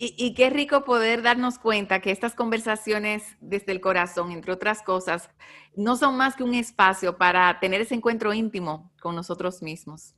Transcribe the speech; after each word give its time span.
Y, 0.00 0.32
qué 0.34 0.48
rico 0.48 0.84
poder 0.84 1.22
darnos 1.22 1.58
cuenta 1.58 2.00
que 2.00 2.12
estas 2.12 2.36
conversaciones 2.36 3.36
desde 3.40 3.72
el 3.72 3.80
corazón, 3.80 4.30
entre 4.30 4.52
otras 4.52 4.80
cosas, 4.80 5.28
no 5.74 5.96
son 5.96 6.16
más 6.16 6.36
que 6.36 6.44
un 6.44 6.54
espacio 6.54 7.18
para 7.18 7.58
tener 7.58 7.80
ese 7.80 7.96
encuentro 7.96 8.32
íntimo 8.32 8.92
con 9.00 9.16
nosotros 9.16 9.60
mismos. 9.60 10.14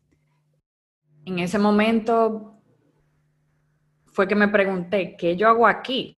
En 1.25 1.39
ese 1.39 1.59
momento 1.59 2.61
fue 4.13 4.29
que 4.29 4.35
me 4.35 4.49
pregunté, 4.49 5.17
¿qué 5.17 5.35
yo 5.35 5.49
hago 5.49 5.67
aquí? 5.67 6.15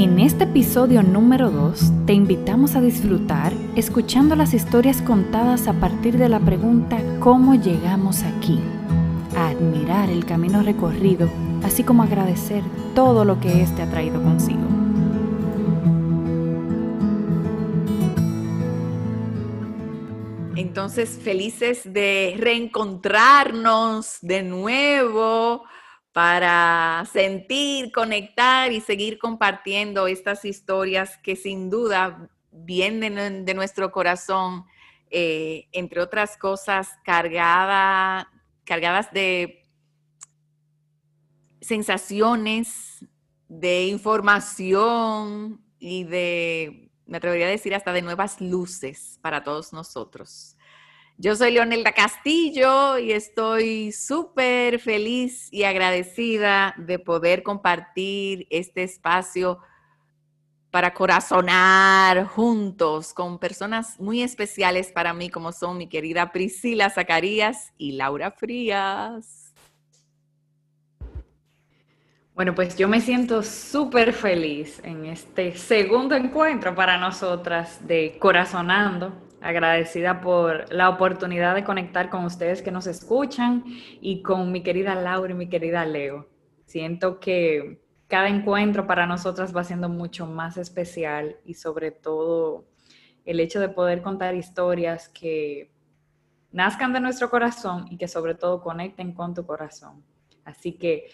En 0.00 0.20
este 0.20 0.44
episodio 0.44 1.02
número 1.02 1.50
2 1.50 2.06
te 2.06 2.12
invitamos 2.12 2.76
a 2.76 2.80
disfrutar 2.80 3.52
escuchando 3.74 4.36
las 4.36 4.54
historias 4.54 5.02
contadas 5.02 5.66
a 5.66 5.72
partir 5.72 6.18
de 6.18 6.28
la 6.28 6.38
pregunta 6.38 6.98
¿cómo 7.18 7.56
llegamos 7.56 8.22
aquí? 8.22 8.60
A 9.36 9.48
admirar 9.48 10.08
el 10.08 10.24
camino 10.24 10.62
recorrido, 10.62 11.28
así 11.64 11.82
como 11.82 12.04
agradecer 12.04 12.62
todo 12.94 13.24
lo 13.24 13.40
que 13.40 13.60
éste 13.60 13.82
ha 13.82 13.90
traído 13.90 14.22
consigo. 14.22 14.60
Entonces, 20.54 21.18
felices 21.20 21.92
de 21.92 22.36
reencontrarnos 22.38 24.18
de 24.22 24.44
nuevo 24.44 25.64
para 26.18 27.04
sentir, 27.12 27.92
conectar 27.92 28.72
y 28.72 28.80
seguir 28.80 29.20
compartiendo 29.20 30.08
estas 30.08 30.44
historias 30.44 31.16
que 31.18 31.36
sin 31.36 31.70
duda 31.70 32.28
vienen 32.50 33.44
de, 33.44 33.54
nuestro 33.54 33.92
corazón, 33.92 34.64
eh, 35.12 35.68
entre 35.70 36.00
otras 36.00 36.36
cosas, 36.36 36.88
cargadas 37.04 38.26
de 39.12 39.64
sensaciones, 41.60 43.06
de 43.46 43.86
información 43.86 45.64
y 45.78 46.02
de, 46.02 46.90
me 47.06 47.18
atrevería 47.18 47.46
a 47.46 47.50
decir, 47.50 47.76
hasta 47.76 47.92
de 47.92 48.02
nuevas 48.02 48.40
luces 48.40 49.20
para 49.22 49.44
todos 49.44 49.72
nosotros. 49.72 50.57
Yo 51.20 51.34
soy 51.34 51.50
Leonelda 51.50 51.90
Castillo 51.90 52.96
y 52.96 53.10
estoy 53.10 53.90
súper 53.90 54.78
feliz 54.78 55.48
y 55.52 55.64
agradecida 55.64 56.76
de 56.78 57.00
poder 57.00 57.42
compartir 57.42 58.46
este 58.50 58.84
espacio 58.84 59.58
para 60.70 60.94
corazonar 60.94 62.24
juntos 62.26 63.12
con 63.12 63.40
personas 63.40 63.98
muy 63.98 64.22
especiales 64.22 64.92
para 64.92 65.12
mí, 65.12 65.28
como 65.28 65.50
son 65.50 65.76
mi 65.76 65.88
querida 65.88 66.30
Priscila 66.30 66.88
Zacarías 66.88 67.72
y 67.76 67.92
Laura 67.96 68.30
Frías. 68.30 69.52
Bueno, 72.32 72.54
pues 72.54 72.76
yo 72.76 72.86
me 72.86 73.00
siento 73.00 73.42
súper 73.42 74.12
feliz 74.12 74.80
en 74.84 75.06
este 75.06 75.56
segundo 75.56 76.14
encuentro 76.14 76.76
para 76.76 76.96
nosotras 76.96 77.84
de 77.88 78.16
Corazonando 78.20 79.27
agradecida 79.40 80.20
por 80.20 80.72
la 80.72 80.88
oportunidad 80.88 81.54
de 81.54 81.64
conectar 81.64 82.10
con 82.10 82.24
ustedes 82.24 82.62
que 82.62 82.70
nos 82.70 82.86
escuchan 82.86 83.64
y 84.00 84.22
con 84.22 84.52
mi 84.52 84.62
querida 84.62 84.94
Laura 84.94 85.32
y 85.32 85.36
mi 85.36 85.48
querida 85.48 85.84
Leo. 85.84 86.28
Siento 86.64 87.20
que 87.20 87.80
cada 88.08 88.28
encuentro 88.28 88.86
para 88.86 89.06
nosotras 89.06 89.54
va 89.54 89.64
siendo 89.64 89.88
mucho 89.88 90.26
más 90.26 90.56
especial 90.56 91.36
y 91.44 91.54
sobre 91.54 91.90
todo 91.90 92.64
el 93.24 93.40
hecho 93.40 93.60
de 93.60 93.68
poder 93.68 94.02
contar 94.02 94.34
historias 94.34 95.08
que 95.08 95.70
nazcan 96.50 96.92
de 96.92 97.00
nuestro 97.00 97.30
corazón 97.30 97.86
y 97.90 97.98
que 97.98 98.08
sobre 98.08 98.34
todo 98.34 98.62
conecten 98.62 99.12
con 99.12 99.34
tu 99.34 99.46
corazón. 99.46 100.02
Así 100.44 100.72
que 100.72 101.10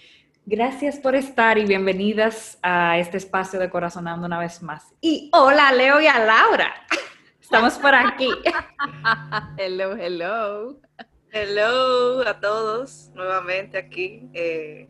gracias 0.46 0.98
por 0.98 1.16
estar 1.16 1.58
y 1.58 1.66
bienvenidas 1.66 2.58
a 2.62 2.98
este 2.98 3.16
espacio 3.16 3.58
de 3.58 3.68
Corazonando 3.68 4.26
una 4.26 4.38
vez 4.38 4.62
más. 4.62 4.94
Y 5.00 5.30
hola 5.32 5.72
Leo 5.72 6.00
y 6.00 6.06
a 6.06 6.18
Laura. 6.20 6.72
Estamos 7.44 7.74
por 7.74 7.94
aquí. 7.94 8.30
hello, 9.58 9.94
hello. 9.94 10.80
Hello 11.30 12.26
a 12.26 12.40
todos, 12.40 13.10
nuevamente 13.14 13.76
aquí. 13.76 14.30
Eh, 14.32 14.88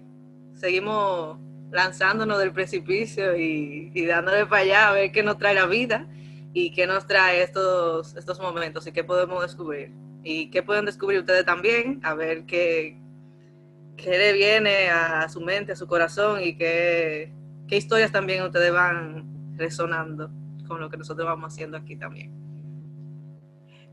seguimos 0.54 1.36
lanzándonos 1.72 2.38
del 2.38 2.52
precipicio 2.52 3.36
y, 3.36 4.06
dándole 4.06 4.46
para 4.46 4.62
allá 4.62 4.88
a 4.88 4.92
ver 4.92 5.10
qué 5.10 5.24
nos 5.24 5.36
trae 5.36 5.52
la 5.52 5.66
vida 5.66 6.06
y 6.52 6.70
qué 6.70 6.86
nos 6.86 7.08
trae 7.08 7.42
estos, 7.42 8.14
estos 8.14 8.38
momentos 8.38 8.86
y 8.86 8.92
qué 8.92 9.02
podemos 9.02 9.42
descubrir. 9.42 9.90
Y 10.22 10.48
qué 10.50 10.62
pueden 10.62 10.84
descubrir 10.84 11.18
ustedes 11.18 11.44
también, 11.44 12.00
a 12.04 12.14
ver 12.14 12.46
qué, 12.46 12.96
qué 13.96 14.10
le 14.10 14.32
viene 14.32 14.90
a 14.90 15.28
su 15.28 15.40
mente, 15.40 15.72
a 15.72 15.76
su 15.76 15.88
corazón 15.88 16.40
y 16.40 16.56
qué, 16.56 17.32
qué 17.66 17.76
historias 17.76 18.12
también 18.12 18.44
ustedes 18.44 18.72
van 18.72 19.56
resonando 19.56 20.30
con 20.68 20.80
lo 20.80 20.88
que 20.88 20.96
nosotros 20.96 21.26
vamos 21.26 21.52
haciendo 21.52 21.76
aquí 21.76 21.96
también. 21.96 22.43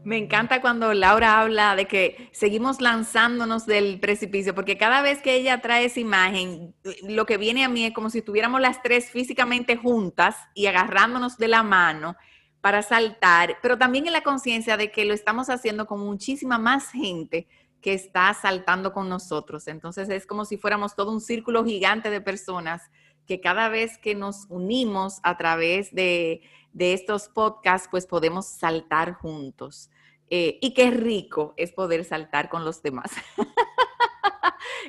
Me 0.03 0.17
encanta 0.17 0.61
cuando 0.61 0.93
Laura 0.93 1.39
habla 1.39 1.75
de 1.75 1.87
que 1.87 2.29
seguimos 2.31 2.81
lanzándonos 2.81 3.67
del 3.67 3.99
precipicio, 3.99 4.55
porque 4.55 4.77
cada 4.77 5.03
vez 5.03 5.21
que 5.21 5.35
ella 5.35 5.61
trae 5.61 5.85
esa 5.85 5.99
imagen, 5.99 6.73
lo 7.03 7.27
que 7.27 7.37
viene 7.37 7.63
a 7.63 7.69
mí 7.69 7.85
es 7.85 7.93
como 7.93 8.09
si 8.09 8.19
estuviéramos 8.19 8.61
las 8.61 8.81
tres 8.81 9.11
físicamente 9.11 9.77
juntas 9.77 10.35
y 10.55 10.65
agarrándonos 10.65 11.37
de 11.37 11.47
la 11.49 11.61
mano 11.61 12.15
para 12.61 12.81
saltar, 12.81 13.57
pero 13.61 13.77
también 13.77 14.07
en 14.07 14.13
la 14.13 14.23
conciencia 14.23 14.75
de 14.75 14.91
que 14.91 15.05
lo 15.05 15.13
estamos 15.13 15.49
haciendo 15.49 15.85
con 15.85 15.99
muchísima 15.99 16.57
más 16.57 16.91
gente 16.91 17.47
que 17.79 17.93
está 17.93 18.33
saltando 18.33 18.93
con 18.93 19.07
nosotros. 19.07 19.67
Entonces 19.67 20.09
es 20.09 20.25
como 20.25 20.45
si 20.45 20.57
fuéramos 20.57 20.95
todo 20.95 21.11
un 21.11 21.21
círculo 21.21 21.63
gigante 21.63 22.09
de 22.09 22.21
personas 22.21 22.89
que 23.27 23.39
cada 23.39 23.69
vez 23.69 23.97
que 23.97 24.15
nos 24.15 24.45
unimos 24.49 25.19
a 25.23 25.37
través 25.37 25.93
de 25.93 26.41
de 26.73 26.93
estos 26.93 27.27
podcasts, 27.27 27.87
pues 27.89 28.05
podemos 28.05 28.45
saltar 28.45 29.13
juntos. 29.13 29.89
Eh, 30.29 30.59
y 30.61 30.73
qué 30.73 30.91
rico 30.91 31.53
es 31.57 31.73
poder 31.73 32.05
saltar 32.05 32.49
con 32.49 32.63
los 32.63 32.81
demás. 32.81 33.11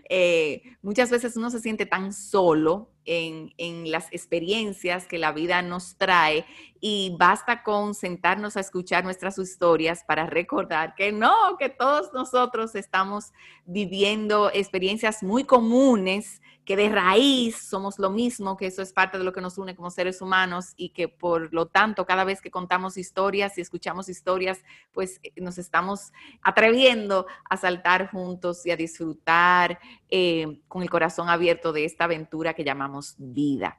Eh, 0.09 0.76
muchas 0.82 1.10
veces 1.10 1.37
uno 1.37 1.50
se 1.50 1.60
siente 1.60 1.87
tan 1.87 2.12
solo 2.12 2.91
en, 3.04 3.54
en, 3.56 3.91
las 3.91 4.12
experiencias 4.12 5.06
que 5.06 5.19
la 5.19 5.32
vida 5.32 5.62
nos 5.62 5.97
trae 5.97 6.44
y 6.81 7.15
basta 7.19 7.62
con 7.62 7.94
sentarnos 7.94 8.56
a 8.56 8.60
escuchar 8.60 9.04
nuestras 9.04 9.38
historias 9.38 10.04
para 10.06 10.26
recordar 10.26 10.94
que 10.94 11.12
no, 11.12 11.56
que 11.59 11.69
todos 11.69 12.12
nosotros 12.12 12.75
estamos 12.75 13.32
viviendo 13.65 14.50
experiencias 14.53 15.22
muy 15.22 15.44
comunes 15.44 16.42
que 16.64 16.76
de 16.76 16.88
raíz 16.88 17.68
somos 17.68 17.98
lo 17.98 18.10
mismo, 18.10 18.56
que 18.56 18.66
eso 18.66 18.82
es 18.82 18.92
parte 18.92 19.18
de 19.18 19.24
lo 19.24 19.32
que 19.32 19.40
nos 19.40 19.58
une 19.58 19.74
como 19.74 19.90
seres 19.90 20.20
humanos 20.22 20.74
y 20.76 20.90
que 20.90 21.08
por 21.08 21.52
lo 21.52 21.66
tanto 21.66 22.06
cada 22.06 22.24
vez 22.24 22.40
que 22.40 22.50
contamos 22.50 22.96
historias 22.96 23.58
y 23.58 23.60
escuchamos 23.60 24.08
historias, 24.08 24.64
pues 24.92 25.20
eh, 25.22 25.32
nos 25.36 25.58
estamos 25.58 26.12
atreviendo 26.42 27.26
a 27.48 27.56
saltar 27.56 28.10
juntos 28.10 28.64
y 28.64 28.70
a 28.70 28.76
disfrutar 28.76 29.78
eh, 30.08 30.60
con 30.68 30.82
el 30.82 30.90
corazón 30.90 31.28
abierto 31.28 31.72
de 31.72 31.84
esta 31.84 32.04
aventura 32.04 32.54
que 32.54 32.64
llamamos 32.64 33.14
vida. 33.18 33.78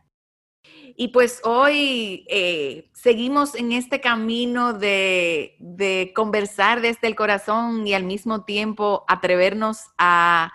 Y 0.95 1.09
pues 1.09 1.41
hoy 1.43 2.25
eh, 2.29 2.89
seguimos 2.93 3.55
en 3.55 3.71
este 3.71 3.99
camino 3.99 4.73
de, 4.73 5.55
de 5.59 6.13
conversar 6.15 6.81
desde 6.81 7.07
el 7.07 7.15
corazón 7.15 7.85
y 7.85 7.93
al 7.93 8.03
mismo 8.03 8.45
tiempo 8.45 9.03
atrevernos 9.07 9.79
a 9.97 10.53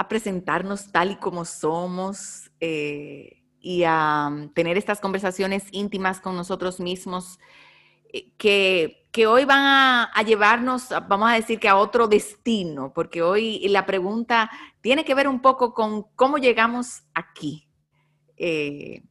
a 0.00 0.08
presentarnos 0.08 0.90
tal 0.92 1.10
y 1.10 1.16
como 1.16 1.44
somos 1.44 2.50
eh, 2.58 3.42
y 3.60 3.82
a 3.84 4.30
mm, 4.30 4.54
tener 4.54 4.78
estas 4.78 4.98
conversaciones 4.98 5.64
íntimas 5.72 6.20
con 6.20 6.34
nosotros 6.36 6.80
mismos 6.80 7.38
eh, 8.10 8.32
que, 8.38 9.06
que, 9.12 9.26
hoy 9.26 9.44
van 9.44 9.60
a, 9.60 10.22
llevarnos, 10.26 10.88
vamos 11.06 11.30
a 11.30 11.34
decir 11.34 11.60
que 11.60 11.68
a 11.68 11.76
otro 11.76 12.08
destino, 12.08 12.94
porque 12.94 13.20
hoy 13.20 13.68
la 13.68 13.84
pregunta 13.84 14.50
tiene 14.80 15.04
que 15.04 15.14
ver 15.14 15.28
un 15.28 15.42
poco 15.42 15.74
con 15.74 16.04
cómo 16.16 16.38
llegamos 16.38 17.02
aquí. 17.12 17.68
Eh, 18.38 19.02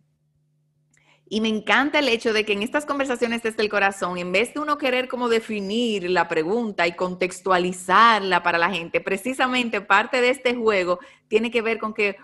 y 1.29 1.41
me 1.41 1.47
encanta 1.47 1.99
el 1.99 2.09
hecho 2.09 2.33
de 2.33 2.43
que 2.43 2.53
en 2.53 2.63
estas 2.63 2.87
conversaciones 2.87 3.43
desde 3.43 3.61
el 3.61 3.69
corazón, 3.69 4.17
en 4.17 4.31
vez 4.31 4.53
de 4.53 4.59
uno 4.59 4.79
querer 4.79 5.07
como 5.07 5.29
definir 5.29 6.09
la 6.09 6.27
pregunta 6.27 6.87
y 6.87 6.95
contextualizarla 6.95 8.41
para 8.41 8.57
la 8.57 8.71
gente, 8.71 8.99
precisamente 8.99 9.79
parte 9.79 10.21
de 10.21 10.31
este 10.31 10.55
juego 10.55 10.99
tiene 11.27 11.51
que 11.51 11.61
ver 11.61 11.77
con 11.77 11.93
que 11.93 12.17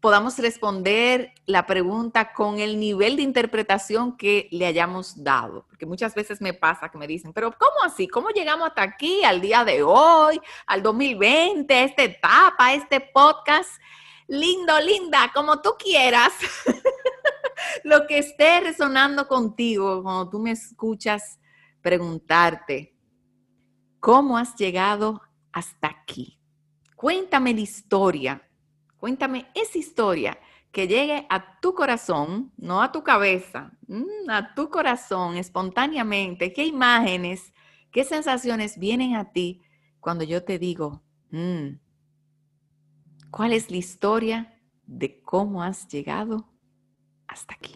podamos 0.00 0.38
responder 0.38 1.32
la 1.46 1.66
pregunta 1.66 2.32
con 2.32 2.58
el 2.58 2.78
nivel 2.78 3.16
de 3.16 3.22
interpretación 3.22 4.16
que 4.16 4.48
le 4.50 4.66
hayamos 4.66 5.22
dado. 5.22 5.66
Porque 5.68 5.86
muchas 5.86 6.14
veces 6.14 6.40
me 6.42 6.52
pasa 6.52 6.90
que 6.90 6.98
me 6.98 7.06
dicen, 7.06 7.32
pero 7.32 7.52
¿cómo 7.52 7.84
así? 7.84 8.08
¿Cómo 8.08 8.28
llegamos 8.28 8.68
hasta 8.68 8.82
aquí, 8.82 9.24
al 9.24 9.40
día 9.40 9.64
de 9.64 9.82
hoy, 9.82 10.38
al 10.66 10.82
2020, 10.82 11.74
a 11.74 11.84
esta 11.84 12.02
etapa, 12.02 12.66
a 12.66 12.74
este 12.74 13.00
podcast? 13.00 13.70
Lindo, 14.26 14.78
linda, 14.80 15.30
como 15.34 15.60
tú 15.60 15.74
quieras. 15.78 16.32
lo 17.84 18.06
que 18.06 18.18
esté 18.18 18.60
resonando 18.60 19.26
contigo 19.26 20.02
cuando 20.02 20.28
tú 20.30 20.38
me 20.38 20.52
escuchas 20.52 21.38
preguntarte, 21.82 22.94
¿Cómo 24.00 24.38
has 24.38 24.56
llegado 24.56 25.20
hasta 25.52 25.88
aquí? 25.88 26.38
Cuéntame 26.96 27.52
la 27.52 27.60
historia, 27.60 28.48
cuéntame 28.96 29.46
esa 29.54 29.76
historia 29.76 30.38
que 30.72 30.88
llegue 30.88 31.26
a 31.28 31.60
tu 31.60 31.74
corazón, 31.74 32.50
no 32.56 32.80
a 32.80 32.92
tu 32.92 33.02
cabeza, 33.02 33.72
mm, 33.88 34.30
a 34.30 34.54
tu 34.54 34.70
corazón 34.70 35.36
espontáneamente. 35.36 36.52
¿Qué 36.54 36.64
imágenes, 36.64 37.52
qué 37.92 38.04
sensaciones 38.04 38.78
vienen 38.78 39.16
a 39.16 39.32
ti 39.32 39.60
cuando 40.00 40.24
yo 40.24 40.44
te 40.44 40.58
digo, 40.58 41.02
mm, 41.30 41.78
¿cuál 43.30 43.52
es 43.52 43.70
la 43.70 43.76
historia 43.76 44.58
de 44.86 45.20
cómo 45.20 45.62
has 45.62 45.88
llegado 45.88 46.49
hasta 47.30 47.54
aquí? 47.54 47.74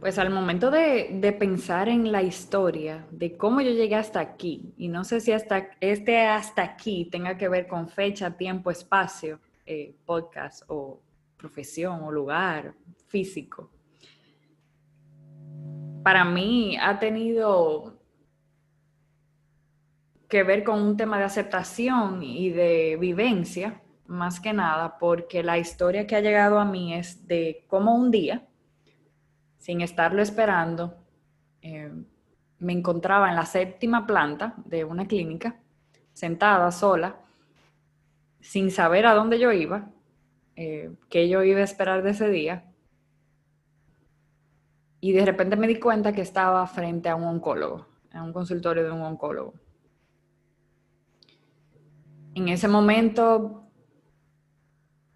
Pues 0.00 0.18
al 0.18 0.30
momento 0.30 0.70
de, 0.70 1.36
pensar 1.38 1.88
en 1.88 2.10
la 2.10 2.22
historia 2.22 3.06
de 3.10 3.36
cómo 3.36 3.60
yo 3.60 3.70
llegué 3.70 3.96
hasta 3.96 4.20
aquí, 4.20 4.72
y 4.78 4.88
no 4.88 5.04
sé 5.04 5.20
si 5.20 5.32
hasta 5.32 5.70
este 5.80 6.26
hasta 6.26 6.62
aquí 6.62 7.08
tenga 7.10 7.36
que 7.36 7.48
ver 7.48 7.66
con 7.66 7.88
fecha, 7.88 8.36
tiempo, 8.36 8.70
espacio, 8.70 9.40
eh, 9.66 9.94
podcast 10.06 10.62
o 10.68 11.02
profesión 11.36 12.02
o 12.02 12.10
lugar 12.10 12.74
físico, 13.08 13.70
para 16.02 16.24
mí 16.24 16.78
ha 16.80 16.98
tenido 16.98 17.98
que 20.28 20.42
ver 20.44 20.64
con 20.64 20.80
un 20.80 20.96
tema 20.96 21.18
de 21.18 21.24
aceptación 21.24 22.22
y 22.22 22.50
de 22.50 22.96
vivencia, 22.98 23.82
más 24.06 24.40
que 24.40 24.52
nada, 24.52 24.96
porque 24.98 25.42
la 25.42 25.58
historia 25.58 26.06
que 26.06 26.16
ha 26.16 26.20
llegado 26.20 26.58
a 26.58 26.64
mí 26.64 26.94
es 26.94 27.26
de 27.26 27.64
cómo 27.68 27.94
un 27.94 28.10
día, 28.10 28.46
sin 29.60 29.82
estarlo 29.82 30.22
esperando, 30.22 30.96
eh, 31.60 31.92
me 32.58 32.72
encontraba 32.72 33.28
en 33.28 33.36
la 33.36 33.44
séptima 33.44 34.06
planta 34.06 34.54
de 34.64 34.84
una 34.84 35.06
clínica, 35.06 35.60
sentada 36.14 36.72
sola, 36.72 37.20
sin 38.40 38.70
saber 38.70 39.04
a 39.04 39.14
dónde 39.14 39.38
yo 39.38 39.52
iba, 39.52 39.90
eh, 40.56 40.92
que 41.10 41.28
yo 41.28 41.42
iba 41.44 41.60
a 41.60 41.64
esperar 41.64 42.02
de 42.02 42.10
ese 42.10 42.30
día. 42.30 42.64
Y 45.02 45.12
de 45.12 45.26
repente 45.26 45.56
me 45.56 45.68
di 45.68 45.78
cuenta 45.78 46.14
que 46.14 46.22
estaba 46.22 46.66
frente 46.66 47.10
a 47.10 47.16
un 47.16 47.24
oncólogo, 47.24 47.86
a 48.14 48.22
un 48.22 48.32
consultorio 48.32 48.82
de 48.82 48.92
un 48.92 49.02
oncólogo. 49.02 49.52
En 52.34 52.48
ese 52.48 52.66
momento 52.66 53.69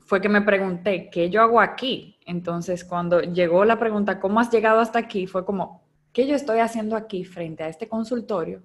fue 0.05 0.21
que 0.21 0.29
me 0.29 0.43
pregunté, 0.43 1.09
¿qué 1.11 1.31
yo 1.31 1.43
hago 1.43 1.61
aquí? 1.61 2.19
Entonces, 2.27 2.85
cuando 2.85 3.21
llegó 3.21 3.65
la 3.65 3.79
pregunta, 3.79 4.21
¿cómo 4.21 4.39
has 4.39 4.51
llegado 4.51 4.81
hasta 4.81 4.99
aquí? 4.99 5.27
Fue 5.27 5.45
como, 5.45 5.83
¿qué 6.13 6.27
yo 6.27 6.35
estoy 6.37 6.59
haciendo 6.59 6.97
aquí 6.97 7.25
frente 7.25 7.63
a 7.63 7.69
este 7.69 7.89
consultorio? 7.89 8.63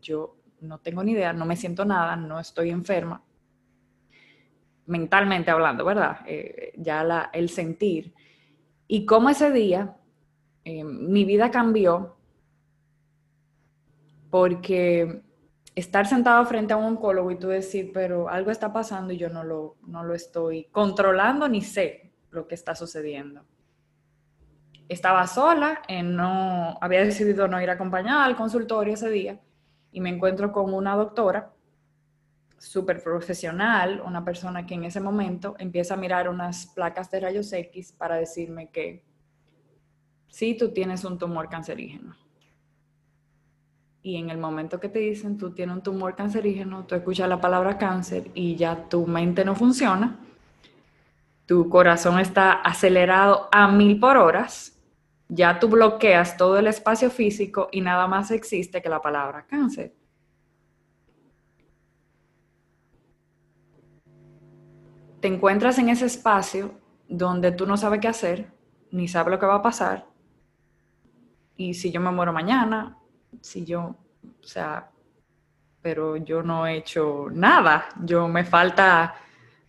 Yo 0.00 0.36
no 0.60 0.78
tengo 0.78 1.02
ni 1.02 1.12
idea, 1.12 1.32
no 1.32 1.46
me 1.46 1.56
siento 1.56 1.84
nada, 1.84 2.16
no 2.16 2.40
estoy 2.40 2.70
enferma, 2.70 3.22
mentalmente 4.86 5.50
hablando, 5.50 5.84
¿verdad? 5.84 6.18
Eh, 6.26 6.72
ya 6.76 7.04
la, 7.04 7.30
el 7.32 7.48
sentir. 7.48 8.12
Y 8.88 9.06
cómo 9.06 9.30
ese 9.30 9.52
día 9.52 9.96
eh, 10.64 10.82
mi 10.82 11.24
vida 11.24 11.50
cambió 11.50 12.16
porque 14.28 15.22
estar 15.80 16.06
sentado 16.06 16.44
frente 16.46 16.72
a 16.72 16.76
un 16.76 16.84
oncólogo 16.84 17.30
y 17.30 17.38
tú 17.38 17.48
decir, 17.48 17.90
pero 17.92 18.28
algo 18.28 18.50
está 18.50 18.72
pasando 18.72 19.12
y 19.12 19.18
yo 19.18 19.28
no 19.28 19.42
lo, 19.42 19.76
no 19.86 20.04
lo 20.04 20.14
estoy 20.14 20.64
controlando 20.70 21.48
ni 21.48 21.62
sé 21.62 22.12
lo 22.30 22.46
que 22.46 22.54
está 22.54 22.74
sucediendo. 22.74 23.44
Estaba 24.88 25.26
sola, 25.26 25.82
no, 26.04 26.76
había 26.80 27.04
decidido 27.04 27.48
no 27.48 27.60
ir 27.60 27.70
acompañada 27.70 28.24
al 28.24 28.36
consultorio 28.36 28.94
ese 28.94 29.08
día 29.08 29.40
y 29.92 30.00
me 30.00 30.10
encuentro 30.10 30.52
con 30.52 30.74
una 30.74 30.96
doctora 30.96 31.52
súper 32.58 33.02
profesional, 33.02 34.02
una 34.04 34.24
persona 34.24 34.66
que 34.66 34.74
en 34.74 34.84
ese 34.84 35.00
momento 35.00 35.54
empieza 35.58 35.94
a 35.94 35.96
mirar 35.96 36.28
unas 36.28 36.66
placas 36.66 37.10
de 37.10 37.20
rayos 37.20 37.52
X 37.52 37.92
para 37.92 38.16
decirme 38.16 38.68
que 38.70 39.04
sí, 40.28 40.56
tú 40.56 40.72
tienes 40.72 41.04
un 41.04 41.18
tumor 41.18 41.48
cancerígeno. 41.48 42.14
Y 44.02 44.16
en 44.16 44.30
el 44.30 44.38
momento 44.38 44.80
que 44.80 44.88
te 44.88 44.98
dicen 44.98 45.36
tú 45.36 45.50
tienes 45.52 45.76
un 45.76 45.82
tumor 45.82 46.16
cancerígeno, 46.16 46.84
tú 46.84 46.94
escuchas 46.94 47.28
la 47.28 47.40
palabra 47.40 47.76
cáncer 47.76 48.30
y 48.34 48.56
ya 48.56 48.88
tu 48.88 49.06
mente 49.06 49.44
no 49.44 49.54
funciona, 49.54 50.18
tu 51.46 51.68
corazón 51.68 52.18
está 52.18 52.52
acelerado 52.52 53.48
a 53.52 53.68
mil 53.68 54.00
por 54.00 54.16
horas, 54.16 54.78
ya 55.28 55.58
tú 55.58 55.68
bloqueas 55.68 56.36
todo 56.36 56.58
el 56.58 56.66
espacio 56.66 57.10
físico 57.10 57.68
y 57.72 57.82
nada 57.82 58.06
más 58.06 58.30
existe 58.30 58.80
que 58.80 58.88
la 58.88 59.02
palabra 59.02 59.44
cáncer. 59.46 59.92
te 65.20 65.28
encuentras 65.28 65.78
en 65.78 65.90
ese 65.90 66.06
espacio 66.06 66.72
donde 67.08 67.52
tú 67.52 67.66
no 67.66 67.76
sabes 67.76 68.00
qué 68.00 68.08
hacer, 68.08 68.52
ni 68.90 69.06
sabes 69.06 69.30
lo 69.30 69.38
que 69.38 69.46
va 69.46 69.56
a 69.56 69.62
pasar. 69.62 70.06
Y 71.56 71.74
si 71.74 71.92
yo 71.92 72.00
me 72.00 72.10
muero 72.10 72.32
mañana, 72.32 72.96
si 73.40 73.64
yo, 73.64 73.96
o 74.22 74.46
sea, 74.46 74.90
pero 75.82 76.16
yo 76.16 76.42
no 76.42 76.66
he 76.66 76.78
hecho 76.78 77.26
nada, 77.30 77.88
yo 78.02 78.28
me 78.28 78.44
falta, 78.44 79.14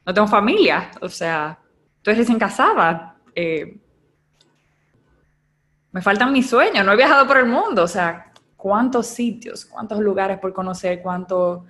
no 0.06 0.14
tengo 0.14 0.28
familia, 0.28 0.92
o 1.02 1.10
sea, 1.10 1.58
eres 2.04 2.18
recién 2.18 2.40
casada, 2.40 3.18
eh, 3.34 3.80
me 5.92 6.02
faltan 6.02 6.32
mis 6.32 6.50
sueños, 6.50 6.86
no 6.86 6.94
he 6.94 6.98
viajado 6.98 7.28
por 7.28 7.38
el 7.38 7.46
mundo, 7.46 7.84
o 7.84 7.88
sea, 7.88 8.32
cuántos 8.58 9.08
sitios, 9.08 9.66
cuántos 9.66 10.00
lugares 10.00 10.40
por 10.40 10.54
conocer, 10.54 11.02
cuánto, 11.02 11.66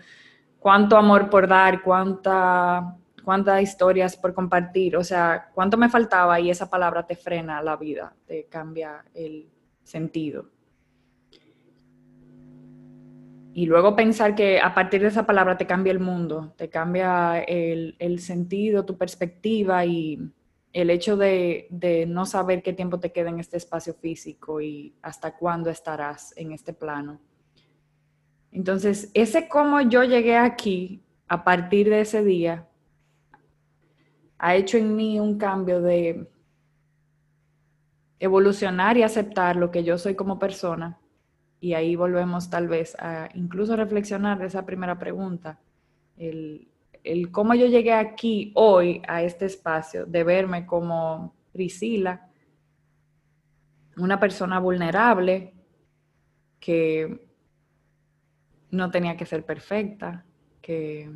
cuánto 0.60 0.98
amor 0.98 1.30
por 1.30 1.48
dar, 1.48 1.82
cuánta 1.82 2.98
cuántas 3.24 3.62
historias 3.62 4.18
por 4.18 4.34
compartir, 4.34 4.98
o 4.98 5.04
sea, 5.04 5.50
cuánto 5.54 5.78
me 5.78 5.90
faltaba 5.90 6.40
y 6.40 6.50
esa 6.50 6.70
palabra 6.70 7.06
te 7.06 7.16
frena 7.16 7.62
la 7.62 7.76
vida, 7.76 8.14
te 8.26 8.46
cambia 8.46 9.06
el 9.14 9.50
sentido. 9.84 10.50
Y 13.54 13.66
luego 13.66 13.96
pensar 13.96 14.34
que 14.36 14.60
a 14.62 14.74
partir 14.74 15.02
de 15.02 15.08
esa 15.08 15.26
palabra 15.26 15.58
te 15.58 15.68
cambia 15.68 15.92
el 15.92 16.00
mundo, 16.00 16.54
te 16.58 16.70
cambia 16.70 17.40
el, 17.42 18.20
sentido, 18.20 18.86
tu 18.86 18.98
perspectiva 18.98 19.86
y 19.86 20.20
el 20.72 20.90
hecho 20.90 21.18
de, 21.18 21.68
de, 21.70 22.06
no 22.06 22.26
saber 22.26 22.64
qué 22.64 22.72
tiempo 22.72 23.00
te 23.00 23.12
queda 23.12 23.30
en 23.30 23.40
este 23.40 23.58
espacio 23.58 23.94
físico 23.94 24.62
y 24.62 24.96
hasta 25.02 25.36
cuándo 25.36 25.70
estarás 25.70 26.34
en 26.38 26.54
este 26.54 26.72
plano. 26.72 27.20
Entonces, 28.52 29.12
ese 29.14 29.50
cómo 29.50 29.82
yo 29.82 30.04
llegué 30.04 30.38
aquí 30.38 31.04
a 31.28 31.44
partir 31.44 31.90
de 31.90 32.02
ese 32.02 32.24
día 32.24 32.68
ha 34.44 34.56
hecho 34.56 34.78
en 34.78 34.96
mí 34.96 35.20
un 35.20 35.38
cambio 35.38 35.82
de 35.82 36.28
evolucionar 38.20 38.98
y 38.98 39.04
aceptar 39.04 39.56
lo 39.56 39.70
que 39.70 39.84
yo 39.84 40.00
soy 40.00 40.16
como 40.16 40.40
persona. 40.40 41.01
Y 41.62 41.76
ahí 41.76 41.96
volvemos 41.96 42.50
tal 42.50 42.68
vez 42.68 42.96
a 43.00 43.30
incluso 43.36 43.76
reflexionar 43.76 44.40
de 44.40 44.48
esa 44.48 44.66
primera 44.66 44.98
pregunta, 44.98 45.60
el, 46.18 46.68
cómo 47.32 47.54
yo 47.54 47.68
llegué 47.68 47.94
aquí 47.94 48.52
hoy 48.56 49.02
a 49.08 49.22
este 49.22 49.46
espacio, 49.46 50.08
de 50.08 50.24
verme 50.24 50.66
como 50.66 51.36
Priscila, 51.54 52.28
una 53.96 54.20
persona 54.20 54.60
vulnerable 54.60 55.54
que 56.60 57.28
no 58.72 58.90
tenía 58.90 59.16
que 59.16 59.28
ser 59.28 59.46
perfecta, 59.46 60.26
que 60.62 61.12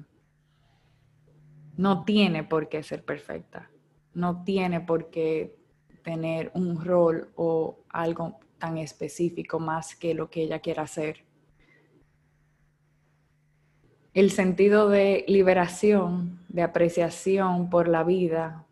no 1.75 2.03
tiene 2.03 2.43
por 2.43 2.69
qué 2.69 2.83
ser 2.83 3.03
perfecta, 3.03 3.71
no 4.13 4.43
tiene 4.43 4.79
por 4.79 5.09
qué 5.09 5.55
tener 6.03 6.51
un 6.53 6.85
rol 6.85 7.31
o 7.35 7.79
algo 7.89 8.39
tan 8.57 8.77
específico 8.77 9.59
más 9.59 9.95
que 9.95 10.13
lo 10.13 10.29
que 10.29 10.43
ella 10.43 10.59
quiera 10.59 10.83
hacer. 10.83 11.25
El 14.13 14.31
sentido 14.31 14.89
de 14.89 15.25
liberación, 15.27 16.45
de 16.47 16.61
apreciación 16.61 17.69
por 17.69 17.87
la 17.87 18.03
vida, 18.03 18.65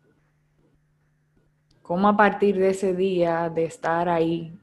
cómo 1.82 2.08
a 2.08 2.16
partir 2.16 2.58
de 2.58 2.70
ese 2.70 2.94
día 2.94 3.50
de 3.50 3.64
estar 3.64 4.08
ahí, 4.08 4.58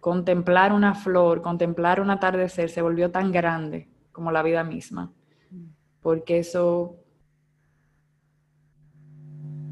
contemplar 0.00 0.72
una 0.72 0.94
flor, 0.94 1.40
contemplar 1.40 2.00
un 2.00 2.10
atardecer, 2.10 2.68
se 2.68 2.82
volvió 2.82 3.10
tan 3.10 3.32
grande 3.32 3.88
como 4.12 4.30
la 4.32 4.42
vida 4.42 4.64
misma 4.64 5.12
porque 6.02 6.38
eso 6.38 6.96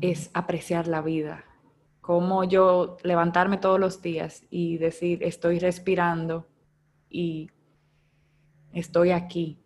es 0.01 0.31
apreciar 0.35 0.87
la 0.87 1.01
vida. 1.01 1.45
Como 2.09 2.43
yo 2.45 2.97
levantarme 3.03 3.59
todos 3.59 3.79
los 3.79 4.01
días 4.01 4.43
y 4.49 4.79
decir, 4.79 5.23
estoy 5.23 5.59
respirando 5.59 6.47
y 7.11 7.51
estoy 8.73 9.11
aquí, 9.11 9.59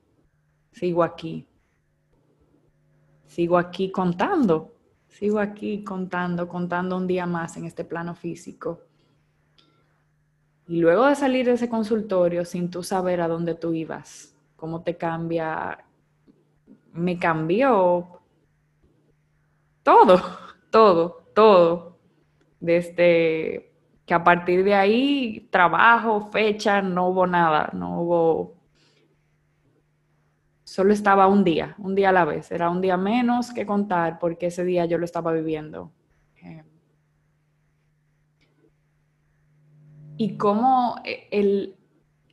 sigo 0.72 1.04
aquí, 1.04 1.46
sigo 3.26 3.56
aquí 3.56 3.92
contando, 3.92 4.74
sigo 5.06 5.38
aquí 5.38 5.84
contando, 5.84 6.48
contando 6.48 6.96
un 6.96 7.06
día 7.06 7.26
más 7.26 7.56
en 7.56 7.64
este 7.64 7.84
plano 7.84 8.16
físico. 8.16 8.80
Y 10.66 10.80
luego 10.80 11.06
de 11.06 11.14
salir 11.14 11.46
de 11.46 11.52
ese 11.52 11.68
consultorio 11.68 12.44
sin 12.44 12.72
tú 12.72 12.82
saber 12.82 13.20
a 13.20 13.28
dónde 13.28 13.54
tú 13.54 13.72
ibas, 13.72 14.34
cómo 14.56 14.82
te 14.82 14.96
cambia, 14.96 15.78
me 16.92 17.20
cambió 17.20 18.20
todo, 19.84 20.20
todo, 20.72 21.22
todo. 21.32 21.91
Desde 22.62 23.72
que 24.06 24.14
a 24.14 24.22
partir 24.22 24.62
de 24.62 24.74
ahí, 24.74 25.48
trabajo, 25.50 26.30
fecha, 26.30 26.80
no 26.80 27.08
hubo 27.08 27.26
nada, 27.26 27.70
no 27.72 28.00
hubo... 28.00 28.54
Solo 30.62 30.92
estaba 30.92 31.26
un 31.26 31.42
día, 31.42 31.74
un 31.78 31.96
día 31.96 32.10
a 32.10 32.12
la 32.12 32.24
vez. 32.24 32.52
Era 32.52 32.70
un 32.70 32.80
día 32.80 32.96
menos 32.96 33.52
que 33.52 33.66
contar 33.66 34.20
porque 34.20 34.46
ese 34.46 34.64
día 34.64 34.86
yo 34.86 34.96
lo 34.96 35.04
estaba 35.04 35.32
viviendo. 35.32 35.90
Eh, 36.36 36.62
y 40.16 40.36
cómo 40.36 41.00
eh, 41.04 41.26
el, 41.32 41.76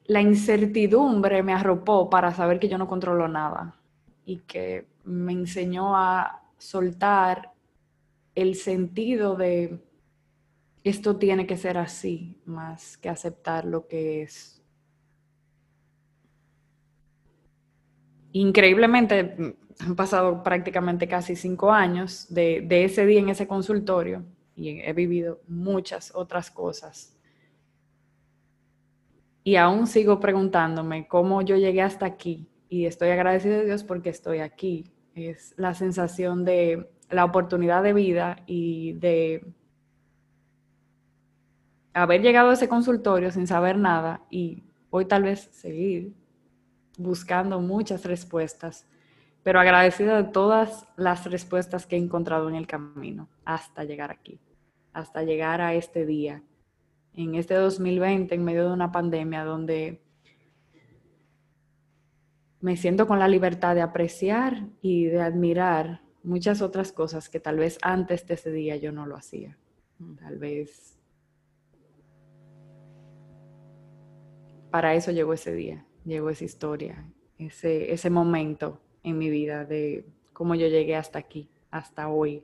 la 0.05 0.21
incertidumbre 0.21 1.41
me 1.41 1.53
arropó 1.53 2.07
para 2.07 2.31
saber 2.35 2.59
que 2.59 2.69
yo 2.69 2.77
no 2.77 2.87
controlo 2.87 3.27
nada 3.27 3.75
y 4.25 4.37
que 4.41 4.85
me 5.05 5.33
enseñó 5.33 5.97
a 5.97 6.43
soltar 6.59 7.51
el 8.35 8.53
sentido 8.53 9.35
de 9.35 9.88
esto 10.89 11.17
tiene 11.17 11.47
que 11.47 11.57
ser 11.57 11.77
así, 11.77 12.41
más 12.45 12.97
que 12.97 13.09
aceptar 13.09 13.65
lo 13.65 13.87
que 13.87 14.23
es. 14.23 14.61
Increíblemente, 18.31 19.55
han 19.79 19.95
pasado 19.95 20.43
prácticamente 20.43 21.07
casi 21.07 21.35
cinco 21.35 21.71
años 21.71 22.27
de, 22.29 22.67
ese 22.83 23.05
día 23.05 23.19
en 23.19 23.29
ese 23.29 23.47
consultorio 23.47 24.23
y 24.55 24.81
he 24.81 24.93
vivido 24.93 25.41
muchas 25.47 26.13
otras 26.13 26.51
cosas 26.51 27.17
y 29.43 29.55
aún 29.55 29.87
sigo 29.87 30.19
preguntándome 30.19 31.07
cómo 31.07 31.41
yo 31.41 31.55
llegué 31.55 31.81
hasta 31.81 32.05
aquí 32.05 32.47
y 32.67 32.85
estoy 32.85 33.09
agradecida 33.09 33.59
a 33.59 33.63
Dios 33.63 33.83
porque 33.83 34.09
estoy 34.09 34.39
aquí. 34.39 34.91
Es 35.15 35.53
la 35.57 35.73
sensación 35.73 36.45
de 36.45 36.91
la 37.09 37.25
oportunidad 37.25 37.81
de 37.81 37.93
vida 37.93 38.43
y 38.45 38.93
de 38.93 39.43
haber 42.03 42.21
llegado 42.21 42.49
a 42.49 42.53
ese 42.53 42.69
consultorio 42.69 43.31
sin 43.31 43.47
saber 43.47 43.77
nada 43.77 44.21
y 44.29 44.63
hoy 44.89 45.05
tal 45.05 45.23
vez 45.23 45.49
seguir 45.51 46.13
buscando 46.97 47.61
muchas 47.61 48.05
respuestas, 48.05 48.87
pero 49.43 49.59
agradecida 49.59 50.21
de 50.21 50.29
todas 50.31 50.85
las 50.97 51.29
respuestas 51.29 51.85
que 51.85 51.95
he 51.95 51.99
encontrado 51.99 52.49
en 52.49 52.55
el 52.55 52.67
camino 52.67 53.29
hasta 53.45 53.83
llegar 53.83 54.11
aquí, 54.11 54.39
hasta 54.93 55.23
llegar 55.23 55.61
a 55.61 55.73
este 55.73 56.05
día 56.05 56.43
en 57.13 57.35
este 57.35 57.55
2020, 57.55 58.35
en 58.35 58.43
medio 58.43 58.67
de 58.67 58.73
una 58.73 58.91
pandemia, 58.91 59.43
donde 59.43 60.01
me 62.61 62.75
siento 62.77 63.07
con 63.07 63.19
la 63.19 63.27
libertad 63.27 63.75
de 63.75 63.81
apreciar 63.81 64.67
y 64.81 65.05
de 65.05 65.21
admirar 65.21 66.01
muchas 66.23 66.61
otras 66.61 66.91
cosas 66.91 67.29
que 67.29 67.39
tal 67.39 67.57
vez 67.57 67.77
antes 67.81 68.27
de 68.27 68.33
ese 68.33 68.51
día 68.51 68.75
yo 68.75 68.91
no 68.91 69.05
lo 69.05 69.15
hacía. 69.15 69.57
Tal 70.19 70.37
vez 70.37 70.98
para 74.71 74.95
eso 74.95 75.11
llegó 75.11 75.33
ese 75.33 75.53
día, 75.53 75.85
llegó 76.05 76.29
esa 76.29 76.45
historia, 76.45 77.05
ese, 77.37 77.93
ese 77.93 78.09
momento 78.09 78.79
en 79.03 79.17
mi 79.17 79.29
vida 79.29 79.65
de 79.65 80.05
cómo 80.33 80.55
yo 80.55 80.67
llegué 80.67 80.95
hasta 80.95 81.19
aquí, 81.19 81.49
hasta 81.71 82.09
hoy, 82.09 82.43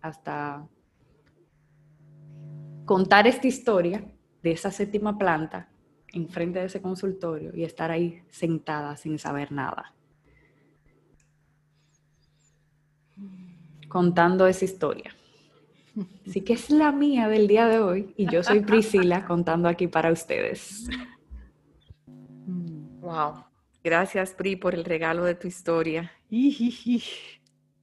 hasta 0.00 0.66
contar 2.84 3.26
esta 3.26 3.46
historia 3.46 4.04
de 4.42 4.52
esa 4.52 4.70
séptima 4.70 5.18
planta 5.18 5.68
enfrente 6.12 6.58
de 6.60 6.66
ese 6.66 6.80
consultorio 6.80 7.52
y 7.54 7.64
estar 7.64 7.90
ahí 7.90 8.22
sentada 8.30 8.96
sin 8.96 9.18
saber 9.18 9.52
nada. 9.52 9.92
Contando 13.88 14.46
esa 14.46 14.64
historia. 14.64 15.14
Así 16.26 16.42
que 16.42 16.54
es 16.54 16.70
la 16.70 16.92
mía 16.92 17.28
del 17.28 17.48
día 17.48 17.66
de 17.66 17.78
hoy 17.78 18.14
y 18.16 18.30
yo 18.30 18.42
soy 18.42 18.60
Priscila 18.60 19.26
contando 19.26 19.68
aquí 19.68 19.86
para 19.86 20.12
ustedes. 20.12 20.88
Wow. 23.06 23.44
Gracias, 23.84 24.32
Pri, 24.32 24.56
por 24.56 24.74
el 24.74 24.84
regalo 24.84 25.24
de 25.24 25.36
tu 25.36 25.46
historia. 25.46 26.10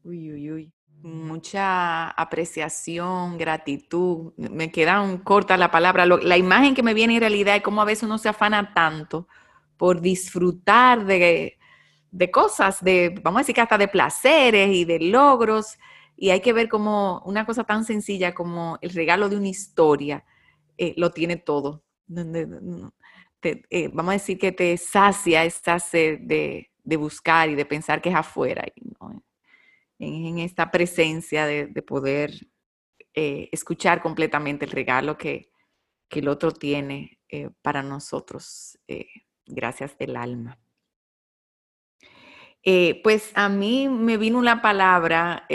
Uy, 0.04 0.34
uy, 0.34 0.52
uy 0.52 0.74
mucha 1.02 2.10
apreciación, 2.10 3.38
gratitud. 3.38 4.34
Me 4.36 4.72
queda 4.72 5.06
corta 5.24 5.56
la 5.58 5.72
palabra. 5.72 6.06
la 6.06 6.38
imagen 6.38 6.76
que 6.76 6.84
me 6.84 6.94
viene 6.94 7.16
en 7.16 7.22
realidad 7.22 7.56
es 7.56 7.62
cómo 7.62 7.82
a 7.82 7.86
veces 7.86 8.04
uno 8.04 8.18
se 8.18 8.30
afana 8.30 8.74
tanto 8.74 9.28
por 9.78 10.02
disfrutar 10.02 11.06
de, 11.06 11.58
cosas, 12.32 12.84
de, 12.84 13.20
vamos 13.22 13.40
a 13.40 13.42
decir 13.42 13.56
que 13.56 13.62
hasta 13.62 13.78
de 13.78 13.88
placeres 13.88 14.70
y 14.74 14.86
de 14.86 15.00
logros. 15.00 15.78
Y 16.16 16.30
hay 16.32 16.42
que 16.42 16.54
ver 16.54 16.70
como 16.70 17.22
una 17.26 17.46
cosa 17.46 17.64
tan 17.64 17.84
sencilla 17.86 18.34
como 18.34 18.78
el 18.82 18.92
regalo 18.92 19.30
de 19.30 19.38
una 19.38 19.50
historia 19.50 20.26
eh, 20.78 20.94
lo 20.98 21.12
tiene 21.12 21.38
todo. 21.38 21.84
Eh, 23.44 23.90
vamos 23.92 24.12
a 24.12 24.14
decir 24.14 24.38
que 24.38 24.52
te 24.52 24.78
sacia 24.78 25.44
esta 25.44 25.80
sed 25.80 26.20
de, 26.20 26.70
buscar 26.98 27.50
y 27.50 27.56
de 27.56 27.66
pensar 27.66 28.02
que 28.02 28.10
es 28.10 28.16
afuera 28.16 28.64
en, 30.00 30.40
esta 30.40 30.72
presencia 30.72 31.46
de, 31.46 31.68
poder 31.82 32.32
eh, 33.14 33.50
escuchar 33.52 34.02
completamente 34.02 34.66
el 34.66 34.72
regalo 34.72 35.18
que, 35.18 35.50
el 36.10 36.28
otro 36.28 36.52
tiene 36.52 37.18
eh, 37.28 37.50
para 37.64 37.82
nosotros, 37.82 38.78
gracias 39.48 39.98
del 39.98 40.16
alma. 40.16 40.60
pues 43.04 43.32
a 43.34 43.50
mí 43.50 43.90
me 43.90 44.18
vino 44.18 44.38
una 44.38 44.62
palabra, 44.62 45.48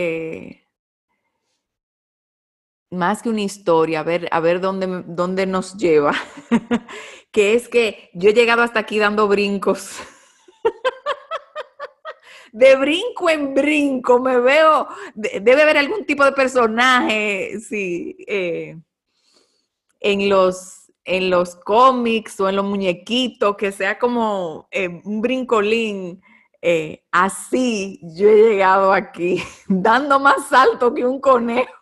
más 2.90 3.22
que 3.22 3.28
una 3.28 3.42
historia, 3.42 4.00
a 4.00 4.02
ver, 4.02 4.28
a 4.30 4.40
ver 4.40 4.60
dónde, 4.60 5.04
dónde 5.06 5.46
nos 5.46 5.76
lleva, 5.76 6.14
que 7.32 7.54
es 7.54 7.68
que 7.68 8.10
yo 8.14 8.30
he 8.30 8.34
llegado 8.34 8.62
hasta 8.62 8.80
aquí 8.80 8.98
dando 8.98 9.28
brincos. 9.28 9.98
de 12.52 12.76
brinco 12.76 13.30
en 13.30 13.54
brinco, 13.54 14.20
me 14.20 14.38
veo, 14.40 14.88
debe 15.14 15.62
haber 15.62 15.78
algún 15.78 16.04
tipo 16.06 16.24
de 16.24 16.32
personaje, 16.32 17.58
sí, 17.60 18.16
eh, 18.26 18.76
en 20.00 20.28
los, 20.28 20.90
en 21.04 21.30
los 21.30 21.56
cómics 21.56 22.40
o 22.40 22.48
en 22.48 22.56
los 22.56 22.64
muñequitos, 22.64 23.56
que 23.56 23.72
sea 23.72 23.98
como 23.98 24.68
eh, 24.70 25.00
un 25.04 25.20
brincolín. 25.20 26.22
Eh, 26.60 27.04
así 27.12 28.00
yo 28.02 28.28
he 28.28 28.50
llegado 28.50 28.92
aquí, 28.92 29.42
dando 29.68 30.18
más 30.18 30.48
salto 30.48 30.92
que 30.94 31.04
un 31.04 31.20
conejo. 31.20 31.72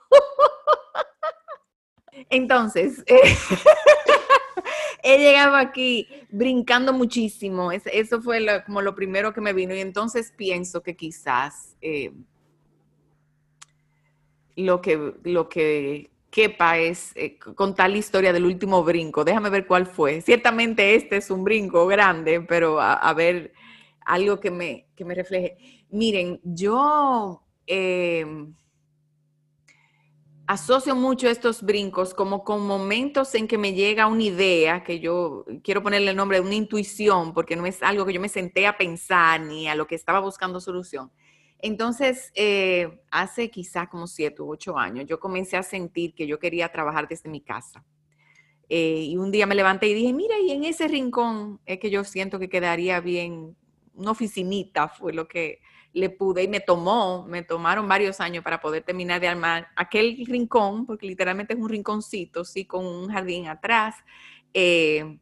Entonces, 2.30 3.04
he 5.02 5.18
llegado 5.18 5.54
aquí 5.56 6.08
brincando 6.30 6.92
muchísimo. 6.92 7.70
eso 7.70 8.20
fue 8.20 8.44
como 8.64 8.82
lo 8.82 8.94
primero 8.94 9.32
que 9.32 9.40
me 9.40 9.52
vino. 9.52 9.74
Y 9.74 9.80
entonces 9.80 10.32
pienso 10.36 10.82
que 10.82 10.96
quizás 10.96 11.76
eh, 11.80 12.12
lo, 14.56 14.80
que, 14.80 15.14
lo 15.22 15.48
que 15.48 16.10
quepa 16.30 16.78
es 16.78 17.12
eh, 17.14 17.38
contar 17.38 17.90
la 17.90 17.98
historia 17.98 18.32
del 18.32 18.44
último 18.44 18.82
brinco. 18.82 19.24
Déjame 19.24 19.50
ver 19.50 19.66
cuál 19.66 19.86
fue. 19.86 20.20
Ciertamente 20.20 20.96
este 20.96 21.18
es 21.18 21.30
un 21.30 21.44
brinco 21.44 21.86
grande, 21.86 22.40
pero 22.40 22.80
a, 22.80 23.12
ver 23.14 23.52
algo 24.04 24.40
que 24.40 24.50
me, 24.50 24.88
que 24.96 25.04
me 25.04 25.14
refleje. 25.14 25.56
Miren, 25.90 26.40
yo... 26.42 27.42
Eh, 27.68 28.24
asocio 30.46 30.94
mucho 30.94 31.28
estos 31.28 31.62
brincos 31.62 32.14
como 32.14 32.44
con 32.44 32.66
momentos 32.66 33.34
en 33.34 33.48
que 33.48 33.58
me 33.58 33.74
llega 33.74 34.06
una 34.06 34.22
idea, 34.22 34.84
que 34.84 35.00
yo 35.00 35.44
quiero 35.62 35.82
ponerle 35.82 36.10
el 36.10 36.16
nombre 36.16 36.40
de 36.40 36.46
una 36.46 36.54
intuición, 36.54 37.34
porque 37.34 37.56
no 37.56 37.66
es 37.66 37.82
algo 37.82 38.06
que 38.06 38.12
yo 38.12 38.20
me 38.20 38.28
senté 38.28 38.66
a 38.66 38.78
pensar 38.78 39.40
ni 39.40 39.68
a 39.68 39.74
lo 39.74 39.86
que 39.86 39.96
estaba 39.96 40.20
buscando 40.20 40.60
solución. 40.60 41.10
Entonces, 41.58 42.30
eh, 42.34 43.00
hace 43.10 43.50
quizás 43.50 43.88
como 43.88 44.06
siete 44.06 44.42
u 44.42 44.50
ocho 44.50 44.78
años, 44.78 45.06
yo 45.06 45.18
comencé 45.18 45.56
a 45.56 45.62
sentir 45.62 46.14
que 46.14 46.26
yo 46.26 46.38
quería 46.38 46.70
trabajar 46.70 47.08
desde 47.08 47.28
mi 47.28 47.40
casa. 47.40 47.84
Eh, 48.68 49.06
y 49.08 49.16
un 49.16 49.30
día 49.30 49.46
me 49.46 49.54
levanté 49.54 49.88
y 49.88 49.94
dije, 49.94 50.12
mira, 50.12 50.38
y 50.38 50.50
en 50.50 50.64
ese 50.64 50.86
rincón 50.86 51.60
es 51.66 51.78
que 51.78 51.90
yo 51.90 52.04
siento 52.04 52.38
que 52.38 52.48
quedaría 52.48 53.00
bien, 53.00 53.56
una 53.94 54.10
oficinita 54.10 54.88
fue 54.88 55.12
lo 55.12 55.26
que, 55.26 55.60
le 55.96 56.10
pude 56.10 56.42
y 56.42 56.48
me 56.48 56.60
tomó, 56.60 57.24
me 57.26 57.42
tomaron 57.42 57.88
varios 57.88 58.20
años 58.20 58.44
para 58.44 58.60
poder 58.60 58.82
terminar 58.82 59.18
de 59.18 59.28
armar 59.28 59.68
aquel 59.76 60.26
rincón, 60.26 60.84
porque 60.84 61.06
literalmente 61.06 61.54
es 61.54 61.58
un 61.58 61.70
rinconcito, 61.70 62.44
sí, 62.44 62.66
con 62.66 62.84
un 62.84 63.08
jardín 63.08 63.48
atrás. 63.48 63.96
Eh, 64.52 65.18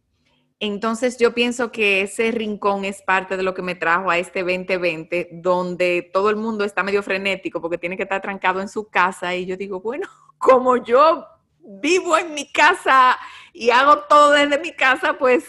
entonces 0.59 1.17
yo 1.17 1.33
pienso 1.33 1.71
que 1.71 2.01
ese 2.01 2.33
rincón 2.33 2.85
es 2.85 3.03
parte 3.03 3.37
de 3.37 3.45
lo 3.45 3.55
que 3.55 3.63
me 3.63 3.77
trajo 3.77 4.11
a 4.11 4.19
este 4.19 4.41
2020, 4.41 5.29
donde 5.35 6.11
todo 6.13 6.29
el 6.29 6.37
mundo 6.37 6.65
está 6.65 6.83
medio 6.83 7.05
frenético 7.05 7.61
porque 7.61 7.79
tiene 7.79 7.97
que 7.97 8.03
estar 8.03 8.21
trancado 8.21 8.61
en 8.61 8.69
su 8.69 8.89
casa 8.89 9.33
y 9.37 9.47
yo 9.47 9.57
digo, 9.57 9.81
bueno, 9.81 10.09
como 10.39 10.77
yo 10.79 11.25
vivo 11.61 12.19
en 12.19 12.35
mi 12.35 12.51
casa 12.51 13.17
y 13.53 13.71
hago 13.71 13.99
todo 14.09 14.33
desde 14.33 14.59
mi 14.59 14.73
casa, 14.73 15.17
pues 15.19 15.45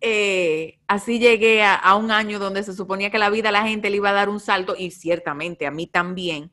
eh, 0.00 0.78
así 0.86 1.18
llegué 1.18 1.62
a, 1.64 1.94
un 1.96 2.10
año 2.10 2.38
donde 2.38 2.62
se 2.62 2.74
suponía 2.74 3.10
que 3.10 3.18
la 3.18 3.30
vida 3.30 3.48
a 3.48 3.52
la 3.52 3.66
gente 3.66 3.90
le 3.90 3.96
iba 3.96 4.10
a 4.10 4.14
dar 4.14 4.28
un 4.28 4.40
salto 4.40 4.74
y 4.76 4.90
ciertamente 4.90 5.66
a 5.66 5.70
mí 5.70 5.86
también. 5.86 6.50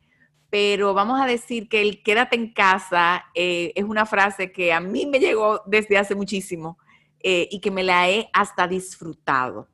Pero 0.50 0.94
vamos 0.94 1.20
a 1.20 1.26
decir 1.26 1.68
que 1.68 1.82
el 1.82 2.04
quédate 2.04 2.36
en 2.36 2.54
casa 2.54 3.26
eh, 3.34 3.74
es 3.76 3.84
una 3.84 4.06
frase 4.06 4.52
que 4.52 4.72
a 4.72 4.80
mí 4.80 5.06
me 5.06 5.20
llegó 5.20 5.62
desde 5.66 5.98
hace 5.98 6.16
muchísimo 6.16 6.78
eh, 7.20 7.48
y 7.52 7.60
que 7.60 7.72
me 7.72 7.84
la 7.84 8.10
he 8.10 8.30
hasta 8.34 8.68
disfrutado. 8.68 9.68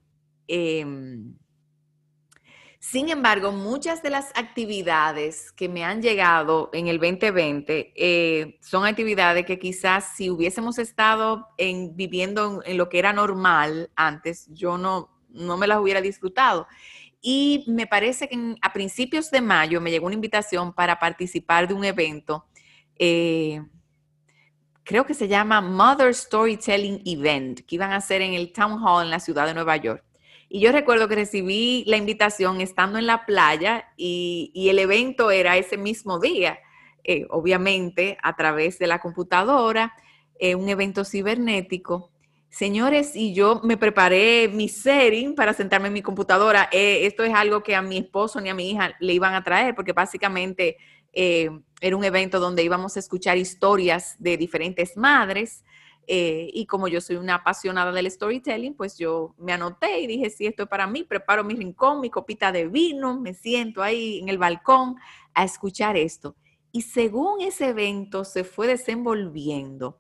Sin 2.82 3.10
embargo, 3.10 3.52
muchas 3.52 4.02
de 4.02 4.10
las 4.10 4.32
actividades 4.36 5.52
que 5.52 5.68
me 5.68 5.84
han 5.84 6.02
llegado 6.02 6.70
en 6.72 6.88
el 6.88 6.98
2020 6.98 7.92
eh, 7.94 8.58
son 8.62 8.86
actividades 8.86 9.46
que 9.46 9.60
quizás 9.60 10.16
si 10.16 10.30
hubiésemos 10.30 10.80
estado 10.80 11.50
en, 11.58 11.98
viviendo 11.98 12.62
en, 12.66 12.78
lo 12.78 12.88
que 12.88 13.00
era 13.00 13.12
normal 13.12 13.92
antes, 13.98 14.48
yo 14.54 14.78
no, 14.78 15.10
no 15.28 15.58
me 15.58 15.68
las 15.68 15.80
hubiera 15.80 16.00
disfrutado. 16.00 16.68
Y 17.22 17.66
me 17.68 17.86
parece 17.86 18.30
que 18.30 18.56
a 18.62 18.72
principios 18.72 19.30
de 19.30 19.42
mayo 19.42 19.82
me 19.82 19.92
llegó 19.92 20.06
una 20.06 20.16
invitación 20.16 20.72
para 20.72 20.98
participar 21.00 21.68
de 21.68 21.74
un 21.74 21.84
evento, 21.84 22.46
eh, 22.98 23.62
creo 24.86 25.06
que 25.06 25.14
se 25.14 25.28
llama 25.28 25.60
Mother 25.60 26.16
Storytelling 26.16 27.02
Event, 27.06 27.60
que 27.60 27.76
iban 27.76 27.92
a 27.92 27.98
hacer 27.98 28.22
en 28.22 28.36
el 28.36 28.54
Town 28.54 28.82
Hall 28.82 29.04
en 29.04 29.12
la 29.12 29.20
ciudad 29.20 29.46
de 29.46 29.54
Nueva 29.54 29.76
York. 29.76 30.04
Y 30.52 30.62
yo 30.62 30.72
recuerdo 30.72 31.08
que 31.08 31.14
recibí 31.14 31.84
la 31.86 31.96
invitación 31.96 32.60
estando 32.60 32.98
en 32.98 33.06
la 33.06 33.28
playa 33.28 33.86
y, 33.96 34.52
el 34.56 34.80
evento 34.80 35.30
era 35.30 35.58
ese 35.58 35.78
mismo 35.78 36.20
día, 36.20 36.60
eh, 37.04 37.28
obviamente 37.30 38.18
a 38.24 38.36
través 38.36 38.80
de 38.80 38.88
la 38.88 39.00
computadora, 39.00 39.94
eh, 40.40 40.56
un 40.56 40.68
evento 40.68 41.06
cibernético. 41.06 42.12
Señores, 42.50 43.16
y 43.16 43.36
yo 43.36 43.62
me 43.64 43.78
preparé 43.78 44.50
mi 44.52 44.70
setting 44.70 45.36
para 45.36 45.54
sentarme 45.54 45.90
en 45.90 45.94
mi 45.94 46.02
computadora. 46.02 46.68
Eh, 46.72 47.06
esto 47.06 47.24
es 47.24 47.34
algo 47.36 47.62
que 47.62 47.76
a 47.76 47.84
mi 47.84 48.00
esposo 48.00 48.42
ni 48.42 48.50
a 48.50 48.56
mi 48.56 48.72
hija 48.72 48.96
le 49.00 49.14
iban 49.14 49.36
a 49.36 49.44
traer, 49.44 49.76
porque 49.76 49.94
básicamente 49.94 50.78
era 51.12 51.98
un 51.98 52.04
evento 52.04 52.40
donde 52.40 52.64
íbamos 52.64 52.96
a 52.96 53.00
escuchar 53.00 53.38
historias 53.38 54.16
de 54.20 54.38
diferentes 54.38 54.96
madres 54.96 55.64
eh, 56.12 56.50
y 56.56 56.66
como 56.66 56.88
yo 56.88 57.02
soy 57.02 57.18
una 57.18 57.36
apasionada 57.36 57.92
del 57.92 58.10
storytelling, 58.10 58.74
pues 58.74 58.98
yo 58.98 59.36
me 59.38 59.54
anoté 59.54 60.00
y 60.00 60.08
dije, 60.08 60.32
sí, 60.32 60.48
esto 60.48 60.64
es 60.64 60.70
para 60.70 60.88
mí, 60.88 61.04
preparo 61.04 61.44
mi 61.44 61.54
rincón, 61.54 62.02
mi 62.02 62.10
copita 62.10 62.52
de 62.52 62.68
vino, 62.68 63.20
me 63.20 63.36
siento 63.36 63.84
ahí 63.84 64.18
en 64.18 64.28
el 64.28 64.40
balcón 64.40 64.96
a 65.36 65.44
escuchar 65.44 65.98
esto. 65.98 66.36
Y 66.72 66.82
según 66.82 67.42
ese 67.42 67.68
evento 67.68 68.26
se 68.26 68.44
fue 68.44 68.66
desenvolviendo, 68.66 70.00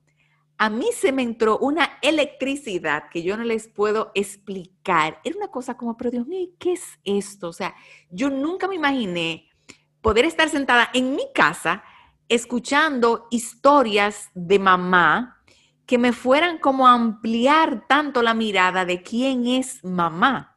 a 0.58 0.72
mí 0.72 0.88
se 0.96 1.12
me 1.12 1.22
entró 1.22 1.60
una 1.60 2.00
electricidad 2.02 3.04
que 3.12 3.22
yo 3.22 3.38
no 3.38 3.44
les 3.44 3.68
puedo 3.68 4.10
explicar. 4.16 5.20
Era 5.24 5.38
una 5.38 5.50
cosa 5.50 5.78
como, 5.78 5.96
pero 5.96 6.10
Dios 6.10 6.26
mío, 6.26 6.50
¿qué 6.58 6.74
es 6.74 7.00
esto? 7.04 7.50
O 7.50 7.54
sea, 7.54 7.76
yo 8.10 8.32
nunca 8.32 8.68
me 8.68 8.74
imaginé 8.74 9.48
poder 10.02 10.26
estar 10.26 10.50
sentada 10.50 10.90
en 10.96 11.16
mi 11.16 11.32
casa 11.36 11.84
escuchando 12.30 13.28
historias 13.32 14.30
de 14.36 14.60
mamá, 14.60 15.39
que 15.90 15.98
me 15.98 16.14
fueran 16.14 16.60
como 16.60 16.88
a 16.88 16.94
ampliar 16.94 17.88
tanto 17.88 18.22
la 18.22 18.36
mirada 18.36 18.86
de 18.86 19.02
quién 19.02 19.48
es 19.48 19.84
mamá. 19.84 20.56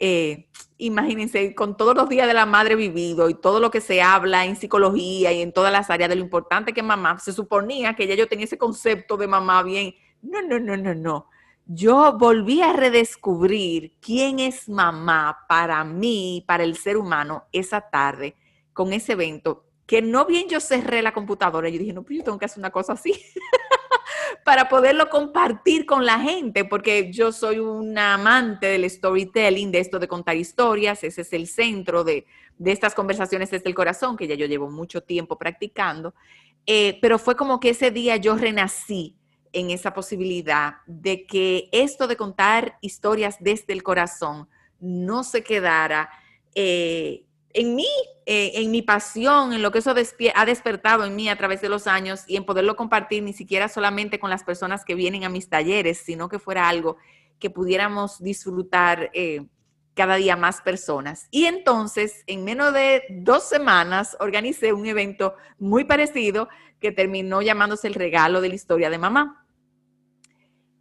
Eh, 0.00 0.48
imagínense, 0.76 1.54
con 1.54 1.76
todos 1.76 1.94
los 1.94 2.08
días 2.08 2.26
de 2.26 2.34
la 2.34 2.46
madre 2.46 2.74
vivido 2.74 3.30
y 3.30 3.34
todo 3.34 3.60
lo 3.60 3.70
que 3.70 3.80
se 3.80 4.02
habla 4.02 4.44
en 4.44 4.56
psicología 4.56 5.30
y 5.32 5.40
en 5.40 5.52
todas 5.52 5.70
las 5.70 5.88
áreas 5.88 6.10
de 6.10 6.16
lo 6.16 6.22
importante 6.22 6.72
que 6.72 6.82
mamá, 6.82 7.16
se 7.20 7.32
suponía 7.32 7.94
que 7.94 8.08
ya 8.08 8.16
yo 8.16 8.26
tenía 8.26 8.46
ese 8.46 8.58
concepto 8.58 9.16
de 9.16 9.28
mamá 9.28 9.62
bien. 9.62 9.94
No, 10.20 10.42
no, 10.42 10.58
no, 10.58 10.76
no, 10.76 10.96
no. 10.96 11.28
Yo 11.66 12.18
volví 12.18 12.60
a 12.60 12.72
redescubrir 12.72 13.92
quién 14.00 14.40
es 14.40 14.68
mamá 14.68 15.44
para 15.48 15.84
mí, 15.84 16.42
para 16.44 16.64
el 16.64 16.76
ser 16.76 16.96
humano, 16.96 17.44
esa 17.52 17.82
tarde, 17.82 18.34
con 18.72 18.92
ese 18.92 19.12
evento, 19.12 19.64
que 19.86 20.02
no 20.02 20.26
bien 20.26 20.48
yo 20.48 20.58
cerré 20.58 21.02
la 21.02 21.12
computadora, 21.12 21.68
yo 21.68 21.78
dije, 21.78 21.92
no, 21.92 22.02
pero 22.02 22.16
yo 22.16 22.24
tengo 22.24 22.38
que 22.40 22.46
hacer 22.46 22.58
una 22.58 22.70
cosa 22.70 22.94
así. 22.94 23.12
para 24.46 24.68
poderlo 24.68 25.10
compartir 25.10 25.86
con 25.86 26.06
la 26.06 26.20
gente, 26.20 26.64
porque 26.64 27.10
yo 27.10 27.32
soy 27.32 27.58
una 27.58 28.14
amante 28.14 28.66
del 28.66 28.88
storytelling, 28.88 29.72
de 29.72 29.80
esto 29.80 29.98
de 29.98 30.06
contar 30.06 30.36
historias, 30.36 31.02
ese 31.02 31.22
es 31.22 31.32
el 31.32 31.48
centro 31.48 32.04
de, 32.04 32.26
estas 32.64 32.94
conversaciones 32.94 33.50
desde 33.50 33.68
el 33.68 33.74
corazón, 33.74 34.16
que 34.16 34.28
ya 34.28 34.36
yo 34.36 34.46
llevo 34.46 34.70
mucho 34.70 35.02
tiempo 35.02 35.36
practicando, 35.36 36.14
eh, 36.64 36.96
pero 37.02 37.18
fue 37.18 37.34
como 37.34 37.58
que 37.58 37.70
ese 37.70 37.90
día 37.90 38.18
yo 38.18 38.36
renací 38.36 39.16
en 39.52 39.70
esa 39.70 39.92
posibilidad 39.92 40.76
de 40.86 41.26
que 41.26 41.68
esto 41.72 42.06
de 42.06 42.14
contar 42.16 42.78
historias 42.82 43.38
desde 43.40 43.72
el 43.72 43.82
corazón 43.82 44.48
no 44.78 45.24
se 45.24 45.42
quedara 45.42 46.08
eh, 46.54 47.25
en 47.56 47.74
mí, 47.74 47.88
eh, 48.26 48.52
en 48.56 48.70
mi 48.70 48.82
pasión, 48.82 49.54
en 49.54 49.62
lo 49.62 49.70
que 49.70 49.78
eso 49.78 49.90
ha 49.90 50.44
despertado 50.44 51.06
en 51.06 51.16
mí 51.16 51.30
a 51.30 51.38
través 51.38 51.62
de 51.62 51.70
los 51.70 51.86
años 51.86 52.24
y 52.26 52.36
en 52.36 52.44
poderlo 52.44 52.76
compartir 52.76 53.22
ni 53.22 53.32
siquiera 53.32 53.68
solamente 53.68 54.20
con 54.20 54.28
las 54.28 54.44
personas 54.44 54.84
que 54.84 54.94
vienen 54.94 55.24
a 55.24 55.30
mis 55.30 55.48
talleres, 55.48 55.96
sino 55.96 56.28
que 56.28 56.38
fuera 56.38 56.68
algo 56.68 56.98
que 57.38 57.48
pudiéramos 57.48 58.22
disfrutar 58.22 59.10
eh, 59.14 59.46
cada 59.94 60.16
día 60.16 60.36
más 60.36 60.60
personas. 60.60 61.28
Y 61.30 61.46
entonces, 61.46 62.24
en 62.26 62.44
menos 62.44 62.74
de 62.74 63.04
dos 63.08 63.48
semanas, 63.48 64.18
organicé 64.20 64.74
un 64.74 64.84
evento 64.84 65.34
muy 65.58 65.84
parecido 65.84 66.50
que 66.78 66.92
terminó 66.92 67.40
llamándose 67.40 67.88
el 67.88 67.94
regalo 67.94 68.42
de 68.42 68.50
la 68.50 68.54
historia 68.54 68.90
de 68.90 68.98
mamá. 68.98 69.46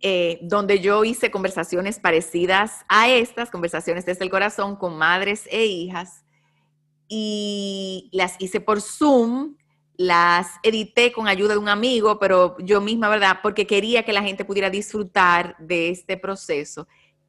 Eh, 0.02 0.40
donde 0.42 0.82
yo 0.82 1.06
hice 1.06 1.32
conversaciones 1.32 2.00
parecidas 2.00 2.86
a 2.90 3.08
estas, 3.08 3.50
conversaciones 3.50 4.06
desde 4.06 4.26
el 4.26 4.30
corazón 4.30 4.76
con 4.76 4.98
madres 4.98 5.48
e 5.50 5.66
hijas, 5.66 6.25
y 7.08 8.10
las 8.12 8.36
hice 8.40 8.62
por 8.62 8.82
Zoom, 8.82 9.56
las 9.98 10.48
edité 10.64 11.12
con 11.12 11.28
ayuda 11.28 11.54
de 11.54 11.60
un 11.60 11.70
amigo, 11.70 12.20
pero 12.20 12.58
yo 12.60 12.82
misma, 12.82 13.10
¿verdad? 13.10 13.40
Porque 13.42 13.66
quería 13.66 14.04
que 14.04 14.14
la 14.14 14.24
gente 14.24 14.46
pudiera 14.46 14.70
disfrutar 14.70 15.56
de 15.60 15.90
este 15.90 16.18
proceso. 16.18 16.88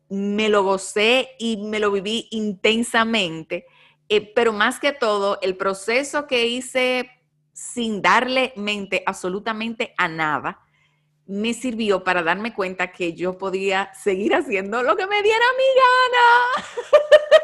Me 0.09 0.49
lo 0.49 0.65
gocé 0.65 1.31
y 1.39 1.59
me 1.59 1.79
lo 1.79 1.91
viví 1.91 2.29
intensamente, 2.31 3.67
eh, 4.09 4.33
pero 4.35 4.53
más 4.53 4.79
que 4.79 4.93
todo, 4.93 5.39
el 5.43 5.57
proceso 5.57 6.27
que 6.27 6.47
hice 6.47 7.11
sin 7.53 8.03
darle 8.03 8.53
mente 8.57 9.03
absolutamente 9.07 9.95
a 9.97 10.09
nada, 10.09 10.61
me 11.27 11.55
sirvió 11.55 12.05
para 12.05 12.23
darme 12.23 12.55
cuenta 12.55 12.93
que 12.93 13.13
yo 13.13 13.37
podía 13.37 13.93
seguir 13.95 14.35
haciendo 14.35 14.83
lo 14.83 14.97
que 14.97 15.07
me 15.07 15.23
diera 15.23 15.45
mi 15.57 15.65
gana 15.81 16.87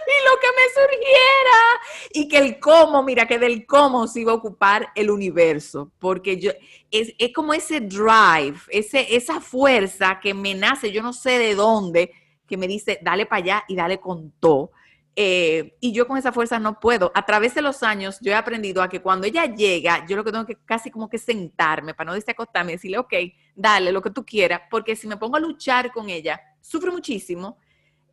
y 0.07 0.25
lo 0.25 0.40
que 0.40 0.47
me 0.57 0.83
surgiera 0.83 1.81
y 2.12 2.29
que 2.29 2.38
el 2.38 2.61
cómo, 2.61 3.03
mira, 3.03 3.27
que 3.27 3.38
del 3.38 3.66
cómo 3.66 4.07
se 4.07 4.21
iba 4.21 4.33
a 4.33 4.37
ocupar 4.37 4.88
el 4.95 5.11
universo, 5.11 5.90
porque 5.99 6.38
yo 6.38 6.53
es, 6.90 7.12
es 7.18 7.33
como 7.33 7.55
ese 7.55 7.81
drive, 7.81 8.59
ese, 8.68 9.16
esa 9.16 9.40
fuerza 9.40 10.21
que 10.21 10.33
me 10.33 10.55
nace, 10.55 10.92
yo 10.92 11.03
no 11.03 11.12
sé 11.12 11.38
de 11.38 11.55
dónde, 11.55 12.12
que 12.47 12.57
me 12.57 12.68
dice, 12.68 12.99
dale 13.03 13.27
para 13.27 13.42
allá 13.42 13.64
y 13.66 13.75
dale 13.75 13.99
con 13.99 14.31
todo. 14.38 14.71
Eh, 15.14 15.77
y 15.81 15.92
yo 15.92 16.07
con 16.09 16.16
esa 16.16 16.33
fuerza 16.33 16.59
no 16.59 16.81
puedo. 16.81 17.12
A 17.14 17.27
través 17.27 17.55
de 17.55 17.62
los 17.62 17.83
años 17.83 18.18
yo 18.20 18.33
he 18.33 18.35
aprendido 18.35 18.83
a 18.83 18.88
que 18.88 19.03
cuando 19.03 19.27
ella 19.27 19.44
llega, 19.44 20.07
yo 20.07 20.16
lo 20.16 20.25
que 20.25 20.33
tengo 20.33 20.46
que 20.46 20.57
casi 20.64 20.90
como 20.90 21.09
que 21.09 21.18
sentarme 21.18 21.94
para 21.94 22.09
no 22.09 22.14
decir 22.14 22.31
acostarme 22.31 22.72
y 22.72 22.77
decirle, 22.77 22.98
ok, 22.98 23.12
dale 23.55 23.92
lo 23.92 24.01
que 24.01 24.11
tú 24.11 24.25
quieras, 24.25 24.62
porque 24.70 24.96
si 24.96 25.07
me 25.07 25.18
pongo 25.18 25.37
a 25.37 25.40
luchar 25.40 25.92
con 25.92 26.09
ella, 26.09 26.40
sufro 26.61 26.92
muchísimo 26.92 27.59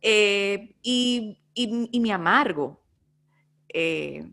eh, 0.02 0.76
y, 0.82 1.38
me 2.00 2.12
amargo. 2.12 2.82
Eh, 3.68 4.30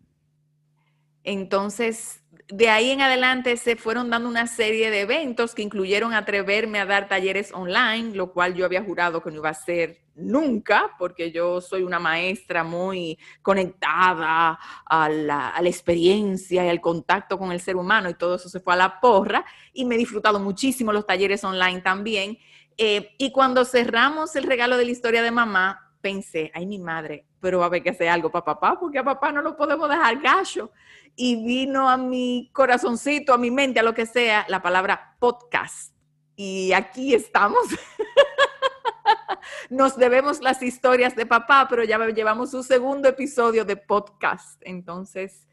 entonces, 1.23 2.21
de 2.49 2.69
ahí 2.69 2.91
en 2.91 3.01
adelante 3.01 3.57
se 3.57 3.75
fueron 3.75 4.09
dando 4.09 4.29
una 4.29 4.47
serie 4.47 4.89
de 4.89 5.01
eventos 5.01 5.53
que 5.53 5.63
incluyeron 5.63 6.13
atreverme 6.13 6.79
a 6.79 6.85
dar 6.85 7.09
talleres 7.09 7.51
online, 7.51 8.15
lo 8.15 8.31
cual 8.31 8.53
yo 8.53 8.65
había 8.65 8.83
jurado 8.83 9.21
que 9.21 9.31
no 9.31 9.37
iba 9.37 9.49
a 9.49 9.51
hacer 9.51 9.99
nunca, 10.15 10.95
porque 10.97 11.31
yo 11.31 11.59
soy 11.59 11.83
una 11.83 11.99
maestra 11.99 12.63
muy 12.63 13.19
conectada 13.41 14.57
a 14.85 15.09
la, 15.09 15.53
experiencia 15.63 16.65
y 16.65 16.69
al 16.69 16.79
contacto 16.79 17.37
con 17.37 17.51
el 17.51 17.59
ser 17.59 17.75
humano 17.75 18.09
y 18.09 18.13
todo 18.13 18.35
eso 18.35 18.47
se 18.47 18.61
fue 18.61 18.73
a 18.73 18.77
la 18.77 18.99
porra 19.01 19.45
y 19.73 19.83
me 19.83 19.95
he 19.95 19.97
disfrutado 19.97 20.39
muchísimo 20.39 20.93
los 20.93 21.05
talleres 21.05 21.43
online 21.43 21.81
también. 21.81 22.37
Eh, 22.77 23.15
y 23.17 23.31
cuando 23.31 23.65
cerramos 23.65 24.35
el 24.37 24.43
regalo 24.43 24.77
de 24.77 24.85
la 24.85 24.91
historia 24.91 25.21
de 25.21 25.31
mamá, 25.31 25.86
pensé, 26.07 26.49
ay 26.53 26.65
mi 26.65 26.79
madre, 26.79 27.25
pero 27.41 27.59
va 27.59 27.65
a 27.65 27.67
haber 27.67 27.83
que 27.83 27.89
hacer 27.89 28.07
algo 28.07 28.31
para 28.31 28.45
papá, 28.45 28.77
porque 28.79 28.97
a 28.97 29.03
papá 29.03 29.29
no 29.33 29.41
lo 29.41 29.57
podemos 29.57 29.89
dejar 29.89 30.21
gacho 30.21 30.71
y 31.17 31.43
vino 31.43 31.89
a 31.89 31.97
mi 31.97 32.49
corazoncito, 32.53 33.33
a 33.33 33.37
mi 33.37 33.51
mente, 33.51 33.81
a 33.81 33.83
lo 33.83 33.93
que 33.93 34.05
sea, 34.05 34.45
la 34.47 34.61
palabra 34.61 35.17
podcast. 35.19 35.93
Y 36.37 36.71
aquí 36.71 37.13
estamos. 37.13 37.59
Nos 39.69 39.97
debemos 39.97 40.39
las 40.39 40.63
historias 40.63 41.13
de 41.13 41.25
papá, 41.25 41.67
pero 41.69 41.83
ya 41.83 41.97
llevamos 42.07 42.53
un 42.53 42.63
segundo 42.63 43.09
episodio 43.09 43.65
de 43.65 43.75
podcast. 43.75 44.61
Entonces, 44.61 45.45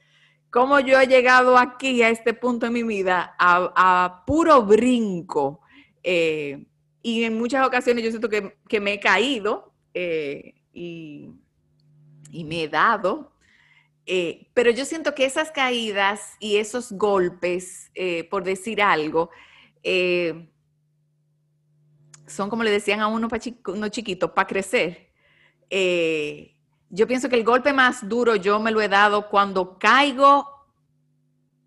cómo 0.51 0.79
yo 0.79 1.01
he 1.01 1.09
llegado 1.09 1.59
aquí, 1.59 2.01
a 2.05 2.11
este 2.11 2.33
punto 2.33 2.67
en 2.67 2.75
mi 2.75 2.85
vida, 2.85 3.35
a, 3.41 4.23
puro 4.25 4.63
brinco. 4.63 5.63
Eh, 6.05 6.65
y 7.03 7.25
en 7.25 7.37
muchas 7.37 7.67
ocasiones 7.67 8.05
yo 8.05 8.11
siento 8.11 8.29
que, 8.29 8.81
me 8.81 8.95
he 8.95 9.01
caído 9.01 9.74
eh, 9.95 10.55
y, 10.73 11.31
me 12.45 12.65
he 12.65 12.69
dado. 12.69 13.33
Eh, 14.07 14.49
pero 14.53 14.71
yo 14.71 14.85
siento 14.85 15.15
que 15.15 15.25
esas 15.25 15.51
caídas 15.51 16.35
y 16.41 16.57
esos 16.57 16.93
golpes, 16.93 17.91
por 18.29 18.45
decir 18.45 18.83
algo, 18.83 19.31
son 22.27 22.51
como 22.51 22.63
le 22.63 22.71
decían 22.71 23.01
a 23.01 23.07
uno, 23.07 23.29
uno 23.67 23.89
chiquito, 23.89 24.35
para 24.35 24.47
crecer. 24.47 25.11
Eh, 25.71 26.57
yo 26.91 27.07
pienso 27.07 27.29
que 27.29 27.37
el 27.37 27.45
golpe 27.45 27.73
más 27.73 28.09
duro 28.09 28.37
yo 28.37 28.61
me 28.61 28.71
lo 28.71 28.81
he 28.81 28.89
dado 28.89 29.29
cuando 29.29 29.79
caigo 29.79 30.49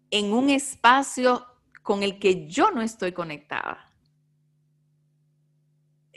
en 0.09 0.31
un 0.31 0.49
espacio 0.49 1.45
con 1.83 2.03
el 2.03 2.19
que 2.19 2.47
yo 2.47 2.71
no 2.71 2.81
estoy 2.81 3.11
conectada. 3.11 3.86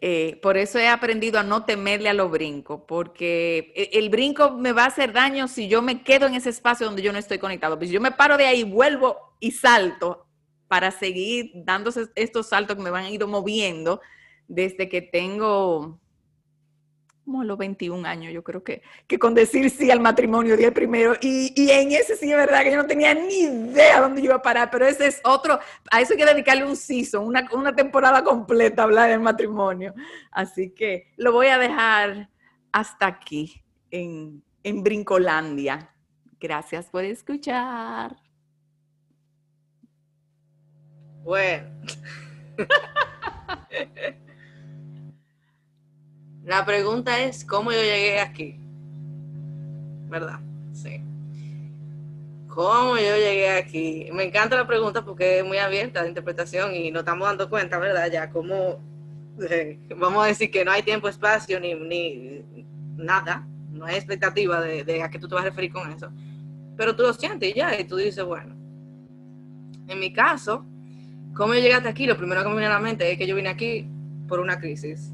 Eh, 0.02 0.38
por 0.40 0.56
eso 0.56 0.78
he 0.78 0.88
aprendido 0.88 1.38
a 1.38 1.42
no 1.42 1.66
temerle 1.66 2.08
a 2.08 2.14
los 2.14 2.30
brincos, 2.30 2.82
porque 2.88 3.72
e, 3.76 3.98
el 3.98 4.08
brinco 4.08 4.52
me 4.52 4.72
va 4.72 4.84
a 4.84 4.86
hacer 4.86 5.12
daño 5.12 5.46
si 5.46 5.68
yo 5.68 5.82
me 5.82 6.02
quedo 6.02 6.26
en 6.26 6.34
ese 6.34 6.48
espacio 6.48 6.86
donde 6.86 7.02
yo 7.02 7.12
no 7.12 7.18
estoy 7.18 7.38
conectado. 7.38 7.76
Pues 7.76 7.90
si 7.90 7.94
yo 7.94 8.00
me 8.00 8.12
paro 8.12 8.38
de 8.38 8.46
ahí, 8.46 8.64
vuelvo 8.64 9.36
y 9.40 9.50
salto 9.50 10.26
para 10.68 10.90
seguir 10.90 11.50
dándose 11.54 12.06
estos 12.14 12.48
saltos 12.48 12.76
que 12.76 12.82
me 12.82 12.90
van 12.90 13.04
a 13.04 13.10
ir 13.10 13.26
moviendo 13.26 14.00
desde 14.48 14.88
que 14.88 15.02
tengo 15.02 16.00
como 17.24 17.44
los 17.44 17.58
21 17.58 18.06
años, 18.08 18.32
yo 18.32 18.42
creo 18.42 18.64
que, 18.64 18.82
que 19.06 19.18
con 19.18 19.34
decir 19.34 19.70
sí 19.70 19.90
al 19.90 20.00
matrimonio 20.00 20.56
di 20.56 20.64
el 20.64 20.72
primero. 20.72 21.14
Y, 21.20 21.52
y, 21.54 21.70
en 21.70 21.92
ese 21.92 22.16
sí 22.16 22.30
es 22.30 22.36
verdad 22.36 22.62
que 22.62 22.72
yo 22.72 22.76
no 22.76 22.86
tenía 22.86 23.14
ni 23.14 23.40
idea 23.40 24.00
dónde 24.00 24.22
iba 24.22 24.36
a 24.36 24.42
parar, 24.42 24.70
pero 24.70 24.86
ese 24.86 25.06
es 25.06 25.20
otro, 25.24 25.58
a 25.90 26.00
eso 26.00 26.12
hay 26.12 26.18
que 26.18 26.26
dedicarle 26.26 26.64
un 26.64 26.76
season, 26.76 27.26
una, 27.26 27.48
una 27.52 27.74
temporada 27.74 28.24
completa 28.24 28.82
a 28.82 28.84
hablar 28.86 29.10
del 29.10 29.20
matrimonio. 29.20 29.94
Así 30.30 30.70
que 30.70 31.12
lo 31.16 31.32
voy 31.32 31.48
a 31.48 31.58
dejar 31.58 32.30
hasta 32.72 33.06
aquí, 33.06 33.62
en, 33.90 34.42
en 34.62 34.82
Brincolandia. 34.82 35.94
Gracias 36.40 36.86
por 36.86 37.04
escuchar. 37.04 38.16
Bueno. 41.22 41.68
La 46.50 46.64
pregunta 46.64 47.20
es, 47.20 47.44
¿cómo 47.44 47.70
yo 47.70 47.80
llegué 47.80 48.18
aquí? 48.18 48.56
¿Verdad? 50.08 50.40
Sí. 50.72 51.00
¿Cómo 52.48 52.96
yo 52.96 53.16
llegué 53.16 53.50
aquí? 53.50 54.08
Me 54.12 54.24
encanta 54.24 54.56
la 54.56 54.66
pregunta 54.66 55.04
porque 55.04 55.38
es 55.38 55.44
muy 55.44 55.58
abierta 55.58 56.02
de 56.02 56.08
interpretación 56.08 56.74
y 56.74 56.90
nos 56.90 57.02
estamos 57.02 57.28
dando 57.28 57.48
cuenta, 57.48 57.78
¿verdad? 57.78 58.10
Ya 58.10 58.30
como, 58.30 58.80
eh, 59.48 59.78
vamos 59.96 60.24
a 60.24 60.26
decir 60.26 60.50
que 60.50 60.64
no 60.64 60.72
hay 60.72 60.82
tiempo, 60.82 61.06
espacio, 61.06 61.60
ni, 61.60 61.72
ni 61.74 62.44
nada, 62.96 63.46
no 63.70 63.84
hay 63.84 63.94
expectativa 63.94 64.60
de, 64.60 64.82
de, 64.82 65.04
a 65.04 65.08
qué 65.08 65.20
tú 65.20 65.28
te 65.28 65.36
vas 65.36 65.44
a 65.44 65.50
referir 65.50 65.72
con 65.72 65.88
eso. 65.92 66.10
Pero 66.76 66.96
tú 66.96 67.04
lo 67.04 67.12
sientes 67.12 67.48
y 67.48 67.52
ya, 67.52 67.78
y 67.78 67.84
tú 67.84 67.94
dices, 67.94 68.24
bueno, 68.24 68.56
en 69.86 70.00
mi 70.00 70.12
caso, 70.12 70.66
¿cómo 71.32 71.54
yo 71.54 71.60
llegué 71.60 71.74
hasta 71.74 71.90
aquí? 71.90 72.06
Lo 72.06 72.16
primero 72.16 72.42
que 72.42 72.48
me 72.48 72.54
viene 72.54 72.66
a 72.66 72.70
la 72.70 72.80
mente 72.80 73.12
es 73.12 73.16
que 73.16 73.28
yo 73.28 73.36
vine 73.36 73.50
aquí 73.50 73.88
por 74.26 74.40
una 74.40 74.58
crisis 74.58 75.12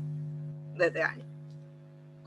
de 0.79 0.87
este 0.87 1.03
año 1.03 1.26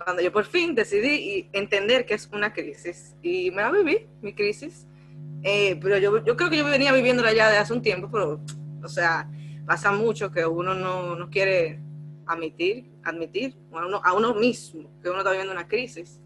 cuando 0.04 0.22
yo 0.22 0.32
por 0.32 0.46
fin 0.46 0.76
decidí 0.76 1.50
entender 1.54 2.06
que 2.06 2.16
es 2.16 2.30
una 2.32 2.54
crisis. 2.54 3.16
Y 3.22 3.52
me 3.52 3.62
la 3.62 3.72
viví, 3.72 4.08
mi 4.22 4.34
crisis. 4.34 4.88
Eh, 5.44 5.78
pero 5.82 5.98
yo, 5.98 6.24
yo, 6.24 6.36
creo 6.36 6.50
que 6.50 6.58
yo 6.58 6.66
venía 6.66 6.92
viviéndola 6.92 7.34
ya 7.34 7.50
de 7.50 7.58
hace 7.58 7.74
un 7.74 7.82
tiempo, 7.82 8.10
pero, 8.12 8.42
o 8.84 8.88
sea, 8.88 9.30
pasa 9.66 9.92
mucho 9.92 10.32
que 10.32 10.46
uno 10.46 10.74
no, 10.74 11.16
no 11.16 11.30
quiere 11.30 11.80
admitir, 12.26 12.92
admitir 13.04 13.56
a 13.72 13.86
uno, 13.86 14.02
a 14.04 14.14
uno 14.14 14.34
mismo 14.34 14.90
que 15.02 15.10
uno 15.10 15.20
está 15.20 15.32
viviendo 15.32 15.54
una 15.54 15.68
crisis. 15.68 16.20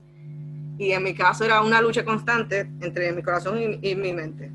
Y 0.78 0.92
en 0.92 1.04
mi 1.04 1.14
caso 1.14 1.46
era 1.46 1.62
una 1.62 1.82
lucha 1.82 2.04
constante 2.04 2.72
entre 2.82 3.12
mi 3.12 3.22
corazón 3.22 3.80
y, 3.82 3.96
mi 3.96 4.12
mente. 4.12 4.52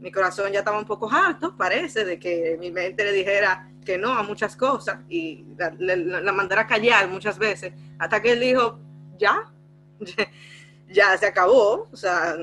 Mi 0.00 0.12
corazón 0.12 0.52
ya 0.52 0.60
estaba 0.60 0.78
un 0.78 0.84
poco 0.84 1.10
harto, 1.10 1.56
parece, 1.56 2.04
de 2.04 2.18
que 2.18 2.56
mi 2.60 2.70
mente 2.70 3.04
le 3.04 3.12
dijera, 3.12 3.70
que 3.88 3.96
no 3.96 4.12
a 4.12 4.22
muchas 4.22 4.54
cosas 4.54 4.98
y 5.08 5.46
la, 5.56 6.32
mandara 6.32 6.62
a 6.62 6.66
callar 6.66 7.08
muchas 7.08 7.38
veces, 7.38 7.72
hasta 7.98 8.20
que 8.20 8.32
él 8.32 8.40
dijo, 8.40 8.78
ya, 9.18 9.50
ya 10.90 11.16
se 11.16 11.26
acabó, 11.26 11.88
o 11.90 11.96
sea, 11.96 12.36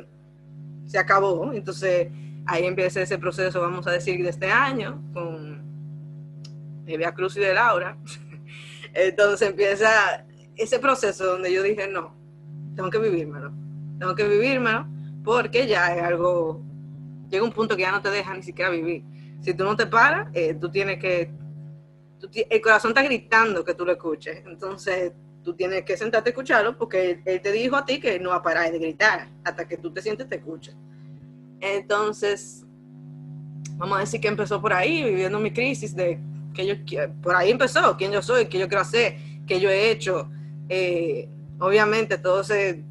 se 0.88 0.98
acabó. 0.98 1.54
Entonces 1.54 2.10
ahí 2.48 2.66
empieza 2.66 3.02
ese 3.02 3.20
proceso, 3.20 3.62
vamos 3.62 3.86
a 3.86 3.92
decir, 3.92 4.22
de 4.24 4.30
este 4.30 4.52
año, 4.52 5.04
con 5.14 5.64
Via 6.84 7.14
Cruz 7.14 7.38
y 7.38 7.42
de 7.42 7.54
Laura. 7.54 7.96
Entonces 8.96 9.50
empieza 9.50 10.26
ese 10.56 10.80
proceso 10.80 11.26
donde 11.26 11.54
yo 11.54 11.62
dije, 11.62 11.88
no, 11.88 12.16
tengo 12.76 12.90
que 12.90 12.98
vivírmelo, 12.98 13.52
tengo 14.00 14.16
que 14.16 14.28
vivírmelo, 14.28 14.88
porque 15.24 15.68
ya 15.68 15.96
es 15.96 16.02
algo, 16.02 16.65
llega 17.36 17.46
un 17.46 17.54
punto 17.54 17.76
que 17.76 17.84
ya 17.84 17.92
no 17.92 18.02
te 18.02 18.10
deja 18.10 18.34
ni 18.34 18.44
siquiera 18.44 18.70
vivir 18.70 19.04
si 19.46 19.54
tú 19.54 19.64
no 19.64 19.76
te 19.76 19.86
paras, 19.86 20.28
eh, 20.34 20.56
tú 20.60 20.72
tienes 20.72 20.98
que, 20.98 21.30
el 22.50 22.62
corazón 22.62 22.90
está 22.90 23.04
gritando 23.04 23.64
que 23.64 23.76
tú 23.76 23.86
lo 23.86 23.92
escuches, 23.92 24.42
entonces 24.44 25.14
tú 25.44 25.56
tienes 25.56 25.84
que 25.84 25.96
sentarte 25.96 26.30
a 26.30 26.32
escucharlo 26.32 26.76
porque 26.76 27.22
él, 27.24 27.42
te 27.42 27.52
dijo 27.52 27.76
a 27.76 27.86
ti 27.86 28.00
que 28.00 28.20
no 28.20 28.32
va 28.32 28.38
a 28.38 28.42
parar 28.42 28.72
de 28.72 28.80
gritar 28.80 29.30
hasta 29.44 29.68
que 29.68 29.78
tú 29.78 29.94
te 29.94 30.02
sientes, 30.02 30.28
te 30.28 30.38
escuches. 30.38 30.76
Entonces, 31.60 32.66
vamos 33.74 33.98
a 33.98 34.00
decir 34.02 34.20
que 34.20 34.28
empezó 34.28 34.60
por 34.60 34.74
ahí, 34.74 35.04
viviendo 35.04 35.40
mi 35.40 35.52
crisis 35.52 35.96
de 35.96 36.20
que 36.56 36.66
yo, 36.66 36.76
por 37.22 37.36
ahí 37.36 37.52
empezó, 37.52 37.96
quién 37.98 38.12
yo 38.12 38.24
soy, 38.24 38.48
qué 38.48 38.58
yo 38.58 38.68
quiero 38.68 38.82
hacer, 38.82 39.18
qué 39.46 39.60
yo 39.60 39.70
he 39.70 39.92
hecho. 39.92 40.32
Eh, 40.70 41.30
obviamente 41.60 42.18
todo 42.18 42.44
se 42.44 42.84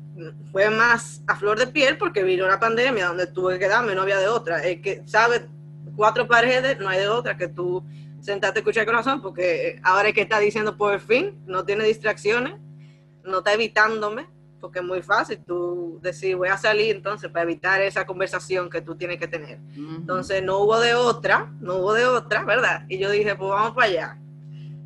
fue 0.53 0.71
más 0.71 1.23
a 1.27 1.37
flor 1.37 1.59
de 1.59 1.67
piel 1.67 1.99
porque 1.99 2.23
vino 2.23 2.47
la 2.47 2.61
pandemia 2.61 3.09
donde 3.09 3.27
tuve 3.27 3.55
que 3.55 3.61
quedarme, 3.61 3.95
no 3.95 4.03
había 4.03 4.19
de 4.19 4.29
otra. 4.29 4.63
El 4.63 4.81
que 4.81 5.03
sabe 5.07 5.47
cuatro 5.97 6.27
paredes, 6.27 6.79
no 6.79 6.89
hay 6.89 7.01
de 7.01 7.09
otra 7.09 7.37
que 7.37 7.49
tú 7.49 7.85
sentarte 8.21 8.59
a 8.59 8.61
escuchar 8.61 8.83
el 8.83 8.87
corazón, 8.87 9.21
porque 9.21 9.81
ahora 9.83 10.09
es 10.09 10.15
que 10.15 10.23
está 10.23 10.39
diciendo 10.39 10.77
por 10.77 10.99
fin, 11.01 11.39
no 11.47 11.65
tiene 11.65 11.85
distracciones, 11.85 12.55
no 13.23 13.39
está 13.39 13.53
evitándome, 13.53 14.27
porque 14.61 14.79
es 14.79 14.85
muy 14.85 15.03
fácil 15.03 15.41
tú 15.47 15.99
decir, 16.03 16.37
voy 16.37 16.49
a 16.49 16.57
salir 16.57 16.97
entonces 16.97 17.31
para 17.31 17.43
evitar 17.43 17.83
esa 17.83 18.07
conversación 18.07 18.71
que 18.71 18.81
tú 18.81 18.97
tienes 18.97 19.19
que 19.19 19.29
tener. 19.29 19.59
Entonces 19.77 20.43
no 20.43 20.61
hubo 20.61 20.81
de 20.81 20.95
otra, 20.95 21.53
no 21.61 21.77
hubo 21.77 21.93
de 21.93 22.07
otra, 22.07 22.45
¿verdad? 22.45 22.87
Y 22.89 22.97
yo 22.97 23.11
dije, 23.11 23.35
pues 23.35 23.51
vamos 23.51 23.73
para 23.75 23.89
allá. 23.89 24.19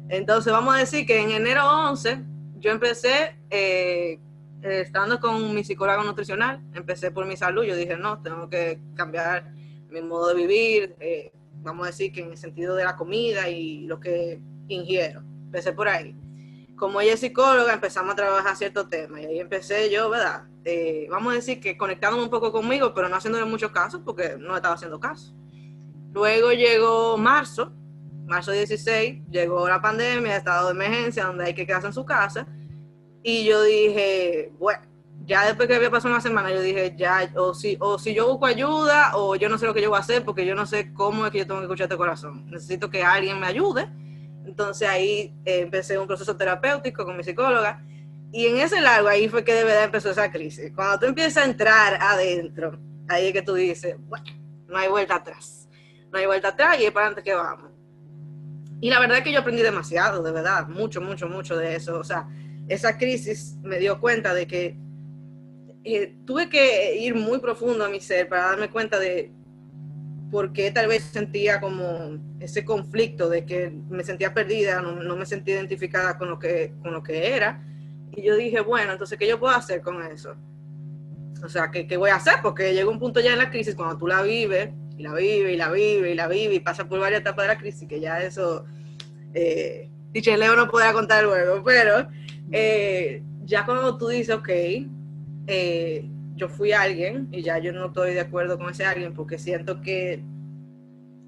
Entonces 0.08 0.52
vamos 0.52 0.74
a 0.74 0.78
decir 0.78 1.06
que 1.06 1.20
en 1.20 1.30
enero 1.30 1.64
11 1.64 2.24
yo 2.58 2.72
empecé 2.72 3.36
eh, 3.50 4.18
estando 4.62 5.20
con 5.20 5.54
mi 5.54 5.64
psicólogo 5.64 6.02
nutricional, 6.04 6.60
empecé 6.74 7.10
por 7.10 7.26
mi 7.26 7.36
salud, 7.36 7.64
yo 7.64 7.76
dije, 7.76 7.96
no, 7.96 8.22
tengo 8.22 8.48
que 8.48 8.80
cambiar 8.94 9.52
mi 9.90 10.02
modo 10.02 10.28
de 10.28 10.34
vivir, 10.34 10.96
eh, 11.00 11.32
vamos 11.62 11.86
a 11.86 11.90
decir 11.90 12.12
que 12.12 12.20
en 12.20 12.30
el 12.32 12.36
sentido 12.36 12.74
de 12.74 12.84
la 12.84 12.96
comida 12.96 13.48
y 13.48 13.86
lo 13.86 14.00
que 14.00 14.40
ingiero. 14.68 15.22
Empecé 15.46 15.72
por 15.72 15.88
ahí. 15.88 16.14
Como 16.76 17.00
ella 17.00 17.14
es 17.14 17.20
psicóloga, 17.20 17.72
empezamos 17.72 18.12
a 18.12 18.16
trabajar 18.16 18.56
ciertos 18.56 18.88
temas 18.88 19.22
y 19.22 19.26
ahí 19.26 19.40
empecé 19.40 19.90
yo, 19.90 20.10
¿verdad? 20.10 20.44
Eh, 20.64 21.08
vamos 21.10 21.32
a 21.32 21.36
decir 21.36 21.60
que 21.60 21.76
conectándome 21.76 22.22
un 22.22 22.30
poco 22.30 22.52
conmigo, 22.52 22.92
pero 22.94 23.08
no 23.08 23.16
haciéndole 23.16 23.44
muchos 23.46 23.70
casos 23.72 24.02
porque 24.04 24.36
no 24.38 24.54
estaba 24.54 24.74
haciendo 24.74 25.00
caso. 25.00 25.34
Luego 26.12 26.52
llegó 26.52 27.16
marzo, 27.16 27.72
marzo 28.26 28.52
16, 28.52 29.22
llegó 29.30 29.68
la 29.68 29.80
pandemia, 29.80 30.36
estado 30.36 30.66
de 30.68 30.74
emergencia, 30.74 31.24
donde 31.24 31.44
hay 31.44 31.54
que 31.54 31.66
quedarse 31.66 31.88
en 31.88 31.92
su 31.92 32.04
casa. 32.04 32.46
Y 33.22 33.44
yo 33.44 33.62
dije, 33.62 34.52
bueno, 34.58 34.82
ya 35.26 35.46
después 35.46 35.68
que 35.68 35.74
había 35.74 35.90
pasado 35.90 36.14
una 36.14 36.22
semana, 36.22 36.50
yo 36.50 36.60
dije, 36.62 36.94
ya, 36.96 37.30
o 37.36 37.52
si, 37.52 37.76
o 37.80 37.98
si 37.98 38.14
yo 38.14 38.26
busco 38.28 38.46
ayuda, 38.46 39.12
o 39.14 39.36
yo 39.36 39.48
no 39.48 39.58
sé 39.58 39.66
lo 39.66 39.74
que 39.74 39.82
yo 39.82 39.90
voy 39.90 39.98
a 39.98 40.00
hacer, 40.00 40.24
porque 40.24 40.46
yo 40.46 40.54
no 40.54 40.64
sé 40.66 40.92
cómo 40.94 41.26
es 41.26 41.32
que 41.32 41.38
yo 41.38 41.46
tengo 41.46 41.60
que 41.60 41.66
escuchar 41.66 41.84
este 41.84 41.96
corazón. 41.96 42.50
Necesito 42.50 42.88
que 42.88 43.04
alguien 43.04 43.38
me 43.38 43.46
ayude. 43.46 43.88
Entonces 44.46 44.88
ahí 44.88 45.34
eh, 45.44 45.60
empecé 45.60 45.98
un 45.98 46.06
proceso 46.06 46.36
terapéutico 46.36 47.04
con 47.04 47.16
mi 47.16 47.22
psicóloga. 47.22 47.84
Y 48.32 48.46
en 48.46 48.58
ese 48.58 48.80
largo, 48.80 49.08
ahí 49.08 49.28
fue 49.28 49.44
que 49.44 49.54
de 49.54 49.64
verdad 49.64 49.84
empezó 49.84 50.10
esa 50.10 50.30
crisis. 50.30 50.72
Cuando 50.74 50.98
tú 50.98 51.06
empiezas 51.06 51.44
a 51.44 51.46
entrar 51.46 51.98
adentro, 52.00 52.78
ahí 53.08 53.26
es 53.26 53.32
que 53.32 53.42
tú 53.42 53.54
dices, 53.54 53.96
bueno, 54.00 54.24
no 54.66 54.78
hay 54.78 54.88
vuelta 54.88 55.16
atrás. 55.16 55.68
No 56.10 56.18
hay 56.18 56.26
vuelta 56.26 56.48
atrás 56.48 56.80
y 56.80 56.84
es 56.84 56.92
para 56.92 57.06
adelante 57.06 57.28
que 57.28 57.34
vamos. 57.34 57.70
Y 58.80 58.90
la 58.90 59.00
verdad 59.00 59.18
es 59.18 59.24
que 59.24 59.32
yo 59.32 59.40
aprendí 59.40 59.62
demasiado, 59.62 60.22
de 60.22 60.30
verdad, 60.30 60.68
mucho, 60.68 61.00
mucho, 61.00 61.28
mucho 61.28 61.56
de 61.56 61.76
eso. 61.76 61.98
O 61.98 62.04
sea, 62.04 62.28
esa 62.68 62.98
crisis 62.98 63.56
me 63.62 63.78
dio 63.78 64.00
cuenta 64.00 64.34
de 64.34 64.46
que 64.46 64.76
eh, 65.84 66.16
tuve 66.26 66.48
que 66.48 66.96
ir 66.96 67.14
muy 67.14 67.38
profundo 67.38 67.84
a 67.84 67.88
mi 67.88 68.00
ser 68.00 68.28
para 68.28 68.48
darme 68.48 68.70
cuenta 68.70 68.98
de 68.98 69.32
por 70.30 70.52
qué 70.52 70.70
tal 70.70 70.88
vez 70.88 71.04
sentía 71.04 71.60
como 71.60 72.18
ese 72.40 72.64
conflicto 72.64 73.28
de 73.28 73.46
que 73.46 73.70
me 73.88 74.04
sentía 74.04 74.34
perdida, 74.34 74.82
no, 74.82 75.16
me 75.16 75.24
sentía 75.26 75.54
identificada 75.54 76.18
con 76.18 76.28
lo, 76.28 76.38
que, 76.38 76.74
con 76.82 76.92
lo 76.92 77.02
que 77.02 77.34
era. 77.34 77.64
Y 78.14 78.22
yo 78.22 78.36
dije, 78.36 78.60
bueno, 78.60 78.92
entonces, 78.92 79.18
¿qué 79.18 79.26
yo 79.26 79.38
puedo 79.38 79.54
hacer 79.54 79.80
con 79.80 80.02
eso? 80.02 80.34
O 81.42 81.48
sea, 81.48 81.70
¿qué, 81.70 81.86
¿qué, 81.86 81.96
voy 81.96 82.10
a 82.10 82.16
hacer? 82.16 82.34
Porque 82.42 82.74
llega 82.74 82.90
un 82.90 82.98
punto 82.98 83.20
ya 83.20 83.32
en 83.32 83.38
la 83.38 83.50
crisis 83.50 83.74
cuando 83.74 83.96
tú 83.96 84.06
la 84.06 84.22
vives, 84.22 84.70
y 84.98 85.02
la 85.02 85.14
vives, 85.14 85.54
y 85.54 85.56
la 85.56 85.70
vives, 85.70 86.12
y 86.12 86.14
la 86.14 86.28
vives, 86.28 86.56
y 86.56 86.60
pasa 86.60 86.88
por 86.88 86.98
varias 86.98 87.20
etapas 87.20 87.44
de 87.44 87.54
la 87.54 87.58
crisis, 87.58 87.88
que 87.88 88.00
ya 88.00 88.20
eso, 88.20 88.66
eh, 89.32 89.88
Leo 90.12 90.56
no 90.56 90.68
podrá 90.68 90.92
contar 90.92 91.24
luego, 91.24 91.62
pero 91.62 92.08
eh, 92.52 93.22
ya 93.44 93.64
cuando 93.64 93.96
tú 93.96 94.08
dices, 94.08 94.34
ok, 94.34 94.48
eh, 95.46 96.08
yo 96.36 96.48
fui 96.48 96.72
alguien, 96.72 97.28
y 97.32 97.42
ya 97.42 97.58
yo 97.58 97.72
no 97.72 97.86
estoy 97.86 98.14
de 98.14 98.20
acuerdo 98.20 98.58
con 98.58 98.70
ese 98.70 98.84
alguien, 98.84 99.14
porque 99.14 99.38
siento 99.38 99.80
que, 99.80 100.22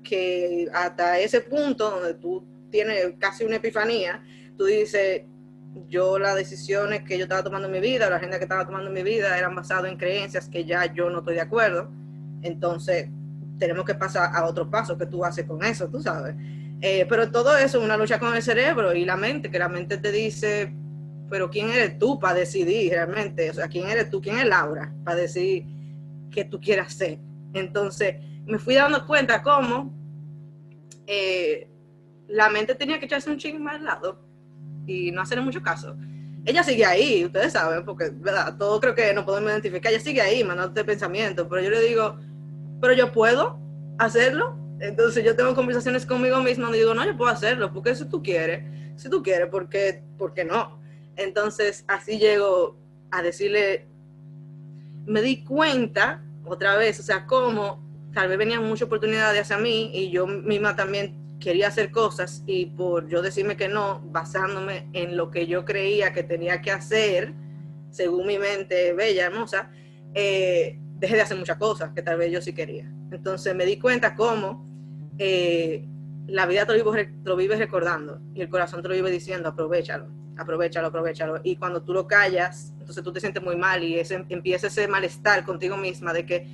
que 0.02 0.68
hasta 0.72 1.18
ese 1.18 1.40
punto 1.40 1.90
donde 1.90 2.14
tú 2.14 2.44
tienes 2.70 3.14
casi 3.18 3.44
una 3.44 3.56
epifanía, 3.56 4.22
tú 4.56 4.66
dices, 4.66 5.22
yo 5.88 6.18
las 6.18 6.34
decisiones 6.34 7.02
que 7.02 7.16
yo 7.16 7.24
estaba 7.24 7.42
tomando 7.42 7.66
en 7.66 7.72
mi 7.72 7.80
vida, 7.80 8.10
la 8.10 8.16
agenda 8.16 8.38
que 8.38 8.44
estaba 8.44 8.66
tomando 8.66 8.88
en 8.88 8.94
mi 8.94 9.02
vida 9.02 9.38
eran 9.38 9.54
basadas 9.54 9.90
en 9.90 9.98
creencias 9.98 10.48
que 10.48 10.64
ya 10.64 10.92
yo 10.92 11.10
no 11.10 11.18
estoy 11.18 11.34
de 11.34 11.40
acuerdo. 11.40 11.90
Entonces, 12.42 13.08
tenemos 13.58 13.84
que 13.84 13.94
pasar 13.94 14.30
a 14.34 14.44
otro 14.46 14.68
paso 14.68 14.96
que 14.98 15.06
tú 15.06 15.24
haces 15.24 15.44
con 15.44 15.62
eso, 15.62 15.88
tú 15.88 16.00
sabes. 16.00 16.34
Eh, 16.80 17.06
pero 17.08 17.30
todo 17.30 17.56
eso 17.56 17.78
es 17.78 17.84
una 17.84 17.96
lucha 17.96 18.18
con 18.18 18.34
el 18.34 18.42
cerebro 18.42 18.94
y 18.94 19.04
la 19.04 19.16
mente, 19.16 19.50
que 19.50 19.58
la 19.58 19.68
mente 19.68 19.98
te 19.98 20.10
dice, 20.10 20.74
pero 21.30 21.48
¿quién 21.48 21.70
eres 21.70 21.98
tú 21.98 22.18
para 22.18 22.34
decidir 22.34 22.92
realmente? 22.92 23.48
O 23.50 23.54
sea, 23.54 23.68
¿quién 23.68 23.88
eres 23.88 24.10
tú? 24.10 24.20
¿Quién 24.20 24.38
es 24.38 24.46
Laura 24.46 24.92
para 25.04 25.16
decir 25.16 25.64
qué 26.30 26.44
tú 26.44 26.60
quieres 26.60 26.88
hacer? 26.88 27.18
Entonces, 27.52 28.16
me 28.44 28.58
fui 28.58 28.74
dando 28.74 29.06
cuenta 29.06 29.42
cómo 29.42 29.94
eh, 31.06 31.68
la 32.28 32.48
mente 32.50 32.74
tenía 32.74 32.98
que 32.98 33.06
echarse 33.06 33.30
un 33.30 33.38
ching 33.38 33.62
más 33.62 33.76
al 33.76 33.84
lado 33.84 34.18
y 34.86 35.12
no 35.12 35.22
hacerle 35.22 35.44
mucho 35.44 35.62
caso. 35.62 35.96
Ella 36.44 36.64
sigue 36.64 36.84
ahí, 36.84 37.24
ustedes 37.24 37.52
saben, 37.52 37.84
porque, 37.84 38.10
¿verdad? 38.12 38.56
Todo 38.58 38.80
creo 38.80 38.94
que 38.94 39.14
no 39.14 39.24
podemos 39.24 39.50
identificar. 39.50 39.92
Ella 39.92 40.00
sigue 40.00 40.20
ahí, 40.20 40.42
mandándote 40.42 40.84
pensamiento, 40.84 41.48
pero 41.48 41.62
yo 41.62 41.70
le 41.70 41.80
digo, 41.80 42.18
pero 42.80 42.92
yo 42.92 43.12
puedo 43.12 43.60
hacerlo. 43.98 44.56
Entonces 44.80 45.22
yo 45.22 45.36
tengo 45.36 45.54
conversaciones 45.54 46.06
conmigo 46.06 46.40
misma 46.42 46.64
donde 46.64 46.78
digo, 46.78 46.94
no, 46.94 47.04
yo 47.04 47.16
puedo 47.16 47.30
hacerlo, 47.30 47.72
porque 47.72 47.94
si 47.94 48.06
tú 48.06 48.22
quieres, 48.22 48.64
si 48.96 49.10
tú 49.10 49.22
quieres, 49.22 49.48
¿por 49.48 49.68
qué, 49.68 50.02
¿por 50.16 50.32
qué 50.32 50.44
no? 50.44 50.79
Entonces 51.16 51.84
así 51.88 52.18
llego 52.18 52.76
a 53.10 53.22
decirle, 53.22 53.86
me 55.06 55.22
di 55.22 55.44
cuenta 55.44 56.22
otra 56.44 56.76
vez, 56.76 57.00
o 57.00 57.02
sea, 57.02 57.26
cómo 57.26 57.82
tal 58.12 58.28
vez 58.28 58.38
venían 58.38 58.64
muchas 58.64 58.86
oportunidades 58.86 59.42
hacia 59.42 59.58
mí 59.58 59.90
y 59.94 60.10
yo 60.10 60.26
misma 60.26 60.74
también 60.76 61.38
quería 61.38 61.68
hacer 61.68 61.90
cosas 61.90 62.42
y 62.46 62.66
por 62.66 63.08
yo 63.08 63.22
decirme 63.22 63.56
que 63.56 63.68
no, 63.68 64.00
basándome 64.06 64.88
en 64.92 65.16
lo 65.16 65.30
que 65.30 65.46
yo 65.46 65.64
creía 65.64 66.12
que 66.12 66.22
tenía 66.22 66.60
que 66.60 66.70
hacer, 66.70 67.32
según 67.90 68.26
mi 68.26 68.38
mente 68.38 68.92
bella, 68.92 69.26
hermosa, 69.26 69.70
eh, 70.14 70.78
dejé 70.98 71.16
de 71.16 71.22
hacer 71.22 71.38
muchas 71.38 71.56
cosas 71.56 71.92
que 71.94 72.02
tal 72.02 72.18
vez 72.18 72.30
yo 72.30 72.40
sí 72.40 72.52
quería. 72.52 72.92
Entonces 73.10 73.54
me 73.54 73.64
di 73.64 73.78
cuenta 73.78 74.14
cómo 74.14 74.68
eh, 75.18 75.88
la 76.26 76.46
vida 76.46 76.66
te 76.66 76.76
lo, 77.24 77.36
vives, 77.36 77.58
recordando 77.58 78.20
y 78.34 78.42
el 78.42 78.48
corazón 78.48 78.82
te 78.82 78.88
lo 78.88 78.94
vive 78.94 79.10
diciendo, 79.10 79.48
aprovechalo, 79.48 80.08
aprovechalo, 80.40 80.88
aprovechalo. 80.88 81.40
Y 81.44 81.56
cuando 81.56 81.82
tú 81.82 81.92
lo 81.92 82.06
callas, 82.06 82.72
entonces 82.80 83.02
tú 83.04 83.12
te 83.12 83.20
sientes 83.20 83.42
muy 83.42 83.56
mal 83.56 83.82
y 83.84 83.98
ese, 83.98 84.24
empieza 84.28 84.66
ese 84.66 84.88
malestar 84.88 85.44
contigo 85.44 85.76
misma 85.76 86.12
de 86.12 86.26
que 86.26 86.46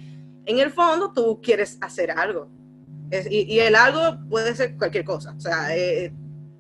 en 0.45 0.59
el 0.59 0.71
fondo 0.71 1.13
tú 1.13 1.41
quieres 1.43 1.79
hacer 1.81 2.11
algo 2.11 2.51
y, 3.31 3.59
el 3.61 3.77
algo 3.77 4.19
puede 4.29 4.55
ser 4.55 4.77
cualquier 4.77 5.05
cosa, 5.05 5.35
o 5.37 5.41
sea, 5.41 5.77
eh, 5.77 6.13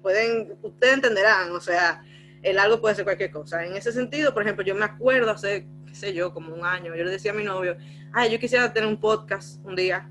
pueden, 0.02 0.56
ustedes 0.62 0.94
entenderán, 0.94 1.50
o 1.52 1.60
sea, 1.60 2.02
el 2.42 2.58
algo 2.58 2.80
puede 2.80 2.94
ser 2.94 3.04
cualquier 3.04 3.30
cosa. 3.32 3.64
En 3.64 3.74
ese 3.74 3.92
sentido, 3.92 4.32
por 4.32 4.42
ejemplo, 4.42 4.64
yo 4.64 4.74
me 4.74 4.84
acuerdo 4.84 5.32
hace, 5.32 5.66
qué 5.86 5.94
sé 5.94 6.14
yo, 6.14 6.32
como 6.32 6.54
un 6.54 6.64
año, 6.64 6.94
yo 6.94 7.04
le 7.04 7.10
decía 7.10 7.32
a 7.32 7.34
mi 7.34 7.42
novio, 7.42 7.76
ay, 8.12 8.30
yo 8.30 8.38
quisiera 8.38 8.72
tener 8.72 8.88
un 8.88 9.00
podcast 9.00 9.64
un 9.64 9.74
día. 9.74 10.08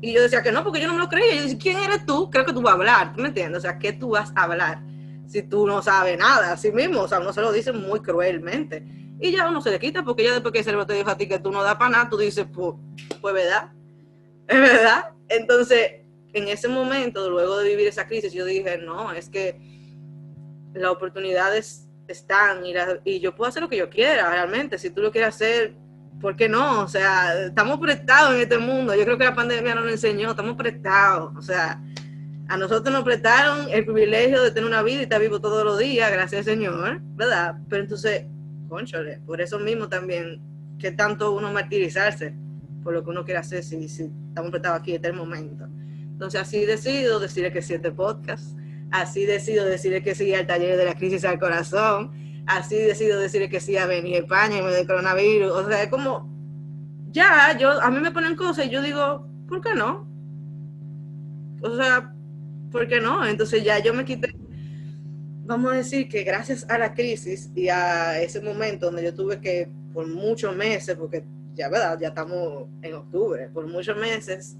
Y 0.00 0.12
yo 0.12 0.20
decía 0.20 0.42
que 0.42 0.50
no, 0.50 0.64
porque 0.64 0.80
yo 0.80 0.88
no 0.88 0.94
me 0.94 0.98
lo 0.98 1.08
creía. 1.08 1.36
Yo 1.36 1.42
decía, 1.42 1.58
¿quién 1.58 1.78
eres 1.78 2.04
tú? 2.04 2.28
Creo 2.28 2.44
que 2.44 2.52
tú 2.52 2.60
vas 2.60 2.72
a 2.72 2.74
hablar, 2.76 3.14
¿tú 3.14 3.22
me 3.22 3.28
entiendes? 3.28 3.58
O 3.58 3.60
sea, 3.60 3.78
¿qué 3.78 3.92
tú 3.92 4.10
vas 4.10 4.32
a 4.34 4.42
hablar? 4.42 4.82
Si 5.32 5.42
tú 5.44 5.66
no 5.66 5.80
sabes 5.80 6.18
nada, 6.18 6.52
así 6.52 6.70
mismo, 6.70 7.00
o 7.00 7.08
sea, 7.08 7.18
uno 7.18 7.32
se 7.32 7.40
lo 7.40 7.50
dice 7.50 7.72
muy 7.72 8.00
cruelmente. 8.00 8.84
Y 9.18 9.32
ya 9.32 9.48
uno 9.48 9.62
se 9.62 9.70
le 9.70 9.78
quita, 9.78 10.04
porque 10.04 10.24
ya 10.24 10.32
después 10.32 10.52
que 10.52 10.62
se 10.62 10.72
te 10.84 10.92
dijo 10.92 11.10
a 11.10 11.16
ti 11.16 11.26
que 11.26 11.38
tú 11.38 11.50
no 11.50 11.62
das 11.62 11.76
para 11.76 11.88
nada, 11.88 12.10
tú 12.10 12.18
dices, 12.18 12.44
pues, 12.52 12.74
pues 13.22 13.32
verdad, 13.32 13.72
es 14.46 14.60
verdad. 14.60 15.12
Entonces, 15.30 16.02
en 16.34 16.48
ese 16.48 16.68
momento, 16.68 17.30
luego 17.30 17.56
de 17.56 17.70
vivir 17.70 17.88
esa 17.88 18.06
crisis, 18.06 18.34
yo 18.34 18.44
dije, 18.44 18.76
no, 18.76 19.10
es 19.12 19.30
que 19.30 19.58
las 20.74 20.90
oportunidades 20.90 21.88
están 22.08 22.66
y, 22.66 22.74
y 23.04 23.20
yo 23.20 23.34
puedo 23.34 23.48
hacer 23.48 23.62
lo 23.62 23.70
que 23.70 23.78
yo 23.78 23.88
quiera, 23.88 24.28
realmente. 24.28 24.76
Si 24.76 24.90
tú 24.90 25.00
lo 25.00 25.10
quieres 25.10 25.30
hacer, 25.30 25.74
¿por 26.20 26.36
qué 26.36 26.46
no? 26.46 26.82
O 26.82 26.88
sea, 26.88 27.46
estamos 27.46 27.80
prestados 27.80 28.34
en 28.34 28.40
este 28.42 28.58
mundo. 28.58 28.94
Yo 28.94 29.04
creo 29.04 29.16
que 29.16 29.24
la 29.24 29.34
pandemia 29.34 29.76
nos 29.76 29.84
lo 29.84 29.90
enseñó, 29.92 30.32
estamos 30.32 30.56
prestados. 30.56 31.34
O 31.38 31.40
sea, 31.40 31.82
a 32.52 32.58
nosotros 32.58 32.92
nos 32.92 33.02
prestaron 33.02 33.70
el 33.70 33.82
privilegio 33.82 34.42
de 34.42 34.50
tener 34.50 34.68
una 34.68 34.82
vida 34.82 35.00
y 35.00 35.02
estar 35.04 35.18
vivo 35.18 35.40
todos 35.40 35.64
los 35.64 35.78
días, 35.78 36.12
gracias 36.12 36.44
Señor, 36.44 37.00
¿verdad? 37.16 37.56
Pero 37.70 37.84
entonces, 37.84 38.26
conchole, 38.68 39.20
por 39.24 39.40
eso 39.40 39.58
mismo 39.58 39.88
también, 39.88 40.38
que 40.78 40.92
tanto 40.92 41.32
uno 41.32 41.50
martirizarse 41.50 42.34
por 42.84 42.92
lo 42.92 43.02
que 43.02 43.08
uno 43.08 43.24
quiere 43.24 43.40
hacer 43.40 43.64
si, 43.64 43.88
si 43.88 44.10
estamos 44.28 44.50
prestados 44.50 44.80
aquí 44.80 44.90
en 44.90 44.96
este 44.96 45.12
momento. 45.14 45.66
Entonces 46.10 46.42
así 46.42 46.66
decido 46.66 47.20
decirle 47.20 47.50
que 47.52 47.62
sí 47.62 47.72
este 47.72 47.90
podcast, 47.90 48.54
así 48.90 49.24
decido 49.24 49.64
decirle 49.64 50.02
que 50.02 50.14
sí 50.14 50.34
al 50.34 50.46
taller 50.46 50.76
de 50.76 50.84
la 50.84 50.94
crisis 50.94 51.24
al 51.24 51.38
corazón, 51.38 52.12
así 52.46 52.76
decido 52.76 53.18
decirle 53.18 53.48
que 53.48 53.60
sí 53.60 53.78
a 53.78 53.86
venir 53.86 54.16
a 54.16 54.18
España 54.18 54.58
y 54.58 54.62
me 54.62 54.72
del 54.72 54.86
coronavirus, 54.86 55.52
o 55.52 55.66
sea, 55.66 55.84
es 55.84 55.88
como, 55.88 56.28
ya, 57.12 57.56
yo, 57.56 57.80
a 57.80 57.90
mí 57.90 57.98
me 57.98 58.10
ponen 58.10 58.36
cosas 58.36 58.66
y 58.66 58.68
yo 58.68 58.82
digo, 58.82 59.26
¿por 59.48 59.62
qué 59.62 59.74
no? 59.74 60.06
O 61.62 61.76
sea, 61.76 62.11
¿por 62.72 62.88
qué 62.88 63.00
no? 63.00 63.26
Entonces 63.26 63.62
ya 63.62 63.78
yo 63.78 63.94
me 63.94 64.04
quité, 64.04 64.34
vamos 65.44 65.72
a 65.72 65.76
decir 65.76 66.08
que 66.08 66.24
gracias 66.24 66.68
a 66.68 66.78
la 66.78 66.94
crisis 66.94 67.50
y 67.54 67.68
a 67.68 68.20
ese 68.20 68.40
momento 68.40 68.86
donde 68.86 69.04
yo 69.04 69.14
tuve 69.14 69.40
que, 69.40 69.68
por 69.92 70.08
muchos 70.08 70.56
meses, 70.56 70.96
porque 70.96 71.24
ya 71.54 71.68
verdad, 71.68 71.98
ya 72.00 72.08
estamos 72.08 72.64
en 72.80 72.94
octubre, 72.94 73.48
por 73.52 73.66
muchos 73.66 73.96
meses, 73.96 74.56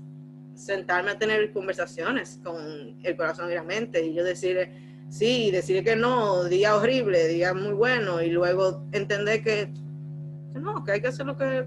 sentarme 0.54 1.12
a 1.12 1.18
tener 1.18 1.50
conversaciones 1.52 2.38
con 2.44 2.96
el 3.02 3.16
corazón 3.16 3.50
y 3.50 3.54
la 3.54 3.64
mente 3.64 4.04
y 4.04 4.14
yo 4.14 4.22
decirle 4.22 4.70
sí, 5.12 5.50
decirle 5.50 5.84
que 5.84 5.96
no, 5.96 6.44
día 6.44 6.74
horrible, 6.76 7.28
día 7.28 7.52
muy 7.52 7.72
bueno 7.72 8.22
y 8.22 8.30
luego 8.30 8.86
entender 8.92 9.42
que 9.42 9.70
no, 10.54 10.84
que 10.84 10.92
hay 10.92 11.00
que 11.00 11.08
hacer 11.08 11.26
lo 11.26 11.36
que 11.36 11.66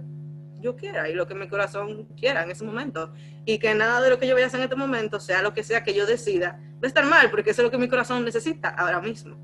yo 0.65 0.75
quiera 0.75 1.08
y 1.10 1.13
lo 1.13 1.28
que 1.28 1.36
mi 1.36 1.47
corazón 1.47 2.06
quiera 2.19 2.43
en 2.43 2.51
ese 2.51 2.65
momento 2.65 3.13
y 3.45 3.60
que 3.60 3.73
nada 3.75 4.01
de 4.01 4.10
lo 4.10 4.19
que 4.19 4.28
yo 4.28 4.34
vaya 4.34 4.45
a 4.45 4.47
hacer 4.47 4.60
en 4.60 4.65
este 4.65 4.75
momento, 4.75 5.19
sea 5.19 5.41
lo 5.41 5.54
que 5.54 5.63
sea 5.63 5.84
que 5.84 5.93
yo 5.93 6.06
decida, 6.06 6.60
va 6.75 6.84
a 6.84 6.88
estar 6.88 7.06
mal 7.06 7.32
porque 7.32 7.51
eso 7.51 7.62
es 7.62 7.65
lo 7.65 7.71
que 7.71 7.78
mi 7.78 7.88
corazón 7.88 8.25
necesita 8.25 8.69
ahora 8.69 8.99
mismo. 8.99 9.38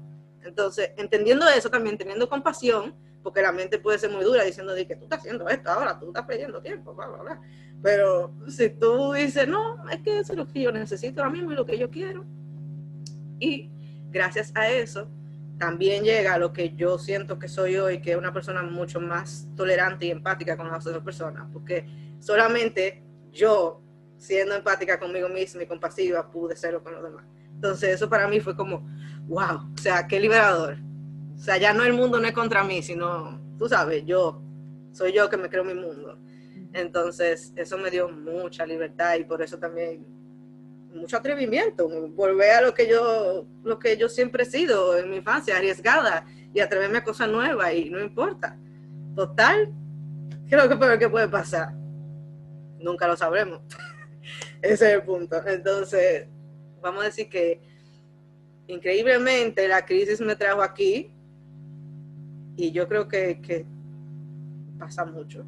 Entonces, 0.43 0.91
entendiendo 0.97 1.47
eso 1.47 1.69
también, 1.69 1.97
teniendo 1.97 2.27
compasión, 2.27 2.95
porque 3.21 3.41
la 3.41 3.51
mente 3.51 3.77
puede 3.77 3.99
ser 3.99 4.09
muy 4.09 4.23
dura 4.23 4.43
diciendo 4.43 4.73
de 4.73 4.87
que 4.87 4.95
tú 4.95 5.03
estás 5.03 5.19
haciendo 5.19 5.47
esto 5.47 5.69
ahora, 5.69 5.99
tú 5.99 6.07
estás 6.07 6.25
perdiendo 6.25 6.61
tiempo, 6.61 6.95
bla, 6.95 7.07
bla, 7.07 7.21
bla. 7.21 7.41
Pero 7.83 8.33
si 8.47 8.69
tú 8.71 9.13
dices, 9.13 9.47
no, 9.47 9.87
es 9.89 10.01
que 10.01 10.19
eso 10.19 10.33
es 10.33 10.37
lo 10.37 10.47
que 10.47 10.61
yo 10.61 10.71
necesito 10.71 11.21
ahora 11.21 11.31
mismo 11.31 11.51
y 11.51 11.55
lo 11.55 11.65
que 11.65 11.77
yo 11.77 11.89
quiero. 11.89 12.25
Y 13.39 13.69
gracias 14.09 14.51
a 14.55 14.69
eso 14.69 15.07
también 15.61 16.03
llega 16.03 16.33
a 16.33 16.39
lo 16.39 16.51
que 16.51 16.73
yo 16.73 16.97
siento 16.97 17.37
que 17.37 17.47
soy 17.47 17.77
hoy, 17.77 18.01
que 18.01 18.13
es 18.13 18.17
una 18.17 18.33
persona 18.33 18.63
mucho 18.63 18.99
más 18.99 19.47
tolerante 19.55 20.07
y 20.07 20.09
empática 20.09 20.57
con 20.57 20.71
las 20.71 20.87
otras 20.87 21.03
personas, 21.03 21.47
porque 21.53 21.85
solamente 22.17 23.03
yo, 23.31 23.79
siendo 24.17 24.55
empática 24.55 24.99
conmigo 24.99 25.29
misma 25.29 25.61
y 25.61 25.67
compasiva, 25.67 26.31
pude 26.31 26.55
serlo 26.55 26.81
con 26.81 26.95
los 26.95 27.03
demás. 27.03 27.25
Entonces 27.53 27.93
eso 27.93 28.09
para 28.09 28.27
mí 28.27 28.39
fue 28.39 28.55
como, 28.55 28.89
wow, 29.27 29.71
o 29.71 29.77
sea, 29.77 30.07
qué 30.07 30.19
liberador, 30.19 30.77
o 31.35 31.37
sea, 31.37 31.57
ya 31.57 31.73
no 31.73 31.83
el 31.83 31.93
mundo 31.93 32.19
no 32.19 32.27
es 32.27 32.33
contra 32.33 32.63
mí, 32.63 32.81
sino, 32.81 33.39
tú 33.59 33.69
sabes, 33.69 34.03
yo, 34.03 34.41
soy 34.91 35.13
yo 35.13 35.29
que 35.29 35.37
me 35.37 35.47
creo 35.47 35.63
mi 35.63 35.75
mundo. 35.75 36.17
Entonces, 36.73 37.53
eso 37.55 37.77
me 37.77 37.91
dio 37.91 38.09
mucha 38.09 38.65
libertad 38.65 39.15
y 39.19 39.25
por 39.25 39.43
eso 39.43 39.59
también 39.59 40.07
mucho 40.93 41.17
atrevimiento, 41.17 41.87
volver 42.09 42.51
a 42.51 42.61
lo 42.61 42.73
que 42.73 42.87
yo, 42.87 43.45
lo 43.63 43.79
que 43.79 43.97
yo 43.97 44.09
siempre 44.09 44.43
he 44.43 44.45
sido 44.45 44.97
en 44.97 45.09
mi 45.09 45.17
infancia, 45.17 45.57
arriesgada 45.57 46.25
y 46.53 46.59
atreverme 46.59 46.99
a 46.99 47.03
cosas 47.03 47.29
nuevas 47.29 47.73
y 47.73 47.89
no 47.89 47.99
importa. 47.99 48.57
Total, 49.15 49.71
¿qué 50.47 50.55
es 50.55 50.63
lo 50.63 50.69
que 50.69 50.75
peor 50.75 50.99
que 50.99 51.09
puede 51.09 51.27
pasar? 51.27 51.73
Nunca 52.79 53.07
lo 53.07 53.15
sabremos. 53.15 53.61
Ese 54.61 54.73
es 54.73 54.95
el 54.95 55.03
punto. 55.03 55.41
Entonces, 55.45 56.27
vamos 56.81 57.03
a 57.03 57.05
decir 57.05 57.29
que 57.29 57.61
increíblemente 58.67 59.67
la 59.67 59.85
crisis 59.85 60.21
me 60.21 60.35
trajo 60.35 60.61
aquí 60.61 61.11
y 62.55 62.71
yo 62.71 62.87
creo 62.87 63.07
que, 63.07 63.65
pasa 64.77 65.05
mucho, 65.05 65.45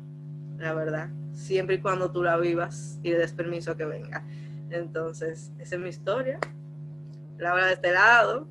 la 0.58 0.74
verdad, 0.74 1.10
siempre 1.34 1.76
y 1.76 1.82
cuando 1.82 2.12
tú 2.12 2.24
la 2.24 2.38
vivas 2.38 3.00
y 3.04 3.10
le 3.10 3.18
des 3.18 3.34
permiso 3.34 3.76
que 3.76 3.86
venga. 3.86 4.26
Entonces, 4.74 5.52
esa 5.60 5.76
es 5.76 5.82
mi 5.82 5.90
historia. 5.90 6.40
La 7.38 7.54
hora 7.54 7.68
de 7.68 7.74
este 7.74 7.92
lado, 7.92 8.48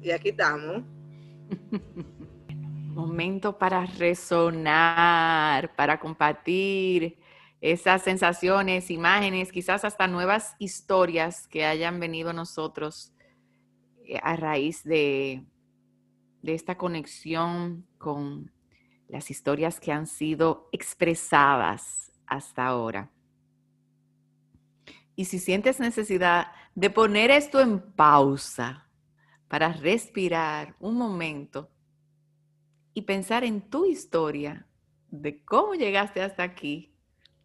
y 0.00 0.10
aquí 0.10 0.30
estamos. 0.30 0.82
Momento 2.94 3.58
para 3.58 3.84
resonar, 3.86 5.74
para 5.76 6.00
compartir 6.00 7.18
esas 7.60 8.02
sensaciones, 8.02 8.90
imágenes, 8.90 9.52
quizás 9.52 9.84
hasta 9.84 10.06
nuevas 10.06 10.54
historias 10.58 11.46
que 11.46 11.64
hayan 11.64 12.00
venido 12.00 12.30
a 12.30 12.32
nosotros 12.32 13.12
eh, 14.04 14.18
a 14.22 14.36
raíz 14.36 14.84
de, 14.84 15.44
de 16.42 16.54
esta 16.54 16.76
conexión 16.76 17.86
con 17.98 18.52
las 19.08 19.30
historias 19.30 19.80
que 19.80 19.92
han 19.92 20.06
sido 20.06 20.68
expresadas 20.72 22.12
hasta 22.26 22.66
ahora. 22.66 23.10
Y 25.18 25.24
si 25.24 25.40
sientes 25.40 25.80
necesidad 25.80 26.52
de 26.76 26.90
poner 26.90 27.32
esto 27.32 27.60
en 27.60 27.80
pausa 27.80 28.86
para 29.48 29.72
respirar 29.72 30.76
un 30.78 30.94
momento 30.94 31.72
y 32.94 33.02
pensar 33.02 33.42
en 33.42 33.62
tu 33.62 33.84
historia 33.84 34.64
de 35.10 35.44
cómo 35.44 35.74
llegaste 35.74 36.22
hasta 36.22 36.44
aquí, 36.44 36.94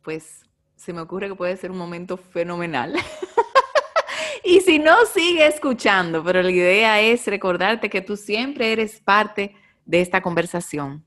pues 0.04 0.44
se 0.76 0.94
me 0.94 1.02
ocurre 1.02 1.30
que 1.30 1.36
puede 1.36 1.58
ser 1.58 1.72
un 1.72 1.80
momento 1.80 2.16
fenomenal. 2.16 2.94
y 4.44 4.62
si 4.62 4.78
no, 4.78 5.08
sigue 5.08 5.48
escuchando, 5.48 6.24
pero 6.24 6.44
la 6.44 6.52
idea 6.52 7.02
es 7.02 7.26
recordarte 7.26 7.90
que 7.90 8.02
tú 8.02 8.18
siempre 8.18 8.72
eres 8.72 9.02
parte 9.02 9.56
de 9.84 10.00
esta 10.00 10.22
conversación, 10.22 11.04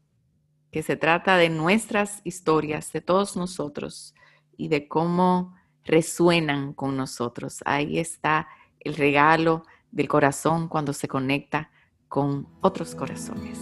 que 0.72 0.82
se 0.82 0.96
trata 0.96 1.36
de 1.36 1.48
nuestras 1.48 2.22
historias, 2.24 2.92
de 2.92 3.02
todos 3.02 3.36
nosotros 3.36 4.16
y 4.56 4.66
de 4.66 4.88
cómo 4.88 5.55
resuenan 5.86 6.72
con 6.72 6.96
nosotros. 6.96 7.62
Ahí 7.64 7.98
está 7.98 8.48
el 8.80 8.94
regalo 8.94 9.62
del 9.90 10.08
corazón 10.08 10.68
cuando 10.68 10.92
se 10.92 11.08
conecta 11.08 11.70
con 12.08 12.48
otros 12.60 12.94
corazones. 12.94 13.58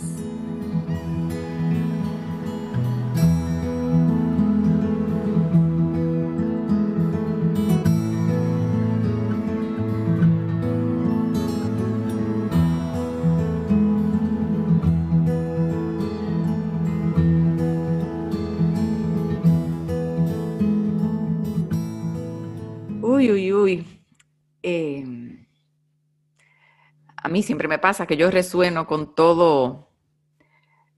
Mí 27.34 27.42
siempre 27.42 27.66
me 27.66 27.80
pasa 27.80 28.06
que 28.06 28.16
yo 28.16 28.30
resueno 28.30 28.86
con 28.86 29.16
todo 29.16 29.88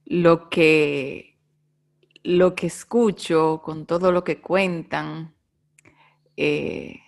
lo 0.04 0.50
que, 0.50 1.38
lo 2.24 2.54
que 2.54 2.66
escucho, 2.66 3.62
con 3.64 3.86
todo 3.86 4.12
lo 4.12 4.22
que 4.22 4.42
cuentan. 4.42 5.34
Eh, 6.36 7.00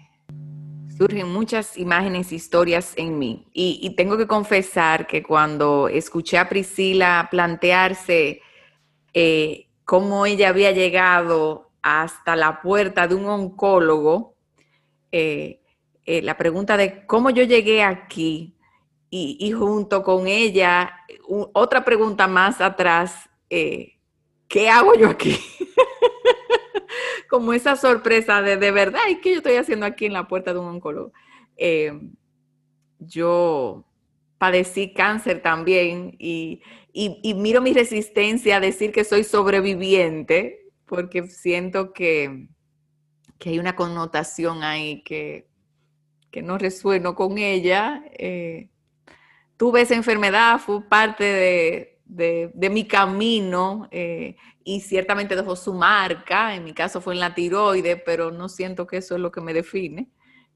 surgen 0.97 1.29
muchas 1.29 1.77
imágenes, 1.77 2.33
historias 2.33 2.95
en 2.97 3.19
mí. 3.19 3.47
Y, 3.53 3.95
tengo 3.97 4.17
que 4.17 4.27
confesar 4.27 5.07
que 5.07 5.23
cuando 5.23 5.88
escuché 5.88 6.38
a 6.38 6.49
Priscila 6.49 7.29
plantearse 7.31 8.41
eh, 9.12 9.69
cómo 9.85 10.25
ella 10.25 10.49
había 10.49 10.73
llegado 10.73 11.71
hasta 11.83 12.35
la 12.35 12.62
puerta 12.62 13.07
de 13.07 13.14
un 13.14 13.27
oncólogo, 13.27 14.37
eh, 15.12 15.61
la 16.07 16.38
pregunta 16.38 16.79
de 16.79 17.05
cómo 17.05 17.29
yo 17.29 17.43
llegué 17.43 17.83
aquí 17.83 18.58
y, 19.11 19.51
junto 19.53 20.03
con 20.03 20.27
ella, 20.27 20.92
otra 21.53 21.85
pregunta 21.85 22.29
más 22.29 22.61
atrás, 22.61 23.29
eh, 23.49 23.99
¿qué 24.49 24.68
hago 24.68 24.94
yo 24.94 25.09
aquí? 25.09 25.38
Como 27.31 27.53
esa 27.53 27.77
sorpresa 27.77 28.42
de 28.42 28.57
de 28.57 28.71
verdad, 28.71 29.01
¿y 29.09 29.21
qué 29.21 29.31
yo 29.31 29.37
estoy 29.38 29.57
haciendo 29.57 29.87
aquí 29.87 30.07
en 30.07 30.12
la 30.12 30.29
puerta 30.29 30.53
de 30.53 30.61
un 30.61 30.66
oncólogo? 30.66 31.12
yo 33.01 33.85
padecí 34.38 34.94
cáncer 34.94 35.42
también 35.42 36.14
y, 36.18 36.62
y, 36.92 37.35
miro 37.35 37.61
mi 37.61 37.73
resistencia 37.73 38.57
a 38.57 38.61
decir 38.61 38.92
que 38.92 39.05
soy 39.05 39.25
sobreviviente 39.25 40.68
porque 40.87 41.27
siento 41.27 41.92
que, 41.92 42.49
que 43.38 43.51
hay 43.51 43.59
una 43.59 43.77
connotación 43.77 44.62
ahí 44.62 45.03
que, 45.03 45.49
que 46.31 46.42
no 46.42 46.59
resueno 46.59 47.14
con 47.14 47.38
ella. 47.38 48.05
Eh, 48.18 48.68
tuve 49.59 49.83
esa 49.83 49.94
enfermedad, 49.94 50.59
fue 50.61 50.83
parte 50.88 51.99
de, 52.07 52.71
mi 52.71 52.87
camino 52.87 53.88
eh, 53.90 54.37
y 54.64 54.81
ciertamente 54.81 55.37
dejó 55.37 55.57
su 55.57 55.75
marca. 55.75 56.55
En 56.55 56.64
mi 56.64 56.73
caso 56.73 57.03
fue 57.03 57.12
en 57.12 57.21
la 57.21 57.35
tiroide, 57.35 57.97
pero 57.97 58.31
no 58.31 58.49
siento 58.49 58.87
que 58.87 58.99
eso 58.99 59.16
es 59.16 59.21
lo 59.21 59.31
que 59.31 59.42
me 59.42 59.53
define. 59.53 60.09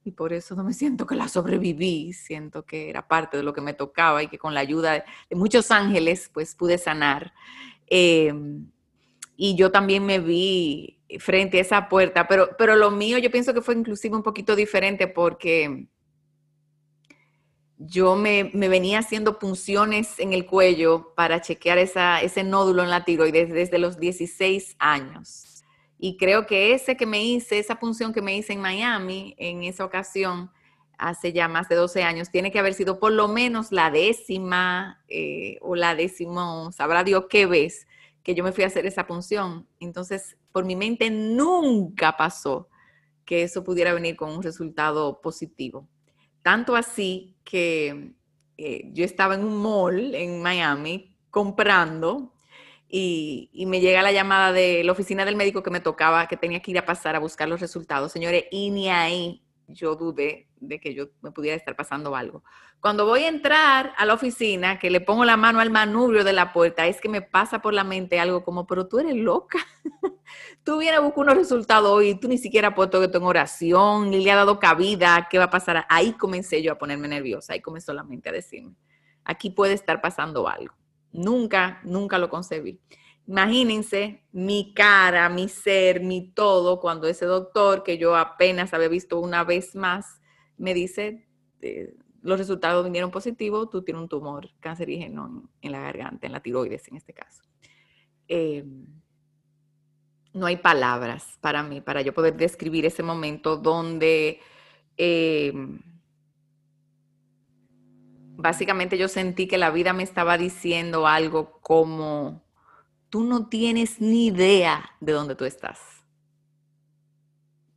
Y 0.05 0.13
por 0.13 0.33
eso 0.33 0.55
no 0.55 0.65
me 0.65 0.73
siento 0.73 1.07
que 1.07 1.15
la 1.15 1.29
sobreviví, 1.29 2.13
siento 2.13 2.65
que 2.65 2.89
era 2.89 3.07
parte 3.07 3.37
de 3.37 3.43
lo 3.43 3.53
que 3.53 3.61
me 3.61 3.75
tocaba 3.75 4.23
y 4.23 4.29
que 4.29 4.39
con 4.39 4.55
la 4.55 4.61
ayuda 4.61 4.93
de, 4.93 5.05
muchos 5.37 5.71
ángeles 5.71 6.31
pues 6.33 6.55
pude 6.55 6.79
sanar. 6.79 7.35
Eh, 7.89 8.33
y 9.37 9.57
yo 9.57 9.71
también 9.73 10.07
me 10.07 10.21
vi 10.21 11.01
frente 11.19 11.59
a 11.59 11.63
esa 11.63 11.89
puerta, 11.89 12.29
pero, 12.29 12.51
pero 12.57 12.77
lo 12.77 12.91
mío 12.91 13.19
yo 13.19 13.31
pienso 13.31 13.53
que 13.53 13.63
fue 13.63 13.75
inclusive 13.75 14.15
un 14.17 14.23
poquito 14.23 14.55
diferente 14.57 15.09
porque 15.09 15.89
yo 17.87 18.17
me, 18.17 18.45
venía 18.45 19.01
haciendo 19.01 19.39
punciones 19.39 20.19
en 20.19 20.33
el 20.33 20.47
cuello 20.47 21.13
para 21.17 21.41
chequear 21.41 21.79
ese 21.79 22.45
nódulo 22.45 22.83
en 22.83 22.91
la 22.91 23.05
tiroides 23.05 23.51
desde 23.51 23.79
los 23.79 23.99
16 23.99 24.77
años. 24.79 25.65
Y 25.99 26.17
creo 26.17 26.47
que 26.47 26.75
ese 26.75 26.97
que 26.97 27.07
me 27.07 27.25
hice, 27.25 27.59
esa 27.59 27.79
punción 27.79 28.13
que 28.13 28.23
me 28.23 28.37
hice 28.37 28.53
en 28.53 28.61
Miami 28.61 29.35
en 29.39 29.63
esa 29.63 29.85
ocasión, 29.85 30.51
hace 30.99 31.33
ya 31.33 31.49
más 31.49 31.69
de 31.69 31.77
12 31.77 32.03
años, 32.03 32.31
tiene 32.31 32.53
que 32.53 32.59
haber 32.59 32.75
sido 32.75 32.99
por 32.99 33.13
lo 33.13 33.29
menos 33.29 33.73
la 33.73 33.91
décima 33.91 35.03
eh, 35.09 35.59
o 35.61 35.75
la 35.75 35.95
décimo, 35.95 36.71
sabrá 36.73 37.05
Dios 37.05 37.27
qué 37.29 37.47
vez 37.47 37.87
que 38.23 38.35
yo 38.35 38.45
me 38.45 38.53
fui 38.53 38.65
a 38.65 38.69
hacer 38.69 38.87
esa 38.87 39.07
punción. 39.07 39.67
Entonces, 39.81 40.37
por 40.53 40.65
mi 40.65 40.77
mente 40.77 41.11
nunca 41.11 42.17
pasó 42.17 42.69
que 43.25 43.43
eso 43.43 43.65
pudiera 43.65 43.93
venir 43.95 44.17
con 44.17 44.31
un 44.31 44.43
resultado 44.43 45.21
positivo. 45.21 45.89
Tanto 46.43 46.77
así 46.77 47.37
que 47.45 48.13
eh, 48.59 48.91
yo 48.93 49.05
estaba 49.05 49.35
en 49.35 49.45
un 49.45 49.61
mall 49.63 50.15
en 50.15 50.43
Miami 50.43 51.17
comprando 51.31 52.35
y, 52.89 53.51
y, 53.53 53.67
me 53.67 53.81
llega 53.81 54.03
la 54.03 54.13
llamada 54.13 54.53
de 54.53 54.85
la 54.85 54.93
oficina 54.93 55.25
del 55.25 55.37
médico 55.37 55.63
que 55.63 55.71
me 55.71 55.81
tocaba, 55.81 56.29
que 56.29 56.37
tenía 56.37 56.61
que 56.61 56.73
ir 56.73 56.79
a 56.79 56.85
pasar 56.85 57.17
a 57.17 57.21
buscar 57.21 57.49
los 57.49 57.61
resultados. 57.61 58.13
Señores, 58.13 58.45
y 58.51 58.71
ni 58.71 58.91
ahí 58.91 59.43
yo 59.69 59.97
dudé 59.97 60.49
de 60.61 60.81
que 60.81 60.95
yo 60.95 61.09
me 61.23 61.31
pudiera 61.31 61.57
estar 61.57 61.77
pasando 61.77 62.15
algo. 62.15 62.45
Cuando 62.81 63.07
voy 63.07 63.23
a 63.25 63.29
entrar 63.29 63.93
a 63.97 64.05
la 64.05 64.15
oficina, 64.15 64.79
que 64.79 64.91
le 64.91 65.01
pongo 65.01 65.25
la 65.25 65.37
mano 65.37 65.61
al 65.61 65.71
manubrio 65.71 66.25
de 66.25 66.33
la 66.33 66.53
puerta, 66.53 66.87
es 66.87 67.01
que 67.01 67.09
me 67.09 67.23
pasa 67.23 67.63
por 67.63 67.75
la 67.75 67.85
mente 67.85 68.19
algo 68.19 68.45
como, 68.45 68.67
pero 68.67 68.89
tú 68.89 68.99
eres 68.99 69.15
loca. 69.17 69.59
tú 70.65 70.79
vienes 70.79 70.99
a 70.99 71.03
buscar 71.03 71.25
unos 71.25 71.37
resultados 71.37 71.91
hoy, 71.91 72.15
tú 72.15 72.29
ni 72.29 72.39
siquiera 72.39 72.69
has 72.69 72.75
puesto 72.75 73.03
esto 73.03 73.19
en 73.19 73.25
oración, 73.25 74.11
ni 74.11 74.25
le 74.25 74.31
ha 74.33 74.37
dado 74.37 74.59
cabida, 74.59 75.29
¿qué 75.31 75.39
va 75.39 75.45
a 75.45 75.51
pasar? 75.51 75.87
Ahí 75.89 76.13
comencé 76.13 76.63
yo 76.63 76.73
a 76.73 76.79
ponerme 76.79 77.09
nerviosa, 77.09 77.53
ahí 77.53 77.61
comenzó 77.61 77.93
la 77.93 78.05
mente 78.05 78.29
a 78.29 78.33
decirme, 78.33 78.75
aquí 79.25 79.51
puede 79.51 79.75
estar 79.75 80.01
pasando 80.01 80.49
algo. 80.49 80.75
Nunca, 81.13 81.81
nunca 81.85 82.19
lo 82.19 82.31
concebí. 82.31 82.81
Imagínense 83.27 84.25
mi 84.33 84.75
cara, 84.75 85.29
mi 85.29 85.49
ser, 85.49 86.01
mi 86.01 86.33
todo, 86.33 86.81
cuando 86.81 87.07
ese 87.07 87.25
doctor 87.25 87.83
que 87.83 87.97
yo 87.97 88.17
apenas 88.17 88.75
había 88.75 88.89
visto 88.89 89.21
una 89.21 89.45
vez 89.45 89.77
más, 89.77 90.21
me 90.57 90.75
dice, 90.75 91.27
los 92.23 92.39
resultados 92.39 92.85
vinieron 92.85 93.11
positivos, 93.11 93.71
tú 93.71 93.83
tienes 93.83 94.03
un 94.03 94.09
tumor 94.09 94.49
cancerígeno 94.61 95.49
en, 95.61 95.73
la 95.73 95.81
garganta, 95.81 96.27
en 96.27 96.33
la 96.33 96.41
tiroides 96.41 96.89
en 96.89 96.97
este 96.97 97.13
caso. 97.13 97.43
Em, 98.29 98.87
no 100.33 100.47
hay 100.47 100.57
palabras 100.57 101.39
para 101.41 101.63
mí, 101.63 101.81
para 101.81 102.03
yo 102.03 102.15
poder 102.15 102.37
describir 102.37 102.87
ese 102.87 103.03
momento 103.03 103.57
donde 103.57 104.41
em, 104.97 105.81
básicamente 108.37 108.99
yo 108.99 109.09
sentí 109.09 109.47
que 109.47 109.59
la 109.59 109.71
vida 109.71 109.93
me 109.93 110.03
estaba 110.03 110.39
diciendo 110.39 111.07
algo 111.07 111.61
como 111.61 112.42
tú 113.13 113.25
no 113.25 113.47
tienes 113.47 114.01
ni 114.01 114.29
idea 114.29 114.97
de 115.01 115.13
dónde 115.13 115.35
tú 115.35 115.45
estás. 115.45 115.79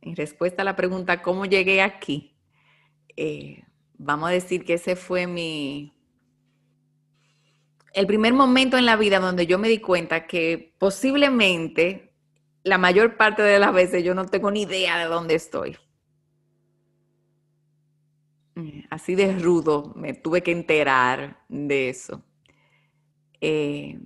En 0.00 0.16
respuesta 0.16 0.62
a 0.62 0.64
la 0.64 0.76
pregunta, 0.76 1.20
¿cómo 1.20 1.44
llegué 1.44 1.82
aquí? 1.82 2.34
Eh, 3.18 3.62
vamos 3.98 4.30
a 4.30 4.32
decir 4.32 4.64
que 4.64 4.74
ese 4.74 4.96
fue 4.96 5.26
mi... 5.26 5.92
El 7.92 8.06
primer 8.06 8.32
momento 8.32 8.78
en 8.78 8.86
la 8.86 8.96
vida 8.96 9.20
donde 9.20 9.46
yo 9.46 9.58
me 9.58 9.68
di 9.68 9.78
cuenta 9.78 10.26
que 10.26 10.74
posiblemente 10.78 12.14
la 12.62 12.78
mayor 12.78 13.18
parte 13.18 13.42
de 13.42 13.58
las 13.58 13.74
veces 13.74 14.02
yo 14.02 14.14
no 14.14 14.24
tengo 14.24 14.50
ni 14.50 14.62
idea 14.62 14.96
de 14.96 15.04
dónde 15.04 15.34
estoy. 15.34 15.76
Así 18.88 19.14
de 19.14 19.38
rudo 19.38 19.92
me 19.96 20.14
tuve 20.14 20.42
que 20.42 20.52
enterar 20.52 21.44
de 21.50 21.90
eso. 21.90 22.24
Eh, 23.42 23.98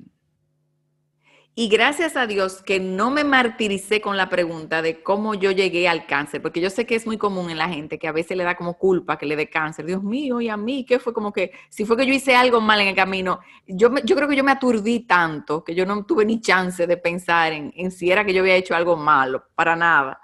Y 1.60 1.68
gracias 1.68 2.16
a 2.16 2.26
Dios 2.26 2.62
que 2.62 2.80
no 2.80 3.10
me 3.10 3.22
martiricé 3.22 4.00
con 4.00 4.16
la 4.16 4.30
pregunta 4.30 4.80
de 4.80 5.02
cómo 5.02 5.34
yo 5.34 5.50
llegué 5.50 5.88
al 5.88 6.06
cáncer, 6.06 6.40
porque 6.40 6.58
yo 6.58 6.70
sé 6.70 6.86
que 6.86 6.94
es 6.94 7.06
muy 7.06 7.18
común 7.18 7.50
en 7.50 7.58
la 7.58 7.68
gente 7.68 7.98
que 7.98 8.08
a 8.08 8.12
veces 8.12 8.34
le 8.38 8.44
da 8.44 8.56
como 8.56 8.78
culpa 8.78 9.18
que 9.18 9.26
le 9.26 9.36
dé 9.36 9.50
cáncer. 9.50 9.84
Dios 9.84 10.02
mío, 10.02 10.40
y 10.40 10.48
a 10.48 10.56
mí, 10.56 10.86
¿qué 10.86 10.98
fue 10.98 11.12
como 11.12 11.34
que, 11.34 11.52
si 11.68 11.84
fue 11.84 11.98
que 11.98 12.06
yo 12.06 12.14
hice 12.14 12.34
algo 12.34 12.62
mal 12.62 12.80
en 12.80 12.88
el 12.88 12.94
camino, 12.94 13.40
yo, 13.66 13.94
yo 14.02 14.16
creo 14.16 14.26
que 14.26 14.36
yo 14.36 14.42
me 14.42 14.52
aturdí 14.52 15.00
tanto 15.00 15.62
que 15.62 15.74
yo 15.74 15.84
no 15.84 16.02
tuve 16.06 16.24
ni 16.24 16.40
chance 16.40 16.86
de 16.86 16.96
pensar 16.96 17.52
en, 17.52 17.90
si 17.90 18.10
era 18.10 18.24
que 18.24 18.32
yo 18.32 18.40
había 18.40 18.56
hecho 18.56 18.74
algo 18.74 18.96
malo, 18.96 19.44
para 19.54 19.76
nada. 19.76 20.18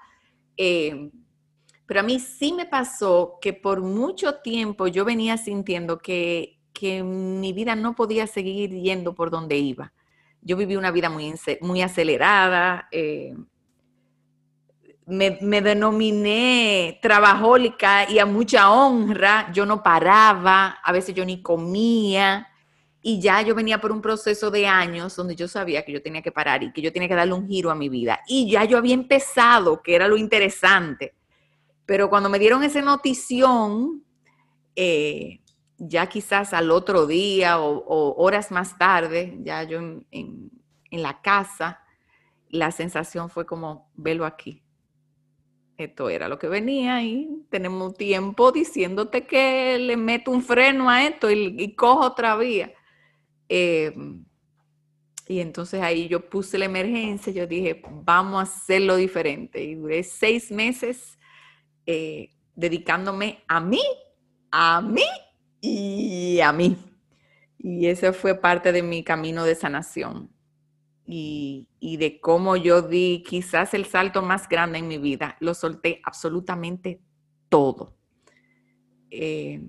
Eh, 0.57 1.11
pero 1.85 1.99
a 1.99 2.03
mí 2.03 2.19
sí 2.19 2.51
me 2.51 2.65
pasó 2.65 3.37
que 3.39 3.53
por 3.53 3.81
mucho 3.81 4.37
tiempo 4.37 4.87
yo 4.87 5.05
venía 5.05 5.37
sintiendo 5.37 5.99
que, 5.99 6.57
que 6.73 7.03
mi 7.03 7.53
vida 7.53 7.75
no 7.75 7.93
podía 7.93 8.25
seguir 8.25 8.71
yendo 8.71 9.13
por 9.13 9.29
donde 9.29 9.57
iba 9.57 9.93
yo 10.41 10.57
viví 10.57 10.75
una 10.75 10.91
vida 10.91 11.09
muy, 11.09 11.33
muy 11.61 11.81
acelerada. 11.81 12.87
Eh, 12.91 13.33
me, 15.05 15.37
me, 15.41 15.61
denominé 15.61 16.99
trabajólica 17.01 18.09
y 18.09 18.19
a 18.19 18.25
mucha 18.25 18.71
honra. 18.71 19.51
Yo 19.53 19.65
no 19.65 19.81
paraba, 19.81 20.77
a 20.83 20.91
veces 20.91 21.15
yo 21.15 21.25
ni 21.25 21.41
comía. 21.41 22.47
Y 23.01 23.21
ya 23.21 23.41
yo 23.41 23.55
venía 23.55 23.79
por 23.79 23.91
un 23.91 24.01
proceso 24.01 24.51
de 24.51 24.67
años 24.67 25.15
donde 25.15 25.35
yo 25.35 25.47
sabía 25.47 25.85
que 25.85 25.93
yo 25.93 26.01
tenía 26.01 26.21
que 26.21 26.31
parar 26.31 26.63
y 26.63 26.73
que 26.73 26.81
yo 26.81 26.91
tenía 26.91 27.07
que 27.07 27.15
darle 27.15 27.33
un 27.33 27.47
giro 27.47 27.71
a 27.71 27.75
mi 27.75 27.87
vida. 27.87 28.19
Y 28.27 28.51
ya 28.51 28.65
yo 28.65 28.77
había 28.77 28.93
empezado, 28.93 29.81
que 29.81 29.95
era 29.95 30.07
lo 30.07 30.17
interesante. 30.17 31.13
Pero 31.85 32.09
cuando 32.09 32.29
me 32.29 32.37
dieron 32.37 32.63
esa 32.63 32.81
notición, 32.81 34.03
eh, 34.75 35.39
ya 35.77 36.07
quizás 36.07 36.53
al 36.53 36.71
otro 36.71 37.05
día 37.05 37.59
o, 37.59 38.15
horas 38.17 38.51
más 38.51 38.77
tarde, 38.77 39.37
ya 39.41 39.63
yo 39.63 39.79
en, 39.79 40.51
la 40.91 41.21
casa, 41.21 41.83
la 42.49 42.71
sensación 42.71 43.29
fue 43.29 43.45
como, 43.45 43.91
velo 43.95 44.25
aquí. 44.25 44.63
Esto 45.77 46.09
era 46.09 46.27
lo 46.27 46.39
que 46.39 46.47
venía 46.47 47.03
y 47.03 47.45
tenemos 47.51 47.93
tiempo 47.95 48.51
diciéndote 48.51 49.27
que 49.27 49.77
le 49.77 49.95
meto 49.95 50.31
un 50.31 50.41
freno 50.41 50.89
a 50.89 51.05
esto 51.05 51.29
y, 51.29 51.75
cojo 51.75 52.05
otra 52.07 52.35
vía. 52.35 52.73
Em, 53.47 54.25
y 55.27 55.39
entonces 55.39 55.81
ahí 55.81 56.07
yo 56.07 56.27
puse 56.27 56.57
la 56.57 56.65
emergencia, 56.65 57.31
yo 57.31 57.45
dije, 57.45 57.83
vamos 58.03 58.39
a 58.39 58.43
hacerlo 58.43 58.95
diferente. 58.95 59.63
Y 59.63 59.75
duré 59.75 60.01
seis 60.01 60.51
meses 60.51 61.19
eh, 61.85 62.31
dedicándome 62.55 63.43
a 63.47 63.59
mí, 63.59 63.81
a 64.49 64.81
mí 64.81 65.03
y 65.61 66.39
a 66.41 66.51
mí. 66.51 66.77
Y 67.57 67.87
ese 67.87 68.13
fue 68.13 68.35
parte 68.35 68.71
de 68.71 68.83
mi 68.83 69.03
camino 69.03 69.43
de 69.43 69.55
sanación 69.55 70.29
y, 71.07 71.97
de 71.97 72.19
cómo 72.19 72.55
yo 72.57 72.81
di 72.81 73.23
quizás 73.25 73.73
el 73.73 73.85
salto 73.85 74.21
más 74.21 74.49
grande 74.49 74.79
en 74.79 74.87
mi 74.87 74.97
vida. 74.97 75.37
Lo 75.39 75.53
solté 75.53 76.01
absolutamente 76.03 77.01
todo. 77.49 77.95
Eh, 79.09 79.61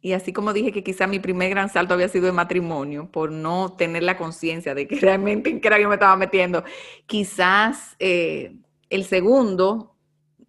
y 0.00 0.12
así 0.12 0.32
como 0.32 0.52
dije 0.52 0.70
que 0.70 0.84
quizás 0.84 1.08
mi 1.08 1.18
primer 1.18 1.50
gran 1.50 1.68
salto 1.68 1.94
había 1.94 2.08
sido 2.08 2.28
el 2.28 2.32
matrimonio, 2.32 3.10
por 3.10 3.32
no 3.32 3.74
tener 3.76 4.04
la 4.04 4.16
conciencia 4.16 4.74
de 4.74 4.86
que 4.86 4.96
realmente 5.00 5.50
en 5.50 5.60
qué 5.60 5.68
era 5.68 5.80
yo 5.80 5.88
me 5.88 5.96
estaba 5.96 6.16
metiendo, 6.16 6.62
quizás 7.06 7.96
eh, 7.98 8.56
el 8.90 9.04
segundo 9.04 9.96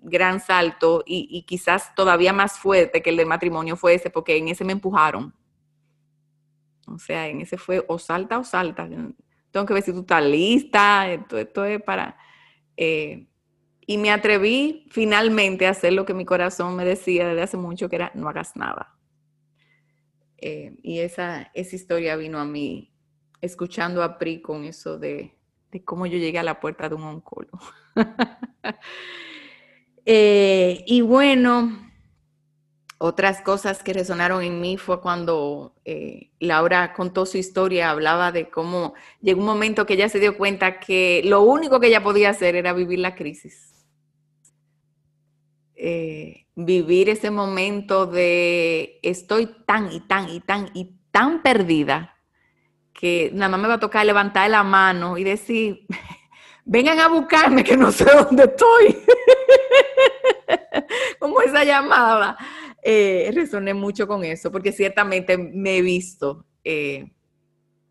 gran 0.02 0.40
salto 0.40 1.04
y, 1.06 1.44
quizás 1.44 1.94
todavía 1.96 2.34
más 2.34 2.58
fuerte 2.60 3.02
que 3.02 3.10
el 3.10 3.18
del 3.18 3.28
matrimonio 3.28 3.76
fue 3.76 3.96
ese, 3.96 4.10
porque 4.10 4.38
en 4.38 4.48
ese 4.48 4.64
me 4.64 4.74
empujaron. 4.74 5.34
O 6.88 6.98
sea, 6.98 7.28
en 7.28 7.42
ese 7.42 7.58
fue 7.58 7.84
o 7.88 8.00
salta 8.00 8.40
o 8.40 8.44
salta. 8.44 8.88
Tengo 9.52 9.66
que 9.66 9.74
ver 9.74 9.84
si 9.84 9.92
tú 9.92 10.02
estás 10.02 10.24
lista, 10.24 11.12
esto, 11.12 11.66
es 11.66 11.82
para... 11.82 12.18
Eh, 12.78 13.28
y 13.86 13.98
me 13.98 14.12
atreví 14.12 14.88
finalmente 14.92 15.66
a 15.66 15.72
hacer 15.72 15.94
lo 15.94 16.06
que 16.06 16.14
mi 16.14 16.24
corazón 16.24 16.76
me 16.76 16.86
decía 16.86 17.28
desde 17.28 17.42
hace 17.42 17.58
mucho, 17.58 17.90
que 17.90 17.96
era 17.96 18.12
no 18.14 18.30
hagas 18.30 18.56
nada. 18.56 18.96
Eh, 20.38 20.78
y 20.84 21.00
esa, 21.00 21.52
esa 21.54 21.76
historia 21.76 22.16
vino 22.16 22.40
a 22.40 22.46
mí 22.46 22.94
escuchando 23.42 24.04
a 24.04 24.18
Pri 24.18 24.42
con 24.42 24.64
eso 24.64 24.98
de, 24.98 25.36
de 25.72 25.84
cómo 25.84 26.06
yo 26.06 26.18
llegué 26.18 26.40
a 26.40 26.44
la 26.44 26.60
puerta 26.60 26.88
de 26.88 26.96
un 26.96 27.04
oncólogo. 27.04 27.60
Eh, 30.12 30.86
y 30.88 31.02
bueno, 31.02 31.88
otras 32.98 33.42
cosas 33.42 33.84
que 33.84 33.94
resonaron 33.94 34.42
en 34.42 34.60
mí 34.60 34.76
fue 34.76 35.02
cuando 35.02 35.76
eh, 35.86 36.32
Laura 36.40 36.94
contó 36.94 37.28
su 37.28 37.38
historia, 37.38 37.92
hablaba 37.92 38.32
de 38.32 38.50
cómo 38.50 38.96
llegó 39.22 39.42
un 39.42 39.46
momento 39.46 39.86
que 39.86 39.94
ella 39.94 40.10
se 40.10 40.20
dio 40.20 40.36
cuenta 40.36 40.80
que 40.80 41.22
lo 41.26 41.44
único 41.44 41.80
que 41.80 41.90
ella 41.90 42.02
podía 42.02 42.32
hacer 42.32 42.56
era 42.56 42.74
vivir 42.74 42.98
la 42.98 43.14
crisis. 43.14 43.86
Eh, 45.76 46.48
vivir 46.56 47.08
ese 47.10 47.30
momento 47.30 48.08
de 48.08 49.00
estoy 49.04 49.46
tan 49.68 49.92
y 49.92 50.00
tan 50.00 50.28
y 50.28 50.40
tan 50.40 50.72
y 50.74 50.96
tan 51.12 51.44
perdida 51.44 52.16
que 52.94 53.30
nada 53.32 53.50
más 53.50 53.60
me 53.60 53.68
va 53.68 53.76
a 53.76 53.80
tocar 53.80 54.08
levantar 54.08 54.50
la 54.50 54.64
mano 54.64 55.20
y 55.20 55.24
decir, 55.24 55.86
vengan 56.66 57.00
a 57.00 57.10
buscarme 57.10 57.64
que 57.64 57.78
no 57.78 57.92
sé 57.92 58.06
dónde 58.06 58.46
estoy. 58.46 58.98
Como 61.30 61.42
esa 61.42 61.64
llamada. 61.64 62.38
Eh, 62.82 63.30
resoné 63.34 63.74
mucho 63.74 64.08
con 64.08 64.24
eso, 64.24 64.52
porque 64.52 64.72
ciertamente 64.72 65.38
me 65.38 65.78
he 65.78 65.82
visto 65.82 66.46
eh, 66.64 67.12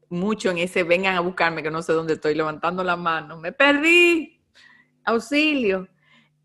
mucho 0.08 0.50
en 0.50 0.58
ese 0.58 0.82
vengan 0.82 1.14
a 1.14 1.20
buscarme 1.20 1.62
que 1.62 1.70
no 1.70 1.82
sé 1.82 1.92
dónde 1.92 2.14
estoy, 2.14 2.34
levantando 2.34 2.82
la 2.82 2.96
mano. 2.96 3.36
Me 3.36 3.52
perdí. 3.52 4.40
Auxilio. 5.04 5.88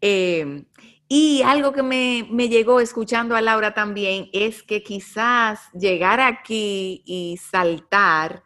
Eh, 0.02 0.66
y 1.08 1.42
algo 1.44 1.74
que 1.74 1.84
me, 1.84 2.28
me, 2.32 2.50
llegó 2.50 2.80
escuchando 2.80 3.36
a 3.36 3.42
Laura 3.42 3.74
también 3.74 4.30
es 4.34 4.64
que 4.64 4.84
quizás 4.84 5.70
llegar 5.74 6.20
aquí 6.20 7.04
y 7.06 7.38
saltar 7.38 8.44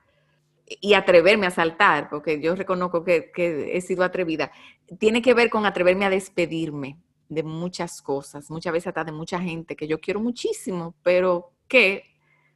y 0.67 0.93
atreverme 0.93 1.47
a 1.47 1.51
saltar, 1.51 2.09
porque 2.09 2.41
yo 2.41 2.55
reconozco 2.55 3.03
que, 3.03 3.31
he 3.73 3.81
sido 3.81 4.03
atrevida, 4.03 4.51
tiene 4.99 5.21
que 5.21 5.33
ver 5.33 5.49
con 5.49 5.65
atreverme 5.65 6.05
a 6.05 6.09
despedirme 6.09 6.97
de 7.29 7.43
muchas 7.43 8.01
cosas, 8.01 8.49
muchas 8.49 8.73
veces 8.73 8.87
hasta 8.87 9.03
de 9.03 9.11
mucha 9.11 9.39
gente 9.39 9.75
que 9.75 9.87
yo 9.87 9.99
quiero 9.99 10.19
muchísimo, 10.19 10.95
pero 11.03 11.51
que 11.67 12.03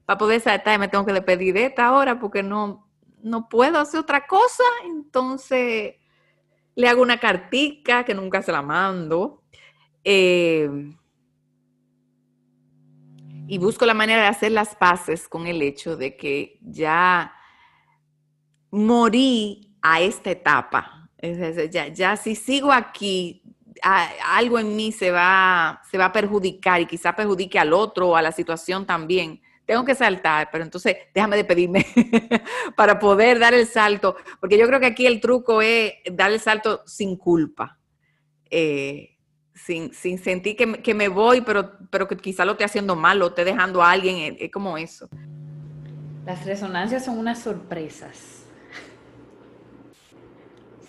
para 0.06 0.18
poder 0.18 0.42
saltar 0.42 0.80
me 0.80 0.88
tengo 0.88 1.06
que 1.06 1.14
despedir 1.14 1.54
de 1.54 1.66
esta 1.66 1.92
hora 1.94 2.20
porque 2.20 2.44
no, 2.44 2.88
no 3.22 3.50
puedo 3.50 3.80
hacer 3.80 4.00
otra 4.00 4.26
cosa, 4.28 4.64
entonces 4.86 5.96
le 6.76 6.88
hago 6.88 7.02
una 7.02 7.20
cartica 7.20 8.04
que 8.04 8.14
nunca 8.14 8.42
se 8.42 8.52
la 8.52 8.62
mando. 8.62 9.44
Eh, 10.04 10.70
y 13.48 13.58
busco 13.58 13.86
la 13.86 13.94
manera 13.94 14.22
de 14.22 14.28
hacer 14.30 14.54
las 14.54 14.76
paces 14.76 15.28
con 15.28 15.46
el 15.46 15.62
hecho 15.62 15.98
de 15.98 16.16
que 16.16 16.58
ya 16.62 17.34
morí 18.72 19.76
a 19.82 20.00
esta 20.00 20.32
etapa. 20.32 21.10
Ya, 21.22 21.90
ya 21.90 22.16
si 22.16 22.34
sigo 22.36 22.72
aquí, 22.72 23.41
algo 23.82 24.60
en 24.60 24.76
mí 24.76 24.92
se 24.92 25.12
va, 25.12 25.82
se 25.90 25.98
va 25.98 26.06
a 26.06 26.14
perjudicar 26.14 26.82
y 26.82 26.86
quizá 26.86 27.16
perjudique 27.16 27.60
al 27.60 27.74
otro 27.74 28.10
o 28.10 28.16
a 28.16 28.22
la 28.22 28.32
situación 28.32 28.86
también. 28.86 29.42
Tengo 29.66 29.86
que 29.86 29.96
saltar, 29.96 30.50
pero 30.52 30.64
entonces 30.64 30.98
déjame 31.14 31.38
despedirme 31.38 31.86
para 32.76 33.00
poder 33.00 33.40
dar 33.40 33.54
el 33.54 33.68
salto, 33.68 34.16
porque 34.40 34.58
yo 34.58 34.68
creo 34.68 34.80
que 34.80 34.88
aquí 34.88 35.06
el 35.06 35.22
truco 35.22 35.62
es 35.62 35.94
dar 36.12 36.32
el 36.32 36.40
salto 36.40 36.82
sin 36.86 37.16
culpa, 37.16 37.78
eh, 38.50 39.18
sin, 39.54 39.94
sentir 39.94 40.56
que, 40.56 40.94
me 40.94 41.08
voy, 41.08 41.42
pero, 41.42 41.72
pero 41.90 42.08
que 42.08 42.18
quizá 42.18 42.44
lo 42.44 42.54
esté 42.54 42.64
haciendo 42.64 42.96
mal 42.96 43.22
o 43.22 43.28
esté 43.28 43.46
dejando 43.46 43.82
a 43.82 43.92
alguien, 43.92 44.36
es 44.40 44.52
como 44.52 44.78
eso. 44.78 45.08
Las 46.26 46.46
resonancias 46.46 47.06
son 47.06 47.18
unas 47.18 47.40
sorpresas 47.40 48.42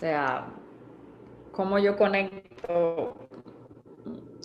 sea, 0.03 0.47
cómo 1.53 1.79
yo 1.79 1.97
conecto 1.97 3.17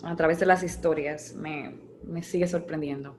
a 0.04 0.14
través 0.16 0.38
de 0.38 0.46
las 0.46 0.62
historias 0.62 1.34
me, 1.34 1.74
sigue 2.22 2.46
sorprendiendo. 2.46 3.16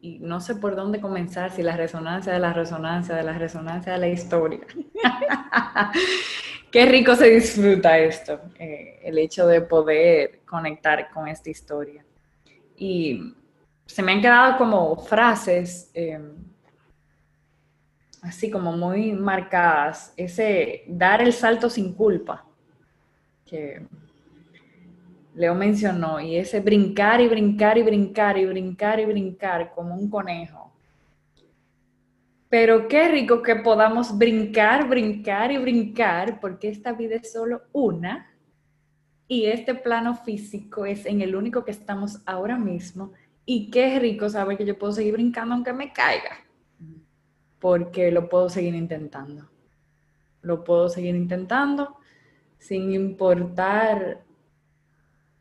Y 0.00 0.18
no 0.18 0.40
sé 0.40 0.56
por 0.56 0.76
dónde 0.76 1.00
comenzar, 1.00 1.50
si 1.50 1.62
la 1.62 1.76
resonancia 1.76 2.32
de 2.32 2.38
la 2.38 2.52
resonancia 2.52 3.14
de 3.14 3.22
la 3.22 3.38
resonancia 3.38 3.92
de 3.92 3.98
la 3.98 4.08
historia. 4.08 4.60
Qué 6.70 6.86
rico 6.86 7.14
se 7.14 7.30
disfruta 7.30 7.98
esto, 7.98 8.40
eh, 8.58 9.00
el 9.02 9.18
hecho 9.18 9.46
de 9.46 9.60
poder 9.60 10.40
conectar 10.44 11.10
con 11.10 11.28
esta 11.28 11.48
historia. 11.48 12.04
Y 12.76 13.34
se 13.86 14.02
me 14.02 14.12
han 14.12 14.20
quedado 14.20 14.58
como 14.58 14.96
frases 14.96 15.90
eh, 15.94 16.18
así 18.24 18.50
como 18.50 18.72
muy 18.72 19.12
marcadas, 19.12 20.14
ese 20.16 20.84
dar 20.88 21.20
el 21.20 21.32
salto 21.32 21.68
sin 21.68 21.92
culpa, 21.92 22.44
que 23.44 23.86
Leo 25.34 25.54
mencionó, 25.54 26.20
y 26.20 26.36
ese 26.36 26.60
brincar 26.60 27.20
y 27.20 27.28
brincar 27.28 27.76
y 27.76 27.82
brincar 27.82 28.38
y 28.38 28.46
brincar 28.46 29.00
y 29.00 29.04
brincar 29.04 29.72
como 29.74 29.94
un 29.94 30.08
conejo. 30.08 30.72
Pero 32.48 32.86
qué 32.86 33.08
rico 33.08 33.42
que 33.42 33.56
podamos 33.56 34.16
brincar, 34.16 34.88
brincar 34.88 35.50
y 35.50 35.58
brincar, 35.58 36.38
porque 36.38 36.68
esta 36.68 36.92
vida 36.92 37.16
es 37.16 37.32
solo 37.32 37.62
una 37.72 38.30
y 39.26 39.46
este 39.46 39.74
plano 39.74 40.14
físico 40.14 40.86
es 40.86 41.04
en 41.04 41.20
el 41.20 41.34
único 41.34 41.64
que 41.64 41.72
estamos 41.72 42.22
ahora 42.26 42.56
mismo. 42.56 43.12
Y 43.44 43.70
qué 43.70 43.98
rico 43.98 44.28
saber 44.28 44.56
que 44.56 44.64
yo 44.64 44.78
puedo 44.78 44.92
seguir 44.92 45.14
brincando 45.14 45.54
aunque 45.54 45.72
me 45.72 45.92
caiga, 45.92 46.44
porque 47.58 48.12
lo 48.12 48.28
puedo 48.28 48.48
seguir 48.48 48.76
intentando. 48.76 49.50
Lo 50.42 50.62
puedo 50.62 50.88
seguir 50.88 51.16
intentando 51.16 51.96
sin 52.64 52.92
importar 52.92 54.22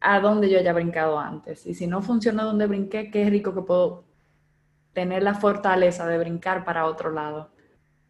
a 0.01 0.19
dónde 0.19 0.49
yo 0.49 0.59
haya 0.59 0.73
brincado 0.73 1.17
antes. 1.17 1.65
Y 1.65 1.73
si 1.73 1.87
no 1.87 2.01
funciona 2.01 2.43
donde 2.43 2.67
brinqué, 2.67 3.09
qué 3.09 3.29
rico 3.29 3.55
que 3.55 3.61
puedo 3.61 4.03
tener 4.91 5.23
la 5.23 5.33
fortaleza 5.33 6.05
de 6.05 6.17
brincar 6.17 6.65
para 6.65 6.85
otro 6.85 7.11
lado. 7.11 7.49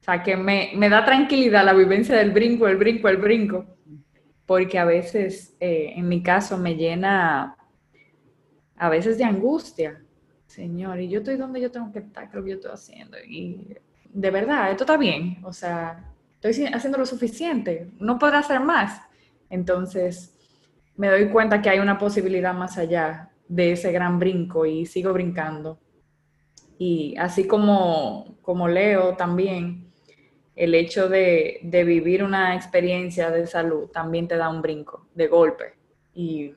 O 0.02 0.04
sea, 0.04 0.24
que 0.24 0.36
me, 0.36 0.72
me 0.76 0.90
da 0.90 1.06
tranquilidad 1.06 1.64
la 1.64 1.74
vivencia 1.74 2.18
del 2.18 2.32
brinco, 2.32 2.68
el 2.68 2.78
brinco, 2.78 3.08
el 3.08 3.18
brinco, 3.18 3.66
porque 4.48 4.80
a 4.80 4.86
veces, 4.86 5.56
eh, 5.60 5.94
en 5.96 6.08
mi 6.08 6.24
caso, 6.24 6.58
me 6.58 6.76
llena 6.76 7.56
a 8.76 8.90
veces 8.90 9.20
de 9.20 9.26
angustia. 9.26 10.02
Señor, 10.48 11.00
y 11.02 11.08
yo 11.08 11.20
estoy 11.20 11.38
donde 11.38 11.62
yo 11.62 11.70
tengo 11.70 11.92
que 11.92 12.00
estar, 12.00 12.32
creo 12.32 12.44
que 12.44 12.50
yo 12.50 12.56
estoy 12.56 12.72
haciendo. 12.72 13.18
Y 13.30 13.78
de 14.12 14.32
verdad, 14.32 14.72
esto 14.72 14.86
está 14.86 14.98
bien. 14.98 15.38
O 15.44 15.54
sea, 15.54 16.13
estoy 16.44 16.66
haciendo 16.66 16.98
lo 16.98 17.06
suficiente, 17.06 17.90
no 18.00 18.20
puedo 18.20 18.36
hacer 18.36 18.60
más. 18.60 19.02
Entonces, 19.50 20.36
me 20.96 21.10
doy 21.10 21.30
cuenta 21.30 21.62
que 21.62 21.70
hay 21.70 21.80
una 21.80 21.98
posibilidad 21.98 22.54
más 22.54 22.78
allá 22.78 23.32
de 23.48 23.72
ese 23.74 23.92
gran 23.92 24.20
brinco 24.20 24.66
y 24.66 24.86
sigo 24.86 25.14
brincando. 25.14 25.80
Y 26.78 27.16
así 27.18 27.48
como, 27.48 28.38
como 28.42 28.68
leo 28.68 29.16
también, 29.16 29.92
el 30.56 30.76
hecho 30.76 31.08
de, 31.10 31.60
de, 31.64 31.84
vivir 31.84 32.24
una 32.24 32.56
experiencia 32.56 33.32
de 33.32 33.48
salud 33.48 33.90
también 33.90 34.28
te 34.28 34.38
da 34.38 34.50
un 34.50 34.62
brinco 34.62 35.08
de 35.16 35.28
golpe. 35.28 35.76
Y 36.14 36.54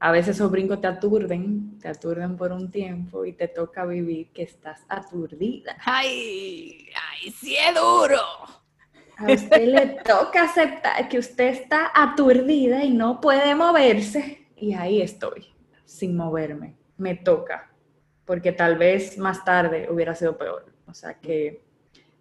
a 0.00 0.12
veces 0.12 0.36
esos 0.36 0.50
brincos 0.50 0.80
te 0.80 0.86
aturden, 0.86 1.78
te 1.80 1.88
aturden 1.88 2.36
por 2.36 2.52
un 2.52 2.70
tiempo 2.70 3.24
y 3.24 3.32
te 3.32 3.48
toca 3.48 3.84
vivir 3.84 4.28
que 4.32 4.42
estás 4.42 4.84
aturdida. 4.88 5.76
¡Ay! 5.84 6.88
¡Ay, 6.94 7.30
sí 7.32 7.56
es 7.56 7.74
duro! 7.74 8.57
A 9.18 9.32
usted 9.32 9.66
le 9.66 9.86
toca 10.04 10.44
aceptar 10.44 11.08
que 11.08 11.18
usted 11.18 11.48
está 11.48 11.90
aturdida 11.92 12.84
y 12.84 12.90
no 12.90 13.20
puede 13.20 13.52
moverse. 13.56 14.46
Y 14.54 14.74
ahí 14.74 15.02
estoy, 15.02 15.46
sin 15.84 16.16
moverme. 16.16 16.76
Me 16.96 17.16
toca, 17.16 17.68
porque 18.24 18.52
tal 18.52 18.78
vez 18.78 19.18
más 19.18 19.44
tarde 19.44 19.88
hubiera 19.90 20.14
sido 20.14 20.38
peor. 20.38 20.66
O 20.86 20.94
sea 20.94 21.14
que, 21.14 21.64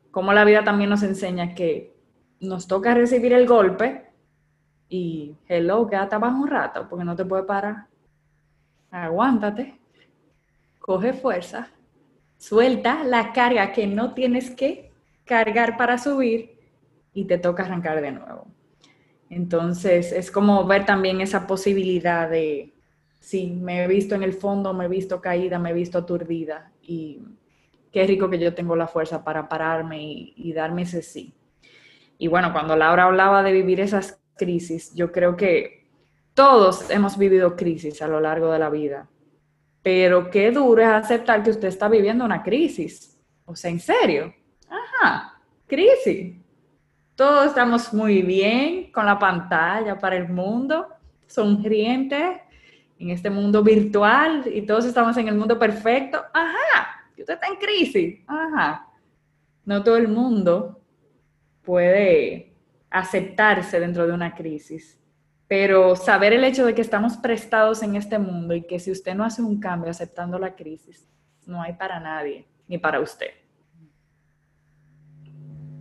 como 0.10 0.34
la 0.34 0.44
vida 0.44 0.64
también 0.64 0.90
nos 0.90 1.04
enseña 1.04 1.54
que 1.54 1.96
nos 2.40 2.68
toca 2.68 2.96
recibir 2.96 3.32
el 3.32 3.48
golpe 3.48 4.08
y, 4.90 5.36
hello, 5.48 5.88
quédate 5.88 6.16
abajo 6.16 6.42
un 6.42 6.48
rato, 6.48 6.88
porque 6.90 7.06
no 7.06 7.16
te 7.16 7.26
puede 7.26 7.44
parar. 7.44 7.86
Aguántate, 8.90 9.80
coge 10.80 11.14
fuerza, 11.14 11.70
suelta 12.38 13.04
la 13.04 13.34
carga 13.34 13.72
que 13.72 13.86
no 13.86 14.16
tienes 14.16 14.50
que 14.50 14.92
cargar 15.26 15.78
para 15.78 16.00
subir 16.00 16.57
y 17.18 17.26
te 17.26 17.40
toca 17.40 17.64
arrancar 17.64 18.00
de 18.00 18.12
nuevo. 18.12 18.46
Entonces, 19.32 20.12
es 20.12 20.30
como 20.30 20.68
ver 20.68 20.86
también 20.86 21.20
esa 21.20 21.48
posibilidad 21.48 22.30
de, 22.30 22.76
sí, 23.20 23.58
me 23.60 23.84
he 23.84 23.88
visto 23.88 24.14
en 24.14 24.22
el 24.22 24.34
fondo, 24.34 24.72
me 24.72 24.86
he 24.86 24.88
visto 24.88 25.20
caída, 25.20 25.58
me 25.58 25.72
he 25.72 25.74
visto 25.74 25.98
aturdida 25.98 26.72
y 26.80 27.24
qué 27.92 28.06
rico 28.06 28.30
que 28.30 28.38
yo 28.38 28.54
tengo 28.54 28.76
la 28.76 28.88
fuerza 28.88 29.24
para 29.24 29.50
pararme 29.50 29.98
y, 30.00 30.54
darme 30.54 30.84
ese 30.84 31.02
sí. 31.02 31.34
Y 32.20 32.28
bueno, 32.28 32.54
cuando 32.54 32.76
Laura 32.76 33.06
hablaba 33.06 33.42
de 33.42 33.52
vivir 33.52 33.80
esas 33.80 34.22
crisis, 34.36 34.94
yo 34.94 35.12
creo 35.12 35.36
que 35.36 35.88
todos 36.36 36.88
hemos 36.92 37.18
vivido 37.18 37.56
crisis 37.56 38.00
a 38.04 38.08
lo 38.08 38.20
largo 38.20 38.52
de 38.52 38.60
la 38.60 38.70
vida, 38.70 39.10
pero 39.82 40.30
qué 40.30 40.52
duro 40.52 40.84
es 40.84 40.88
aceptar 40.88 41.42
que 41.42 41.50
usted 41.50 41.70
está 41.70 41.90
viviendo 41.90 42.24
una 42.24 42.44
crisis. 42.44 43.20
O 43.46 43.56
sea, 43.56 43.72
en 43.72 43.80
serio. 43.80 44.36
Ajá, 44.70 45.42
crisis 45.66 46.37
todos 47.18 47.48
estamos 47.48 47.92
muy 47.96 48.22
bien 48.22 48.92
con 48.92 49.08
la 49.08 49.18
pantalla 49.18 49.98
para 49.98 50.16
el 50.16 50.30
mundo, 50.30 50.88
sonrientes 51.26 52.40
en 53.00 53.10
este 53.10 53.32
mundo 53.32 53.64
virtual 53.64 54.44
y 54.46 54.62
todos 54.62 54.86
estamos 54.86 55.18
en 55.18 55.28
el 55.28 55.34
mundo 55.34 55.58
perfecto. 55.58 56.24
Ajá, 56.32 57.10
usted 57.18 57.34
está 57.34 57.48
en 57.48 57.56
crisis. 57.56 58.20
Ajá. 58.28 58.88
No 59.66 59.84
todo 59.84 59.98
el 59.98 60.08
mundo 60.08 60.80
puede 61.64 62.54
aceptarse 62.92 63.80
dentro 63.80 64.06
de 64.06 64.14
una 64.14 64.36
crisis, 64.36 65.02
pero 65.48 65.96
saber 65.96 66.34
el 66.34 66.44
hecho 66.44 66.68
de 66.68 66.76
que 66.76 66.82
estamos 66.82 67.18
prestados 67.18 67.82
en 67.82 67.96
este 67.96 68.20
mundo 68.20 68.54
y 68.54 68.62
que 68.62 68.78
si 68.78 68.92
usted 68.92 69.16
no 69.16 69.26
hace 69.26 69.42
un 69.42 69.60
cambio 69.60 69.90
aceptando 69.90 70.38
la 70.38 70.56
crisis, 70.56 71.10
no 71.48 71.64
hay 71.64 71.74
para 71.74 72.00
nadie, 72.00 72.48
ni 72.68 72.78
para 72.78 73.00
usted. 73.00 73.32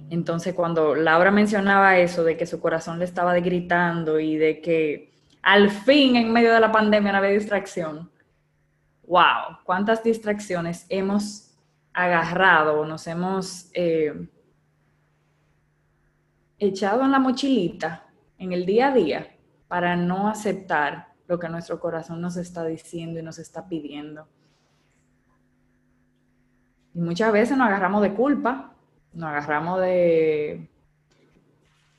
Entonces, 0.08 0.54
cuando 0.54 0.94
Laura 0.94 1.30
mencionaba 1.30 1.98
eso, 1.98 2.22
de 2.22 2.36
que 2.36 2.46
su 2.46 2.60
corazón 2.60 2.98
le 2.98 3.04
estaba 3.04 3.34
gritando 3.34 4.20
y 4.20 4.36
de 4.36 4.60
que 4.60 5.12
al 5.42 5.70
fin 5.70 6.16
en 6.16 6.32
medio 6.32 6.52
de 6.52 6.60
la 6.60 6.70
pandemia 6.70 7.12
no 7.12 7.18
había 7.18 7.30
distracción, 7.30 8.10
wow, 9.06 9.58
cuántas 9.64 10.02
distracciones 10.04 10.86
hemos 10.88 11.54
agarrado, 11.92 12.84
nos 12.84 13.06
hemos 13.06 13.70
eh, 13.74 14.28
echado 16.58 17.02
en 17.02 17.10
la 17.10 17.18
mochilita 17.18 18.06
en 18.38 18.52
el 18.52 18.66
día 18.66 18.88
a 18.88 18.92
día 18.92 19.36
para 19.66 19.96
no 19.96 20.28
aceptar 20.28 21.14
lo 21.26 21.38
que 21.38 21.48
nuestro 21.48 21.80
corazón 21.80 22.20
nos 22.20 22.36
está 22.36 22.64
diciendo 22.64 23.18
y 23.18 23.22
nos 23.22 23.38
está 23.38 23.66
pidiendo. 23.68 24.28
Y 26.94 27.00
muchas 27.00 27.32
veces 27.32 27.58
nos 27.58 27.66
agarramos 27.66 28.02
de 28.02 28.14
culpa 28.14 28.75
nos 29.12 29.28
agarramos 29.28 29.80
de 29.80 30.68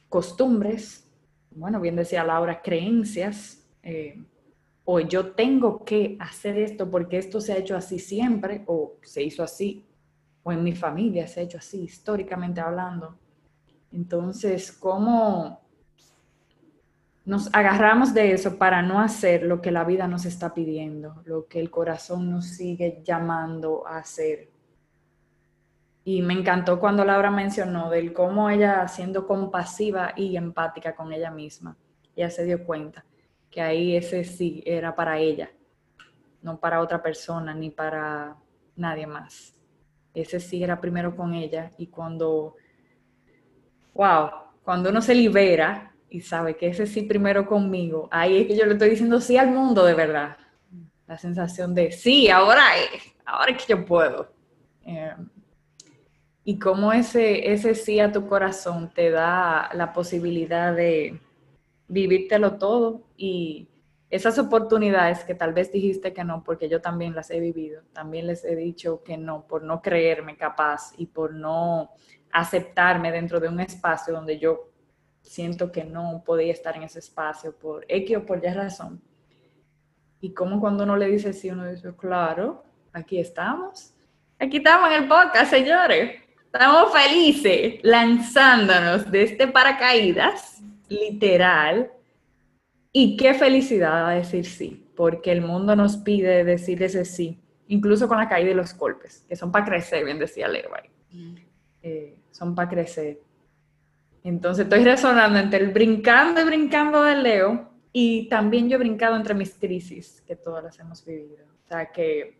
costumbres, 0.10 1.08
bueno, 1.51 1.82
bien 1.82 1.95
decía 1.95 2.24
Laura, 2.24 2.62
creencias, 2.62 3.66
eh, 3.84 4.24
o 4.86 4.99
yo 4.99 5.32
tengo 5.34 5.84
que 5.84 6.16
hacer 6.20 6.58
esto 6.58 6.89
porque 6.89 7.18
esto 7.18 7.41
se 7.41 7.53
ha 7.53 7.58
hecho 7.58 7.76
así 7.76 7.99
siempre, 7.99 8.64
o 8.68 8.93
se 9.01 9.24
hizo 9.24 9.43
así, 9.43 9.86
o 10.43 10.51
en 10.51 10.64
mi 10.64 10.74
familia 10.74 11.28
se 11.28 11.41
ha 11.41 11.43
hecho 11.43 11.58
así, 11.58 11.82
históricamente 11.82 12.62
hablando. 12.62 13.18
Entonces, 13.91 14.72
¿cómo 14.72 15.60
nos 17.26 17.53
agarramos 17.53 18.14
de 18.14 18.32
eso 18.32 18.58
para 18.58 18.82
no 18.82 19.01
hacer 19.01 19.43
lo 19.43 19.62
que 19.62 19.72
la 19.72 19.84
vida 19.84 20.08
nos 20.08 20.26
está 20.26 20.53
pidiendo, 20.53 21.22
lo 21.26 21.47
que 21.47 21.60
el 21.60 21.70
corazón 21.70 22.32
nos 22.32 22.45
sigue 22.45 23.01
llamando 23.03 23.86
a 23.86 23.97
hacer? 23.97 24.49
Y 26.08 26.22
me 26.22 26.34
encantó 26.34 26.80
cuando 26.80 27.03
Laura 27.03 27.30
mencionó 27.30 27.89
del 27.89 28.14
cómo 28.14 28.49
ella, 28.49 28.88
siendo 28.88 29.28
compasiva 29.28 30.14
y 30.16 30.38
empática 30.38 30.95
con 30.95 31.12
ella 31.12 31.32
misma, 31.32 31.76
ella 32.16 32.30
se 32.30 32.45
dio 32.45 32.64
cuenta 32.64 33.03
que 33.51 33.60
ahí 33.60 33.93
ese 33.93 34.24
sí 34.24 34.64
era 34.66 34.95
para 34.95 35.20
ella, 35.20 35.51
no 36.41 36.62
para 36.62 36.80
otra 36.80 37.03
persona 37.03 37.53
ni 37.53 37.72
para 37.72 38.38
nadie 38.78 39.05
más. 39.05 39.53
Ese 40.14 40.39
sí 40.39 40.64
era 40.64 40.80
primero 40.80 41.14
con 41.14 41.34
ella 41.34 41.72
y 41.78 41.88
cuando, 41.88 42.55
wow, 43.93 44.30
cuando 44.64 44.91
uno 44.91 45.01
se 45.01 45.14
libera 45.14 45.93
y 46.10 46.22
sabe 46.22 46.55
que 46.55 46.68
ese 46.68 46.88
sí 46.88 47.01
primero 47.01 47.45
conmigo, 47.45 48.08
ahí 48.12 48.38
es 48.38 48.47
que 48.47 48.55
yo 48.55 48.66
le 48.66 48.72
estoy 48.72 48.91
diciendo 48.91 49.20
sí 49.20 49.38
al 49.38 49.51
mundo 49.51 49.84
de 49.84 49.93
verdad. 49.93 50.38
La 51.05 51.18
sensación 51.18 51.76
de 51.76 51.91
sí, 51.91 52.30
ahora 52.30 52.78
es, 52.78 53.14
ahora 53.26 53.51
es 53.51 53.58
que 53.66 53.74
yo 53.74 53.84
puedo. 53.84 54.32
Eh, 54.86 55.12
y 56.49 56.59
cómo 56.59 56.93
ese, 56.93 57.51
ese 57.51 57.75
sí 57.75 57.99
a 57.99 58.13
tu 58.13 58.25
corazón 58.25 58.89
te 58.93 59.11
da 59.11 59.69
la 59.73 59.91
posibilidad 59.91 60.73
de 60.73 61.19
vivírtelo 61.89 62.57
todo 62.57 63.01
y 63.17 63.67
esas 64.09 64.39
oportunidades 64.39 65.25
que 65.25 65.35
tal 65.35 65.51
vez 65.51 65.73
dijiste 65.73 66.13
que 66.13 66.23
no, 66.23 66.45
porque 66.45 66.69
yo 66.69 66.79
también 66.79 67.13
las 67.13 67.31
he 67.31 67.41
vivido, 67.41 67.81
también 67.91 68.27
les 68.27 68.45
he 68.45 68.55
dicho 68.55 69.03
que 69.03 69.17
no, 69.17 69.45
por 69.45 69.63
no 69.63 69.81
creerme 69.81 70.37
capaz 70.37 70.93
y 70.97 71.07
por 71.07 71.33
no 71.33 71.91
aceptarme 72.31 73.11
dentro 73.11 73.41
de 73.41 73.49
un 73.49 73.59
espacio 73.59 74.13
donde 74.13 74.39
yo 74.39 74.69
siento 75.21 75.69
que 75.69 75.83
no 75.83 76.23
podía 76.25 76.53
estar 76.53 76.77
en 76.77 76.83
ese 76.83 76.99
espacio 76.99 77.53
por 77.57 77.83
X 77.89 78.15
o 78.15 78.25
por 78.25 78.41
Y 78.41 78.47
razón. 78.47 79.01
Y 80.21 80.33
como 80.33 80.61
cuando 80.61 80.85
uno 80.85 80.95
le 80.95 81.07
dice 81.07 81.33
sí, 81.33 81.49
uno 81.49 81.69
dice, 81.69 81.93
claro, 81.97 82.63
aquí 82.93 83.19
estamos. 83.19 83.93
Aquí 84.39 84.57
estamos 84.57 84.89
en 84.91 85.03
el 85.03 85.09
podcast, 85.09 85.51
señores. 85.51 86.26
Estamos 86.60 86.91
felices 86.91 87.76
lanzándonos 87.84 89.12
de 89.12 89.22
este 89.22 89.47
paracaídas, 89.47 90.60
literal. 90.89 91.91
Y 92.91 93.16
qué 93.16 93.36
felicidad 93.36 94.08
a 94.08 94.14
decir 94.14 94.43
sí, 94.43 94.89
porque 94.95 95.32
el 95.32 95.41
mundo 95.41 95.76
nos 95.76 95.97
pide 95.97 96.43
decir 96.43 96.82
ese 96.82 97.05
sí, 97.05 97.39
incluso 97.68 98.08
con 98.08 98.18
la 98.18 98.28
caída 98.28 98.49
y 98.49 98.53
los 98.55 98.76
golpes, 98.76 99.24
que 99.30 99.36
son 99.36 99.51
para 99.51 99.66
crecer, 99.66 100.03
bien 100.03 100.18
decía 100.18 100.47
Leo 100.47 100.72
eh, 101.84 102.18
son 102.32 102.55
para 102.55 102.68
crecer. 102.68 103.20
Entonces 104.24 104.64
estoy 104.64 104.84
resonando 104.84 105.38
entre 105.38 105.60
el 105.60 105.70
brincando 105.70 106.41
y 106.41 106.45
brincando 106.45 107.03
de 107.03 107.18
Leo 107.18 107.70
y 107.93 108.28
también 108.30 108.68
yo 108.68 108.78
he 108.78 108.80
brincado 108.80 109.16
entre 109.16 109.36
mis 109.36 109.53
crisis, 109.53 110.24
que 110.26 110.36
todas 110.36 110.64
las 110.64 110.80
hemos 110.80 111.05
vivido. 111.05 111.45
O 111.66 111.68
sea, 111.68 111.91
que 111.91 112.39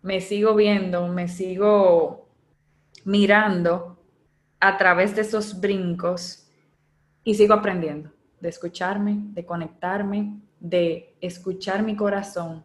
me 0.00 0.20
sigo 0.20 0.54
viendo, 0.54 1.08
me 1.08 1.26
sigo 1.26 2.28
mirando 3.04 3.98
a 4.60 4.76
través 4.78 5.14
de 5.16 5.22
esos 5.22 5.60
brincos 5.60 6.48
y 7.24 7.34
sigo 7.34 7.54
aprendiendo 7.54 8.10
de 8.40 8.48
escucharme, 8.48 9.18
de 9.32 9.46
conectarme, 9.46 10.40
de 10.58 11.16
escuchar 11.20 11.82
mi 11.82 11.96
corazón 11.96 12.64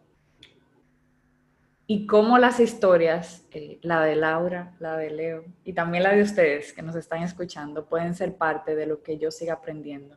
y 1.86 2.06
cómo 2.06 2.36
las 2.36 2.60
historias, 2.60 3.46
eh, 3.50 3.78
la 3.82 4.04
de 4.04 4.14
Laura, 4.14 4.76
la 4.78 4.96
de 4.96 5.10
Leo 5.10 5.44
y 5.64 5.72
también 5.72 6.02
la 6.02 6.14
de 6.14 6.22
ustedes 6.22 6.72
que 6.72 6.82
nos 6.82 6.96
están 6.96 7.22
escuchando, 7.22 7.86
pueden 7.86 8.14
ser 8.14 8.36
parte 8.36 8.76
de 8.76 8.86
lo 8.86 9.02
que 9.02 9.18
yo 9.18 9.30
siga 9.30 9.54
aprendiendo 9.54 10.16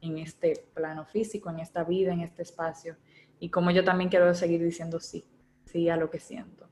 en 0.00 0.16
este 0.16 0.64
plano 0.72 1.04
físico, 1.04 1.50
en 1.50 1.60
esta 1.60 1.84
vida, 1.84 2.12
en 2.12 2.20
este 2.20 2.42
espacio 2.42 2.96
y 3.38 3.50
como 3.50 3.70
yo 3.70 3.84
también 3.84 4.08
quiero 4.08 4.34
seguir 4.34 4.62
diciendo 4.62 4.98
sí, 4.98 5.26
sí 5.66 5.90
a 5.90 5.96
lo 5.96 6.08
que 6.08 6.20
siento. 6.20 6.69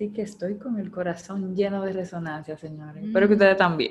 Sí 0.00 0.08
que 0.14 0.22
estoy 0.22 0.56
con 0.56 0.78
el 0.78 0.90
corazón 0.90 1.54
lleno 1.54 1.82
de 1.82 1.92
resonancia, 1.92 2.56
señores. 2.56 3.04
Espero 3.04 3.28
que 3.28 3.34
ustedes 3.34 3.58
también. 3.58 3.90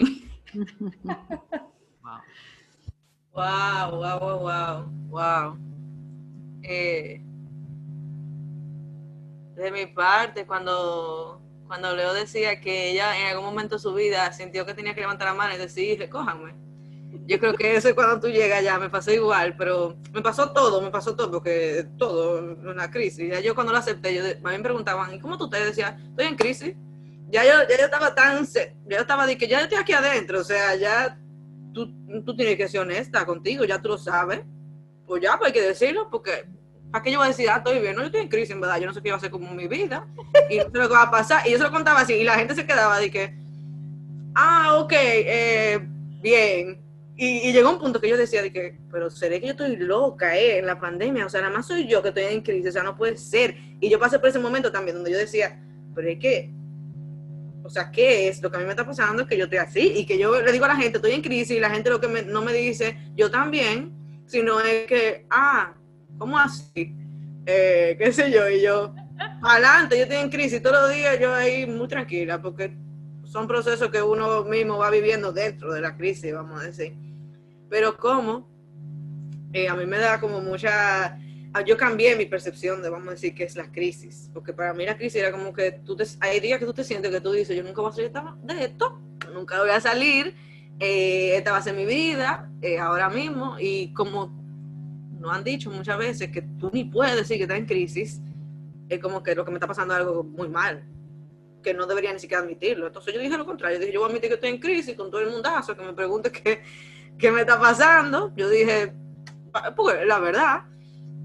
Wow, 3.32 3.91
wow, 3.91 4.20
wow, 4.20 4.39
wow, 4.39 4.86
wow. 5.10 5.57
Eh, 6.64 7.22
de 9.55 9.72
mi 9.72 9.86
parte, 9.86 10.47
cuando, 10.47 11.39
cuando 11.68 11.95
Leo 11.95 12.12
decía 12.16 12.60
que 12.60 12.89
ella 12.89 13.16
en 13.16 13.28
algún 13.28 13.45
momento 13.45 13.76
de 13.76 13.80
su 13.80 13.93
vida 13.93 14.34
sintió 14.34 14.66
que 14.66 14.74
tenía 14.74 14.95
que 14.95 15.01
levantar 15.01 15.28
la 15.28 15.36
mano 15.36 15.53
y 15.53 15.60
decir, 15.60 15.99
recójanme. 15.99 16.55
Yo 17.30 17.40
creo 17.40 17.54
que 17.54 17.76
eso 17.76 17.90
es 17.90 17.94
cuando 17.94 18.20
tú 18.20 18.28
llegas 18.28 18.64
ya, 18.64 18.80
me 18.80 18.90
pasó 18.90 19.12
igual, 19.12 19.56
pero 19.56 19.96
me 20.12 20.20
pasó 20.24 20.52
todo, 20.52 20.82
me 20.82 20.90
pasó 20.90 21.16
todo, 21.16 21.30
porque 21.30 21.86
todo, 21.96 22.56
una 22.68 22.90
crisis. 22.90 23.30
Ya 23.30 23.40
yo 23.40 23.54
cuando 23.54 23.72
lo 23.72 23.78
acepté, 23.78 24.16
yo, 24.16 24.24
a 24.24 24.52
mí 24.52 24.58
me 24.58 24.64
preguntaban, 24.64 25.14
¿y 25.14 25.20
cómo 25.20 25.38
tú 25.38 25.48
te 25.48 25.64
decías? 25.64 25.94
Estoy 26.10 26.26
en 26.26 26.36
crisis. 26.36 26.74
Ya 27.30 27.44
yo, 27.46 27.52
ya 27.70 27.78
yo 27.78 27.86
estaba 27.86 28.16
tan, 28.16 28.48
ya 28.48 28.72
yo 28.90 28.98
estaba 28.98 29.28
de 29.28 29.38
que 29.38 29.48
ya 29.48 29.62
estoy 29.62 29.78
aquí 29.78 29.94
adentro, 29.94 30.40
o 30.40 30.44
sea, 30.44 30.76
ya 30.76 31.20
tú, 31.72 31.94
tú 32.26 32.36
tienes 32.36 32.58
que 32.58 32.68
ser 32.68 32.80
honesta 32.80 33.24
contigo, 33.28 33.64
ya 33.64 33.80
tú 33.80 33.90
lo 33.90 34.00
sabes. 34.00 34.42
Pues 35.06 35.22
ya, 35.22 35.38
pues 35.38 35.50
hay 35.50 35.54
que 35.54 35.68
decirlo, 35.68 36.10
porque 36.10 36.48
¿para 36.92 37.04
qué 37.04 37.12
yo 37.12 37.20
voy 37.20 37.26
a 37.26 37.30
decir, 37.30 37.48
ah, 37.48 37.58
estoy 37.58 37.80
bien? 37.80 37.96
No, 37.96 38.02
yo 38.02 38.08
estoy 38.08 38.22
en 38.22 38.30
crisis, 38.30 38.50
en 38.50 38.62
verdad, 38.62 38.80
yo 38.80 38.88
no 38.88 38.94
sé 38.96 39.04
qué 39.04 39.10
iba 39.10 39.18
a 39.18 39.20
hacer 39.20 39.30
con 39.30 39.56
mi 39.56 39.68
vida, 39.68 40.08
y 40.50 40.58
no 40.58 40.64
sé 40.64 40.72
lo 40.74 40.88
que 40.88 40.96
va 40.96 41.04
a 41.04 41.12
pasar. 41.12 41.48
Y 41.48 41.52
yo 41.52 41.60
se 41.60 41.64
lo 41.64 41.72
contaba 41.72 42.00
así, 42.00 42.14
y 42.14 42.24
la 42.24 42.40
gente 42.40 42.56
se 42.56 42.66
quedaba 42.66 43.00
de 43.00 43.12
que, 43.12 43.38
ah, 44.34 44.78
ok, 44.80 44.94
eh, 44.94 45.80
bien. 46.24 46.89
Y, 47.22 47.52
llegó 47.52 47.70
un 47.72 47.80
punto 47.80 48.00
que 48.00 48.08
yo 48.08 48.16
decía 48.16 48.42
de 48.42 48.54
que, 48.54 48.80
pero 48.90 49.10
seré 49.10 49.42
que 49.42 49.48
yo 49.48 49.52
estoy 49.52 49.76
loca, 49.76 50.38
eh, 50.38 50.60
en 50.60 50.66
la 50.66 50.80
pandemia, 50.80 51.26
o 51.26 51.30
sea, 51.30 51.42
nada 51.42 51.54
más 51.54 51.68
soy 51.68 51.86
yo 51.86 52.02
que 52.02 52.10
estoy 52.10 52.24
en 52.24 52.42
crisis, 52.42 52.70
o 52.70 52.72
sea, 52.72 52.84
no 52.84 52.96
puede 52.96 53.18
ser. 53.18 53.58
Y 53.82 53.90
yo 53.90 54.00
pasé 54.00 54.20
por 54.20 54.30
ese 54.30 54.40
momento 54.40 54.72
también, 54.72 54.96
donde 54.96 55.12
yo 55.12 55.18
decía, 55.18 55.62
pero 55.94 56.08
es 56.08 56.18
que 56.18 56.50
o 57.62 57.70
sea, 57.70 57.92
¿qué 57.92 58.28
es? 58.28 58.42
Lo 58.42 58.50
que 58.50 58.58
a 58.58 58.60
mí 58.62 58.66
me 58.66 58.72
está 58.72 58.84
pasando 58.84 59.22
es 59.22 59.28
que 59.28 59.38
yo 59.38 59.44
estoy 59.44 59.60
así 59.60 59.94
y 59.96 60.06
que 60.06 60.18
yo 60.18 60.42
le 60.42 60.52
digo 60.52 60.66
a 60.66 60.70
la 60.70 60.76
gente, 60.76 60.98
estoy 60.98 61.12
en 61.12 61.22
crisis 61.22 61.58
y 61.58 61.60
la 61.60 61.70
gente 61.70 61.92
lo 61.92 62.02
que 62.02 62.08
no 62.08 62.42
me 62.42 62.52
dice, 62.52 62.98
yo 63.16 63.30
también, 63.30 63.94
sino 64.26 64.60
es 64.60 64.88
que, 64.88 65.28
ah, 65.30 65.76
¿cómo 66.18 66.40
así? 66.40 66.96
Eh, 67.46 67.96
¿Qué 68.00 68.12
sé 68.12 68.32
yo? 68.32 68.50
Y 68.50 68.64
yo, 68.64 68.96
adelante, 69.44 69.98
yo 69.98 70.04
estoy 70.04 70.18
en 70.18 70.32
crisis 70.32 70.64
todos 70.64 70.82
los 70.82 70.96
días, 70.96 71.20
yo 71.20 71.32
ahí 71.32 71.68
muy 71.68 71.88
tranquila, 71.88 72.42
porque 72.42 72.76
son 73.24 73.46
procesos 73.46 73.90
que 73.90 74.02
uno 74.02 74.46
mismo 74.46 74.80
va 74.80 74.90
viviendo 74.90 75.32
dentro 75.32 75.72
de 75.72 75.82
la 75.82 75.96
crisis, 75.96 76.34
vamos 76.34 76.64
a 76.64 76.66
decir. 76.66 77.09
Pero 77.70 77.98
¿cómo? 77.98 78.50
Eh, 79.54 79.68
a 79.68 79.76
mí 79.76 79.86
me 79.86 79.98
da 79.98 80.20
como 80.20 80.42
mucha 80.42 81.18
Ah, 81.52 81.62
yo 81.62 81.78
cambié 81.78 82.16
mi 82.16 82.28
percepción 82.28 82.84
de, 82.84 82.90
vamos 82.90 83.08
a 83.08 83.12
decir, 83.12 83.34
que 83.34 83.44
es 83.44 83.56
la 83.56 83.72
crisis. 83.72 84.30
Porque 84.34 84.54
para 84.54 84.74
mí 84.74 84.86
la 84.86 84.96
crisis 84.96 85.22
era 85.22 85.32
como 85.32 85.52
que 85.52 85.72
tú 85.72 85.96
te, 85.96 86.04
hay 86.20 86.40
días 86.40 86.60
que 86.60 86.66
tú 86.66 86.74
te 86.74 86.84
sientes 86.84 87.12
que 87.12 87.22
tú 87.22 87.32
dices, 87.32 87.58
yo 87.58 87.64
nunca 87.64 87.82
voy 87.82 87.90
a 87.90 87.94
salir 87.94 88.12
de 88.44 88.66
esto, 88.66 89.02
nunca 89.34 89.60
voy 89.60 89.72
a 89.72 89.82
salir, 89.82 90.36
eh, 90.80 91.36
esta 91.36 91.52
va 91.52 91.58
a 91.58 91.62
ser 91.62 91.76
mi 91.76 91.86
vida, 91.86 92.52
eh, 92.62 92.78
ahora 92.78 93.10
mismo. 93.10 93.56
Y 93.60 93.94
como 93.94 94.32
nos 95.20 95.34
han 95.34 95.44
dicho 95.44 95.72
muchas 95.72 95.98
veces 95.98 96.30
que 96.30 96.44
tú 96.44 96.70
ni 96.72 96.84
puedes 96.84 97.16
decir 97.16 97.38
que 97.38 97.44
estás 97.44 97.58
en 97.58 97.66
crisis, 97.66 98.22
es 98.88 99.00
como 99.00 99.24
que 99.24 99.34
lo 99.34 99.44
que 99.44 99.52
me 99.52 99.58
está 99.58 99.68
pasando 99.68 99.96
es 99.96 100.02
algo 100.02 100.24
muy 100.24 100.50
mal, 100.50 100.84
que 101.64 101.74
no 101.74 101.88
debería 101.88 102.14
ni 102.14 102.20
siquiera 102.20 102.44
admitirlo. 102.44 102.86
Entonces 102.86 103.12
yo 103.12 103.20
dije 103.20 103.36
lo 103.36 103.46
contrario, 103.46 103.78
yo 103.78 103.82
dije, 103.82 103.94
yo 103.94 104.02
voy 104.02 104.08
a 104.08 104.10
admitir 104.10 104.30
que 104.30 104.36
estoy 104.36 104.50
en 104.52 104.60
crisis 104.60 104.96
con 104.96 105.10
todo 105.10 105.22
el 105.22 105.32
mundazo, 105.32 105.76
que 105.76 105.82
me 105.82 105.94
pregunte 105.94 106.32
qué, 106.44 106.62
qué 107.20 107.32
me 107.32 107.42
está 107.42 107.60
pasando. 107.60 108.34
Yo 108.36 108.50
dije, 108.50 108.94
pues 109.76 110.08
la 110.08 110.20
verdad. 110.20 110.62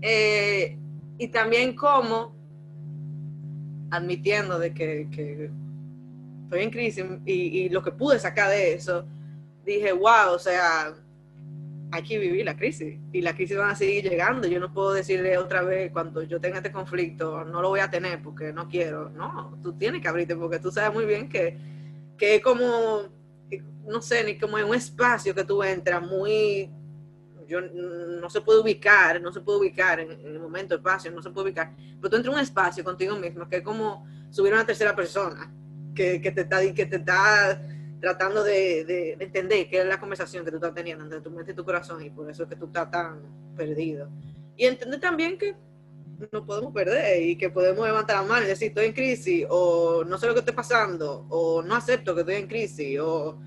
Eh, 0.03 0.77
y 1.17 1.29
también 1.29 1.75
como 1.75 2.35
admitiendo 3.91 4.59
de 4.59 4.75
que, 4.75 5.51
estoy 6.45 6.63
en 6.63 6.71
crisis 6.71 7.05
y, 7.25 7.69
lo 7.69 7.83
que 7.83 7.93
pude 7.93 8.19
sacar 8.19 8.51
de 8.51 8.75
eso, 8.75 9.07
dije, 9.65 9.93
wow, 9.93 10.35
o 10.35 10.39
sea, 10.39 10.95
hay 11.93 12.03
que 12.03 12.19
vivir 12.19 12.45
la 12.45 12.57
crisis 12.57 12.99
y 13.13 13.21
la 13.21 13.35
crisis 13.35 13.57
van 13.57 13.71
a 13.71 13.77
seguir 13.77 14.03
llegando. 14.03 14.49
Yo 14.49 14.59
no 14.59 14.73
puedo 14.73 14.93
decirle 14.93 15.39
otra 15.39 15.63
vez 15.63 15.93
cuando 15.93 16.23
yo 16.23 16.41
tenga 16.41 16.57
este 16.57 16.73
conflicto, 16.73 17.45
no 17.45 17.63
lo 17.63 17.69
voy 17.69 17.81
a 17.81 17.91
tener 17.91 18.21
porque 18.21 18.53
no 18.53 18.69
quiero. 18.69 19.11
No, 19.11 19.57
tú 19.63 19.75
tienes 19.75 20.03
que 20.03 20.09
abrirte 20.09 20.35
porque 20.35 20.59
tú 20.59 20.73
sabes 20.73 20.93
muy 20.93 21.07
bien 21.07 21.29
que, 21.29 21.57
que 22.19 22.37
es 22.37 22.43
como, 22.43 23.03
no 23.87 24.03
sé, 24.03 24.25
ni 24.25 24.39
como 24.39 24.59
en 24.59 24.67
un 24.67 24.75
espacio 24.75 25.35
que 25.35 25.45
tú 25.45 25.63
entras 25.63 26.03
muy 26.03 26.71
yo 27.47 27.61
no 27.61 28.31
se 28.31 28.41
puede 28.41 28.61
ubicar, 28.61 29.21
no 29.21 29.33
se 29.33 29.41
puede 29.41 29.59
ubicar 29.59 30.01
en, 30.01 30.11
el 30.11 30.41
momento, 30.41 30.75
espacio, 30.75 31.11
no 31.11 31.23
se 31.23 31.31
puede 31.31 31.49
ubicar, 31.49 31.75
pero 31.77 32.11
tú 32.11 32.17
entras 32.17 32.33
en 32.33 32.39
un 32.39 32.43
espacio 32.43 32.85
contigo 32.85 33.17
mismo 33.17 33.49
que 33.49 33.57
es 33.57 33.63
como 33.63 34.07
subir 34.31 34.53
a 34.53 34.57
una 34.57 34.67
tercera 34.67 34.97
persona 34.97 35.53
que, 35.95 36.21
que 36.21 36.31
te, 36.31 36.43
está, 36.43 36.61
que 36.75 36.87
te 36.87 36.97
está 36.97 37.61
tratando 38.01 38.43
de, 38.43 38.85
de, 38.85 39.17
entender 39.21 39.69
qué 39.69 39.81
es 39.81 39.87
la 39.87 40.01
conversación 40.01 40.45
que 40.45 40.51
tú 40.51 40.57
estás 40.57 40.75
teniendo 40.75 41.05
entre 41.05 41.21
tu 41.21 41.31
mente 41.31 41.53
y 41.53 41.55
tu 41.55 41.65
corazón 41.65 42.03
y 42.03 42.11
por 42.11 42.31
eso 42.31 42.43
es 42.43 42.49
que 42.49 42.57
tú 42.57 42.67
estás 42.67 42.91
tan 42.91 43.21
perdido. 43.57 44.09
Y 44.57 44.67
entender 44.67 45.01
también 45.01 45.39
que 45.39 45.55
no 46.33 46.45
podemos 46.47 46.73
perder 46.73 47.23
y 47.23 47.37
que 47.37 47.51
podemos 47.51 47.87
levantar 47.87 48.17
la 48.17 48.23
mano 48.23 48.45
y 48.45 48.49
decir 48.49 48.69
estoy 48.69 48.87
en 48.87 48.93
crisis 48.93 49.47
o 49.49 50.05
no 50.05 50.19
sé 50.19 50.27
lo 50.27 50.35
que 50.35 50.41
está 50.41 50.55
pasando 50.55 51.27
o 51.29 51.63
no 51.63 51.75
acepto 51.75 52.15
que 52.15 52.21
estoy 52.21 52.37
en 52.37 52.47
crisis 52.47 52.99
o 53.01 53.39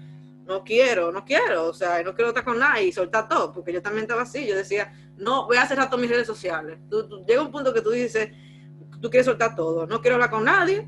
no 0.48 0.64
quiero, 0.64 1.12
no 1.12 1.26
quiero, 1.26 1.66
o 1.66 1.74
sea, 1.74 2.02
no 2.04 2.16
quiero 2.16 2.30
estar 2.30 2.46
con 2.46 2.58
nadie 2.58 2.88
y 2.88 2.92
soltar 2.92 3.28
todo, 3.28 3.52
porque 3.52 3.74
yo 3.74 3.82
también 3.82 4.04
estaba 4.04 4.22
así, 4.22 4.48
yo 4.48 4.56
decía, 4.56 4.94
no, 5.18 5.46
voy 5.46 5.58
a 5.58 5.68
cerrar 5.68 5.90
todas 5.90 6.02
mis 6.02 6.10
redes 6.10 6.26
sociales. 6.26 6.80
llega 7.28 7.42
un 7.42 7.52
punto 7.52 7.74
que 7.74 7.82
tú 7.82 7.92
dices, 7.92 8.30
tú 9.02 9.10
quieres 9.10 9.26
soltar 9.26 9.56
todo, 9.56 9.86
no 9.86 10.02
quiero 10.02 10.16
hablar 10.16 10.30
con 10.30 10.46
nadie, 10.46 10.86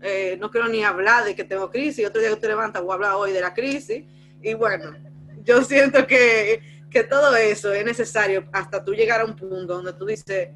eh, 0.00 0.38
no 0.40 0.50
quiero 0.50 0.68
ni 0.68 0.82
hablar 0.82 1.24
de 1.24 1.34
que 1.34 1.44
tengo 1.44 1.70
crisis, 1.70 2.06
otro 2.06 2.20
día 2.20 2.30
que 2.30 2.36
te 2.36 2.48
levantas, 2.48 2.82
voy 2.82 2.92
a 2.92 2.94
hablar 2.94 3.14
hoy 3.16 3.32
de 3.32 3.42
la 3.42 3.52
crisis, 3.52 4.04
y 4.42 4.54
bueno, 4.54 4.92
yo 5.42 5.62
siento 5.62 6.06
que, 6.06 6.62
que 6.90 7.04
todo 7.04 7.36
eso 7.36 7.74
es 7.74 7.84
necesario 7.84 8.48
hasta 8.52 8.82
tú 8.82 8.94
llegar 8.94 9.20
a 9.20 9.26
un 9.26 9.36
punto 9.36 9.74
donde 9.74 9.92
tú 9.92 10.06
dices, 10.06 10.48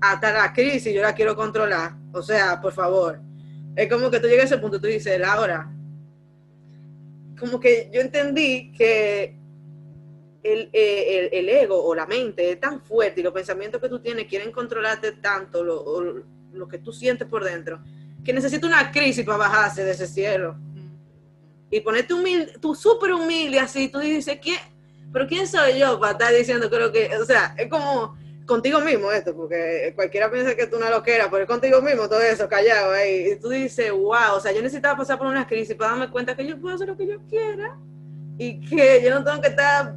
hasta 0.00 0.32
la 0.32 0.52
crisis 0.52 0.94
yo 0.94 1.02
la 1.02 1.14
quiero 1.14 1.36
controlar, 1.36 1.94
o 2.12 2.22
sea, 2.22 2.60
por 2.60 2.72
favor, 2.72 3.20
es 3.76 3.88
como 3.88 4.10
que 4.10 4.20
tú 4.20 4.26
llegas 4.26 4.50
a 4.50 4.54
ese 4.54 4.58
punto, 4.58 4.80
tú 4.80 4.86
dices, 4.86 5.18
Laura, 5.18 5.70
como 7.38 7.60
que 7.60 7.90
yo 7.92 8.00
entendí 8.00 8.72
que 8.72 9.36
eh, 10.42 11.28
el, 11.32 11.48
ego 11.48 11.82
o 11.82 11.94
la 11.94 12.06
mente 12.06 12.50
es 12.50 12.60
tan 12.60 12.80
fuerte 12.80 13.20
y 13.20 13.22
los 13.22 13.32
pensamientos 13.32 13.80
que 13.80 13.88
tú 13.88 14.00
tienes 14.00 14.26
quieren 14.26 14.52
controlarte 14.52 15.12
tanto, 15.12 15.62
lo, 15.62 16.24
lo 16.52 16.68
que 16.68 16.78
tú 16.78 16.92
sientes 16.92 17.28
por 17.28 17.44
dentro, 17.44 17.80
que 18.24 18.32
necesita 18.32 18.66
una 18.66 18.90
crisis 18.90 19.24
para 19.24 19.38
bajarse 19.38 19.84
de 19.84 19.92
ese 19.92 20.06
cielo. 20.06 20.56
Y 21.70 21.80
ponerte 21.80 22.14
humilde, 22.14 22.54
tú 22.60 22.74
súper 22.74 23.12
humilde 23.12 23.60
así, 23.60 23.88
tú 23.88 23.98
dices, 23.98 24.38
¿quién? 24.42 24.60
¿Pero 25.12 25.26
quién 25.26 25.46
soy 25.46 25.78
yo 25.78 25.98
para 25.98 26.12
estar 26.12 26.34
diciendo 26.34 26.68
creo 26.70 26.90
que, 26.90 27.10
o 27.16 27.24
sea, 27.24 27.54
es 27.56 27.68
como 27.68 28.16
contigo 28.50 28.80
mismo 28.80 29.12
esto, 29.12 29.32
porque 29.34 29.92
cualquiera 29.94 30.28
piensa 30.28 30.56
que 30.56 30.66
tú 30.66 30.76
no 30.78 30.90
lo 30.90 31.04
quieras, 31.04 31.28
pero 31.30 31.44
es 31.44 31.48
contigo 31.48 31.80
mismo 31.80 32.08
todo 32.08 32.20
eso, 32.20 32.48
callado 32.48 32.92
ahí. 32.92 33.30
Y 33.30 33.36
tú 33.36 33.48
dices, 33.48 33.92
wow, 33.92 34.34
o 34.34 34.40
sea, 34.40 34.50
yo 34.50 34.60
necesitaba 34.60 34.96
pasar 34.96 35.18
por 35.18 35.28
una 35.28 35.46
crisis 35.46 35.76
para 35.76 35.92
darme 35.92 36.10
cuenta 36.10 36.36
que 36.36 36.44
yo 36.44 36.60
puedo 36.60 36.74
hacer 36.74 36.88
lo 36.88 36.96
que 36.96 37.06
yo 37.06 37.20
quiera 37.28 37.78
y 38.36 38.60
que 38.68 39.02
yo 39.04 39.14
no 39.14 39.22
tengo 39.22 39.40
que 39.40 39.48
estar 39.48 39.94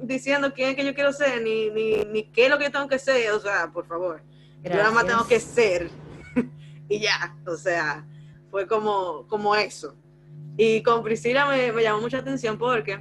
diciendo 0.00 0.52
quién 0.54 0.70
es 0.70 0.76
que 0.76 0.84
yo 0.84 0.94
quiero 0.94 1.12
ser, 1.12 1.42
ni, 1.42 1.68
ni, 1.70 2.04
ni 2.04 2.22
qué 2.30 2.44
es 2.44 2.50
lo 2.50 2.58
que 2.58 2.64
yo 2.64 2.70
tengo 2.70 2.86
que 2.86 2.98
ser, 3.00 3.32
o 3.32 3.40
sea, 3.40 3.70
por 3.72 3.86
favor. 3.86 4.22
Yo 4.62 4.70
nada 4.70 4.92
más 4.92 5.04
tengo 5.04 5.26
que 5.26 5.40
ser 5.40 5.90
y 6.88 7.00
ya, 7.00 7.36
o 7.44 7.56
sea, 7.56 8.06
fue 8.52 8.68
como, 8.68 9.26
como 9.26 9.56
eso. 9.56 9.96
Y 10.56 10.80
con 10.84 11.02
Priscila 11.02 11.46
me, 11.46 11.72
me 11.72 11.82
llamó 11.82 12.00
mucha 12.00 12.18
atención 12.18 12.56
porque 12.56 13.00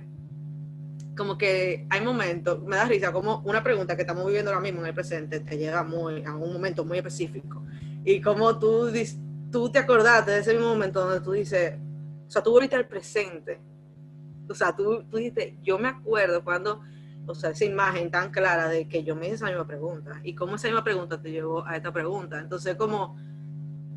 como 1.16 1.38
que 1.38 1.88
hay 1.90 2.02
momentos, 2.02 2.62
me 2.64 2.76
da 2.76 2.86
risa, 2.86 3.12
como 3.12 3.42
una 3.46 3.64
pregunta 3.64 3.96
que 3.96 4.02
estamos 4.02 4.26
viviendo 4.26 4.52
ahora 4.52 4.62
mismo 4.62 4.82
en 4.82 4.88
el 4.88 4.94
presente 4.94 5.40
te 5.40 5.58
llega 5.58 5.84
muy, 5.84 6.24
a 6.24 6.36
un 6.36 6.54
momento 6.54 6.84
muy 6.86 6.98
específico. 6.98 7.64
Y 8.04 8.22
como 8.22 8.60
tú, 8.60 8.92
tú 9.52 9.72
te 9.72 9.80
acordaste 9.80 10.32
de 10.32 10.40
ese 10.40 10.54
mismo 10.54 10.70
momento 10.70 11.02
donde 11.02 11.22
tú 11.22 11.32
dices, 11.32 11.76
o 12.28 12.32
sea, 12.32 12.44
tú 12.44 12.52
volviste 12.52 12.76
al 12.76 12.88
presente. 12.88 13.60
O 14.50 14.54
sea, 14.54 14.76
tú, 14.76 15.04
tú 15.10 15.18
dijiste, 15.18 15.58
yo 15.64 15.80
me 15.80 15.88
acuerdo 15.88 16.44
cuando, 16.44 16.82
o 17.26 17.34
sea, 17.34 17.52
esa 17.52 17.66
imagen 17.66 18.12
tan 18.12 18.32
clara 18.32 18.68
de 18.68 18.88
que 18.88 19.04
yo 19.04 19.16
me 19.16 19.26
hice 19.26 19.36
esa 19.36 19.48
misma 19.48 19.66
pregunta 19.66 20.20
y 20.24 20.36
cómo 20.36 20.56
esa 20.56 20.68
misma 20.68 20.84
pregunta 20.84 21.22
te 21.22 21.32
llevó 21.32 21.66
a 21.66 21.78
esta 21.78 21.92
pregunta. 21.92 22.40
Entonces, 22.40 22.76
como, 22.76 23.18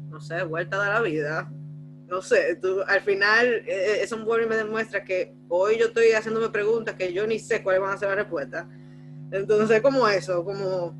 no 0.08 0.20
sé, 0.20 0.42
vuelta 0.44 0.82
de 0.82 0.88
la 0.90 1.00
vida. 1.02 1.50
No 2.08 2.22
sé, 2.22 2.56
tú, 2.56 2.80
al 2.86 3.02
final, 3.02 3.46
eh, 3.66 3.98
eso 4.00 4.16
vuelve 4.24 4.46
y 4.46 4.48
me 4.48 4.56
demuestra 4.56 5.04
que 5.04 5.34
hoy 5.48 5.78
yo 5.78 5.86
estoy 5.86 6.12
haciéndome 6.12 6.48
preguntas 6.48 6.94
que 6.94 7.12
yo 7.12 7.26
ni 7.26 7.38
sé 7.38 7.62
cuáles 7.62 7.82
van 7.82 7.92
a 7.92 7.98
ser 7.98 8.08
las 8.08 8.18
respuestas. 8.18 8.66
Entonces, 9.30 9.82
como 9.82 10.08
eso, 10.08 10.42
como 10.42 10.94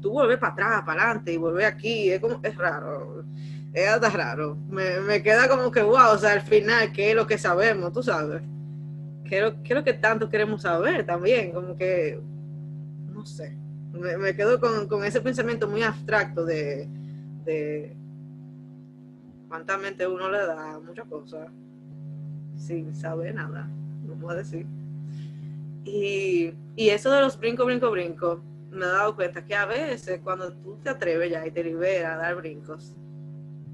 tú 0.00 0.12
vuelves 0.12 0.38
para 0.38 0.52
atrás, 0.52 0.82
para 0.86 1.02
adelante 1.02 1.32
y 1.32 1.36
vuelves 1.36 1.66
aquí, 1.66 2.12
es 2.12 2.20
como, 2.20 2.38
es 2.40 2.56
raro, 2.56 3.24
es 3.72 3.88
hasta 3.88 4.10
raro. 4.10 4.56
Me, 4.70 5.00
me, 5.00 5.22
queda 5.24 5.48
como 5.48 5.72
que, 5.72 5.82
wow, 5.82 6.12
o 6.12 6.18
sea, 6.18 6.32
al 6.32 6.42
final, 6.42 6.92
¿qué 6.92 7.10
es 7.10 7.16
lo 7.16 7.26
que 7.26 7.36
sabemos? 7.36 7.92
Tú 7.92 8.02
sabes. 8.02 8.42
¿Qué 9.24 9.38
es 9.38 9.42
lo, 9.42 9.62
qué 9.64 9.72
es 9.72 9.74
lo 9.74 9.84
que 9.84 9.94
tanto 9.94 10.28
queremos 10.28 10.62
saber 10.62 11.04
también? 11.04 11.50
Como 11.50 11.76
que, 11.76 12.20
no 13.12 13.26
sé, 13.26 13.56
me, 13.92 14.16
me 14.18 14.36
quedo 14.36 14.60
con, 14.60 14.86
con, 14.86 15.04
ese 15.04 15.20
pensamiento 15.20 15.66
muy 15.66 15.82
abstracto 15.82 16.44
de, 16.44 16.88
de 17.44 17.96
cuánta 19.48 19.76
mente 19.78 20.06
uno 20.06 20.30
le 20.30 20.38
da 20.38 20.74
a 20.74 20.80
muchas 20.80 21.06
cosas 21.06 21.48
sin 22.56 22.94
saber 22.94 23.34
nada, 23.34 23.68
no 24.06 24.14
puedo 24.14 24.36
decir. 24.36 24.66
Y, 25.84 26.52
y 26.74 26.88
eso 26.88 27.10
de 27.10 27.20
los 27.20 27.38
brinco, 27.38 27.64
brinco, 27.64 27.90
brinco, 27.90 28.42
me 28.70 28.84
he 28.84 28.88
dado 28.88 29.14
cuenta 29.14 29.44
que 29.44 29.54
a 29.54 29.66
veces 29.66 30.20
cuando 30.22 30.52
tú 30.52 30.78
te 30.82 30.90
atreves 30.90 31.30
ya 31.30 31.46
y 31.46 31.50
te 31.50 31.62
liberas 31.62 32.14
a 32.14 32.16
dar 32.16 32.36
brincos, 32.36 32.94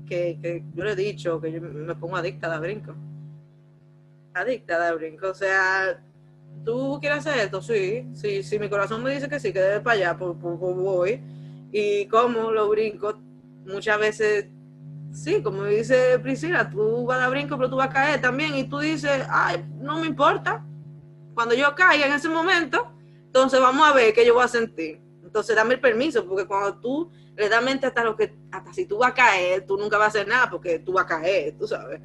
que, 0.06 0.38
que 0.42 0.64
yo 0.74 0.84
le 0.84 0.92
he 0.92 0.96
dicho 0.96 1.40
que 1.40 1.52
yo 1.52 1.60
me 1.60 1.94
pongo 1.94 2.16
adicta 2.16 2.46
a 2.46 2.50
dar 2.50 2.60
brincos. 2.60 2.94
Adicta 4.34 4.76
a 4.76 4.78
dar 4.78 4.96
brincos. 4.96 5.30
O 5.30 5.34
sea, 5.34 6.02
tú 6.64 6.98
quieres 7.00 7.20
hacer 7.20 7.38
esto, 7.38 7.62
sí, 7.62 8.08
sí, 8.14 8.42
si 8.42 8.58
mi 8.58 8.68
corazón 8.68 9.02
me 9.02 9.14
dice 9.14 9.28
que 9.28 9.40
sí, 9.40 9.52
que 9.52 9.60
debe 9.60 9.80
para 9.80 9.96
allá, 9.96 10.16
pues, 10.16 10.38
voy. 10.38 11.20
Y 11.72 12.06
como 12.06 12.50
los 12.50 12.68
brincos, 12.68 13.16
muchas 13.66 13.98
veces, 13.98 14.46
sí, 15.12 15.42
como 15.42 15.64
dice 15.64 16.18
Priscila, 16.18 16.68
tú 16.70 17.06
vas 17.06 17.20
a 17.20 17.28
brinco, 17.28 17.56
pero 17.56 17.70
tú 17.70 17.76
vas 17.76 17.88
a 17.88 17.92
caer 17.92 18.20
también. 18.20 18.54
Y 18.56 18.64
tú 18.64 18.78
dices, 18.78 19.24
ay, 19.28 19.64
no 19.78 20.00
me 20.00 20.06
importa. 20.06 20.64
Cuando 21.34 21.54
yo 21.54 21.74
caiga 21.74 22.06
en 22.06 22.12
ese 22.12 22.28
momento, 22.28 22.92
entonces 23.24 23.60
vamos 23.60 23.88
a 23.88 23.92
ver 23.92 24.12
qué 24.12 24.26
yo 24.26 24.34
voy 24.34 24.44
a 24.44 24.48
sentir. 24.48 25.00
Entonces 25.22 25.56
dame 25.56 25.74
el 25.74 25.80
permiso, 25.80 26.26
porque 26.26 26.46
cuando 26.46 26.78
tú 26.78 27.10
le 27.36 27.48
das 27.48 27.62
mente 27.62 27.86
hasta 27.86 28.04
lo 28.04 28.16
que, 28.16 28.36
hasta 28.50 28.72
si 28.72 28.84
tú 28.84 28.98
vas 28.98 29.12
a 29.12 29.14
caer, 29.14 29.64
tú 29.66 29.78
nunca 29.78 29.96
vas 29.96 30.06
a 30.06 30.08
hacer 30.08 30.28
nada 30.28 30.50
porque 30.50 30.78
tú 30.78 30.92
vas 30.92 31.04
a 31.04 31.08
caer, 31.08 31.56
tú 31.58 31.66
sabes. 31.66 32.00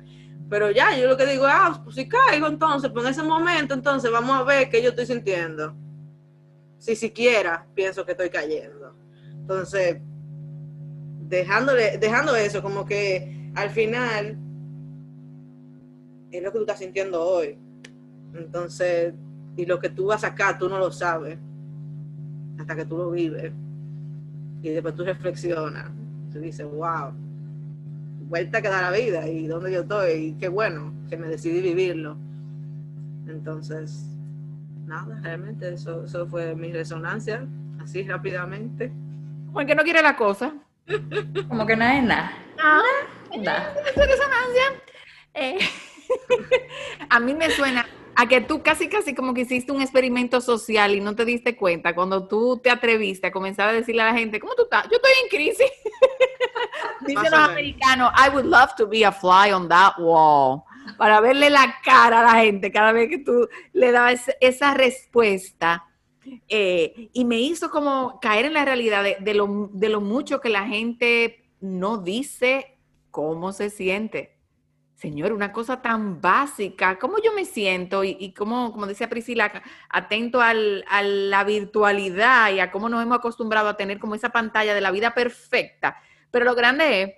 Pero 0.49 0.72
ya, 0.72 0.97
yo 0.97 1.08
lo 1.08 1.18
que 1.18 1.26
digo 1.26 1.45
ah, 1.45 1.82
pues 1.84 1.95
si 1.97 2.08
caigo 2.08 2.47
entonces, 2.47 2.89
pues 2.91 3.05
en 3.05 3.12
ese 3.12 3.24
momento, 3.24 3.74
entonces 3.74 4.10
vamos 4.10 4.39
a 4.39 4.43
ver 4.43 4.70
qué 4.70 4.82
yo 4.82 4.89
estoy 4.89 5.05
sintiendo. 5.05 5.76
Si 6.78 6.95
siquiera 6.95 7.68
pienso 7.76 8.05
que 8.05 8.14
estoy 8.14 8.30
cayendo. 8.30 8.95
Entonces, 9.26 9.97
dejándole, 11.28 11.98
dejando 11.98 12.36
eso, 12.36 12.62
como 12.62 12.86
que 12.86 13.52
al 13.56 13.70
final 13.70 14.38
es 16.32 16.44
lo 16.44 16.52
que 16.52 16.58
tú 16.58 16.64
estás 16.64 16.80
sintiendo 16.80 17.22
hoy. 17.24 17.58
Entonces, 18.34 19.14
y 19.56 19.66
lo 19.66 19.80
que 19.80 19.90
tú 19.90 20.08
vas 20.08 20.24
a 20.24 20.30
sacar, 20.30 20.58
tú 20.58 20.70
no 20.70 20.78
lo 20.78 20.92
sabes 20.92 21.38
hasta 22.60 22.76
que 22.76 22.86
tú 22.86 22.98
lo 22.98 23.12
vives. 23.12 23.52
Y 24.62 24.70
después 24.70 24.96
tú 24.96 25.04
reflexionas. 25.04 25.90
Tú 26.32 26.40
dices, 26.40 26.68
wow, 26.70 27.12
vuelta 28.28 28.62
que 28.62 28.70
da 28.70 28.82
la 28.82 28.92
vida 28.92 29.28
y 29.28 29.48
dónde 29.48 29.72
yo 29.72 29.82
estoy. 29.82 30.12
Y 30.12 30.34
qué 30.34 30.50
bueno 30.50 30.94
que 31.10 31.18
me 31.18 31.28
decidí 31.28 31.62
vivirlo. 31.62 32.18
Entonces, 33.28 34.08
nada, 34.86 35.20
realmente 35.22 35.74
eso, 35.74 36.06
eso 36.06 36.28
fue 36.28 36.56
mi 36.56 36.72
resonancia, 36.72 37.46
así 37.80 38.04
rápidamente. 38.04 38.92
Como 39.48 39.66
que 39.66 39.76
no 39.76 39.84
quiere 39.84 40.02
la 40.02 40.16
cosa. 40.16 40.54
Como 41.48 41.66
que 41.66 41.76
nada 41.76 41.98
es 41.98 42.04
nada. 42.04 42.34
Ah, 42.60 42.82
nada. 43.38 43.74
resonancia. 43.96 44.64
Eh, 45.40 45.60
a 47.12 47.20
mí 47.20 47.36
me 47.36 47.52
suena 47.52 47.86
a 48.16 48.26
que 48.26 48.42
tú 48.42 48.64
casi, 48.64 48.90
casi 48.90 49.14
como 49.14 49.36
que 49.36 49.42
hiciste 49.42 49.72
un 49.72 49.84
experimento 49.84 50.42
social 50.42 50.96
y 50.96 51.00
no 51.00 51.16
te 51.16 51.26
diste 51.26 51.56
cuenta 51.56 51.94
cuando 51.94 52.28
tú 52.28 52.58
te 52.58 52.72
atreviste 52.72 53.28
a 53.28 53.32
comenzar 53.32 53.70
a 53.70 53.74
decirle 53.74 54.02
a 54.02 54.06
la 54.06 54.14
gente, 54.18 54.40
¿cómo 54.40 54.56
tú 54.56 54.64
estás? 54.64 54.86
Yo 54.86 54.96
estoy 54.96 55.12
en 55.22 55.30
crisis. 55.30 55.72
Dicen 57.06 57.26
los 57.26 57.40
americanos, 57.40 58.12
I 58.18 58.30
would 58.30 58.46
love 58.46 58.74
to 58.78 58.88
be 58.88 59.06
a 59.06 59.12
fly 59.12 59.52
on 59.54 59.70
that 59.70 59.94
wall. 60.00 60.64
Para 60.98 61.22
verle 61.22 61.52
la 61.52 61.76
cara 61.84 62.22
a 62.22 62.34
la 62.34 62.42
gente 62.42 62.72
cada 62.72 62.92
vez 62.92 63.10
que 63.10 63.20
tú 63.20 63.48
le 63.74 63.92
dabas 63.92 64.32
esa 64.42 64.74
respuesta. 64.74 65.87
Eh, 66.48 67.10
y 67.14 67.26
me 67.26 67.40
hizo 67.40 67.70
como 67.70 68.20
caer 68.22 68.46
en 68.46 68.54
la 68.54 68.66
realidad 68.66 69.04
de, 69.20 69.34
lo, 69.34 69.70
de 69.74 69.90
lo 69.90 70.02
mucho 70.02 70.42
que 70.42 70.50
la 70.50 70.66
gente 70.66 71.50
no 71.60 71.98
dice 71.98 72.78
cómo 73.12 73.52
se 73.52 73.70
siente. 73.70 74.38
Señor, 74.96 75.32
una 75.32 75.52
cosa 75.52 75.82
tan 75.82 76.22
básica, 76.22 76.98
¿cómo 76.98 77.18
yo 77.24 77.32
me 77.32 77.46
siento? 77.46 78.04
Y, 78.04 78.18
y 78.20 78.34
cómo, 78.34 78.72
como 78.72 78.88
decía 78.88 79.10
Priscila, 79.10 79.62
atento 79.90 80.42
al, 80.42 80.84
a 80.90 81.04
la 81.04 81.44
virtualidad 81.44 82.52
y 82.52 82.60
a 82.60 82.72
cómo 82.72 82.90
nos 82.90 83.04
hemos 83.04 83.20
acostumbrado 83.20 83.70
a 83.70 83.78
tener 83.78 84.00
como 84.00 84.16
esa 84.16 84.30
pantalla 84.30 84.74
de 84.74 84.82
la 84.82 84.90
vida 84.90 85.14
perfecta. 85.14 86.02
Pero 86.32 86.46
lo 86.46 86.56
grande 86.56 87.02
es 87.04 87.14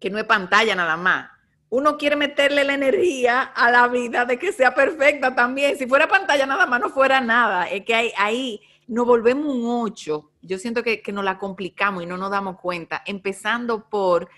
que 0.00 0.10
no 0.10 0.18
es 0.18 0.24
pantalla 0.24 0.74
nada 0.74 0.96
más. 0.96 1.30
Uno 1.70 1.98
quiere 1.98 2.16
meterle 2.16 2.64
la 2.64 2.74
energía 2.74 3.42
a 3.42 3.70
la 3.70 3.88
vida 3.88 4.24
de 4.24 4.38
que 4.38 4.52
sea 4.52 4.74
perfecta 4.74 5.34
también. 5.34 5.76
Si 5.76 5.86
fuera 5.86 6.08
pantalla 6.08 6.46
nada 6.46 6.66
más, 6.66 6.80
no 6.80 6.90
fuera 6.90 7.20
nada. 7.20 7.64
Es 7.64 7.84
que 7.84 7.94
ahí, 7.94 8.12
ahí 8.16 8.60
nos 8.86 9.06
volvemos 9.06 9.54
un 9.54 9.66
ocho. 9.66 10.30
Yo 10.40 10.58
siento 10.58 10.82
que, 10.82 11.02
que 11.02 11.12
nos 11.12 11.24
la 11.24 11.38
complicamos 11.38 12.02
y 12.02 12.06
no 12.06 12.16
nos 12.16 12.30
damos 12.30 12.58
cuenta. 12.58 13.02
Empezando 13.04 13.88
por 13.88 14.28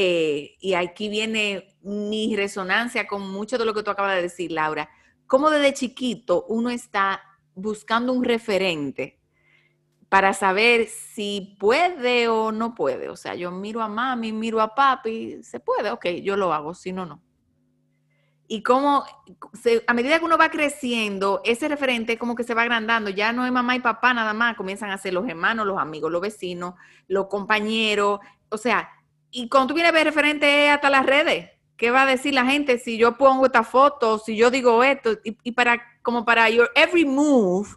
eh, 0.00 0.56
y 0.60 0.74
aquí 0.74 1.08
viene 1.08 1.74
mi 1.82 2.36
resonancia 2.36 3.08
con 3.08 3.28
mucho 3.28 3.58
de 3.58 3.64
lo 3.64 3.74
que 3.74 3.82
tú 3.82 3.90
acabas 3.90 4.14
de 4.14 4.22
decir, 4.22 4.52
Laura, 4.52 4.88
cómo 5.26 5.50
desde 5.50 5.74
chiquito 5.74 6.44
uno 6.48 6.70
está 6.70 7.20
buscando 7.56 8.12
un 8.12 8.22
referente 8.22 9.17
para 10.08 10.32
saber 10.32 10.86
si 10.88 11.56
puede 11.58 12.28
o 12.28 12.52
no 12.52 12.74
puede. 12.74 13.08
O 13.08 13.16
sea, 13.16 13.34
yo 13.34 13.50
miro 13.50 13.82
a 13.82 13.88
mami, 13.88 14.32
miro 14.32 14.60
a 14.60 14.74
papi, 14.74 15.42
se 15.42 15.60
puede, 15.60 15.90
ok, 15.90 16.06
yo 16.22 16.36
lo 16.36 16.52
hago, 16.52 16.74
si 16.74 16.92
no, 16.92 17.04
no. 17.04 17.22
Y 18.50 18.62
cómo 18.62 19.04
a 19.86 19.92
medida 19.92 20.18
que 20.18 20.24
uno 20.24 20.38
va 20.38 20.48
creciendo, 20.48 21.42
ese 21.44 21.68
referente 21.68 22.16
como 22.16 22.34
que 22.34 22.44
se 22.44 22.54
va 22.54 22.62
agrandando, 22.62 23.10
ya 23.10 23.30
no 23.30 23.44
es 23.44 23.52
mamá 23.52 23.76
y 23.76 23.80
papá 23.80 24.14
nada 24.14 24.32
más, 24.32 24.56
comienzan 24.56 24.90
a 24.90 24.96
ser 24.96 25.12
los 25.12 25.28
hermanos, 25.28 25.66
los 25.66 25.78
amigos, 25.78 26.10
los 26.10 26.22
vecinos, 26.22 26.74
los 27.08 27.26
compañeros, 27.26 28.20
o 28.48 28.56
sea, 28.56 28.88
y 29.30 29.48
cuando 29.48 29.68
tú 29.68 29.74
vienes 29.74 29.90
a 29.90 29.94
ver 29.94 30.06
referente 30.06 30.70
hasta 30.70 30.88
las 30.88 31.04
redes, 31.04 31.50
¿qué 31.76 31.90
va 31.90 32.02
a 32.02 32.06
decir 32.06 32.34
la 32.34 32.46
gente 32.46 32.78
si 32.78 32.96
yo 32.96 33.16
pongo 33.18 33.46
esta 33.46 33.62
foto, 33.62 34.18
si 34.18 34.36
yo 34.36 34.50
digo 34.50 34.82
esto? 34.82 35.18
Y, 35.22 35.52
para, 35.52 35.82
como 36.02 36.24
para 36.24 36.48
your 36.48 36.70
every 36.74 37.04
move, 37.04 37.68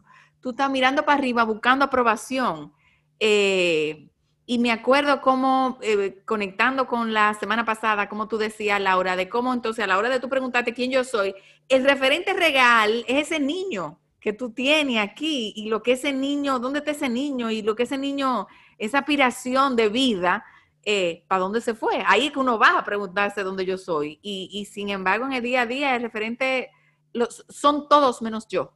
tú 0.41 0.51
estás 0.51 0.69
mirando 0.69 1.05
para 1.05 1.17
arriba 1.17 1.43
buscando 1.43 1.85
aprobación. 1.85 2.73
Eh, 3.19 4.09
y 4.45 4.59
me 4.59 4.71
acuerdo 4.71 5.21
cómo, 5.21 5.77
eh, 5.81 6.21
conectando 6.25 6.87
con 6.87 7.13
la 7.13 7.33
semana 7.35 7.63
pasada, 7.63 8.09
como 8.09 8.27
tú 8.27 8.37
decías, 8.37 8.81
Laura, 8.81 9.15
de 9.15 9.29
cómo 9.29 9.53
entonces 9.53 9.83
a 9.83 9.87
la 9.87 9.97
hora 9.97 10.09
de 10.09 10.19
tú 10.19 10.27
preguntarte 10.27 10.73
quién 10.73 10.91
yo 10.91 11.03
soy, 11.03 11.33
el 11.69 11.83
referente 11.83 12.33
regal 12.33 13.05
es 13.07 13.27
ese 13.27 13.39
niño 13.39 13.99
que 14.19 14.33
tú 14.33 14.51
tienes 14.51 14.97
aquí 14.99 15.53
y 15.55 15.69
lo 15.69 15.81
que 15.81 15.93
ese 15.93 16.11
niño, 16.11 16.59
dónde 16.59 16.79
está 16.79 16.91
ese 16.91 17.09
niño 17.09 17.49
y 17.49 17.61
lo 17.61 17.75
que 17.75 17.83
ese 17.83 17.97
niño, 17.97 18.47
esa 18.77 18.99
aspiración 18.99 19.75
de 19.75 19.89
vida 19.89 20.43
eh, 20.83 21.25
¿para 21.27 21.41
dónde 21.41 21.61
se 21.61 21.75
fue? 21.75 22.03
Ahí 22.07 22.27
es 22.27 22.33
que 22.33 22.39
uno 22.39 22.57
va 22.57 22.79
a 22.79 22.83
preguntarse 22.83 23.43
dónde 23.43 23.65
yo 23.65 23.77
soy. 23.77 24.19
Y, 24.21 24.49
y 24.51 24.65
sin 24.65 24.89
embargo, 24.89 25.25
en 25.25 25.33
el 25.33 25.43
día 25.43 25.61
a 25.61 25.65
día, 25.65 25.95
el 25.95 26.01
referente 26.01 26.71
los, 27.13 27.45
son 27.49 27.87
todos 27.87 28.21
menos 28.21 28.47
yo. 28.47 28.73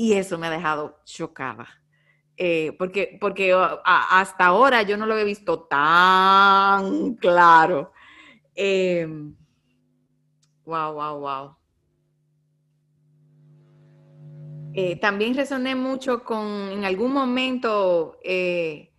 Y 0.00 0.12
eso 0.12 0.38
me 0.38 0.46
ha 0.46 0.50
dejado 0.50 1.00
chocada. 1.04 1.66
Eh, 2.36 2.76
porque, 2.78 3.18
porque 3.20 3.52
a, 3.52 4.20
hasta 4.20 4.46
ahora 4.46 4.82
yo 4.82 4.96
no 4.96 5.06
lo 5.06 5.18
he 5.18 5.24
visto 5.24 5.64
tan 5.64 7.16
claro. 7.16 7.92
Wow, 10.64 10.92
wow, 10.94 11.18
wow. 11.18 11.56
también 15.00 15.34
resoné 15.34 15.74
mucho 15.74 16.22
con, 16.22 16.46
en 16.70 16.84
algún 16.84 17.12
momento, 17.12 18.20
eh, 18.22 18.92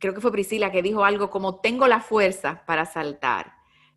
creo 0.00 0.14
que 0.14 0.22
fue 0.22 0.32
Priscila 0.32 0.72
que 0.72 0.80
dijo 0.80 1.04
algo 1.04 1.28
como 1.28 1.60
tengo 1.60 1.86
la 1.86 2.00
fuerza 2.00 2.64
para 2.64 2.86
saltar. 2.86 3.52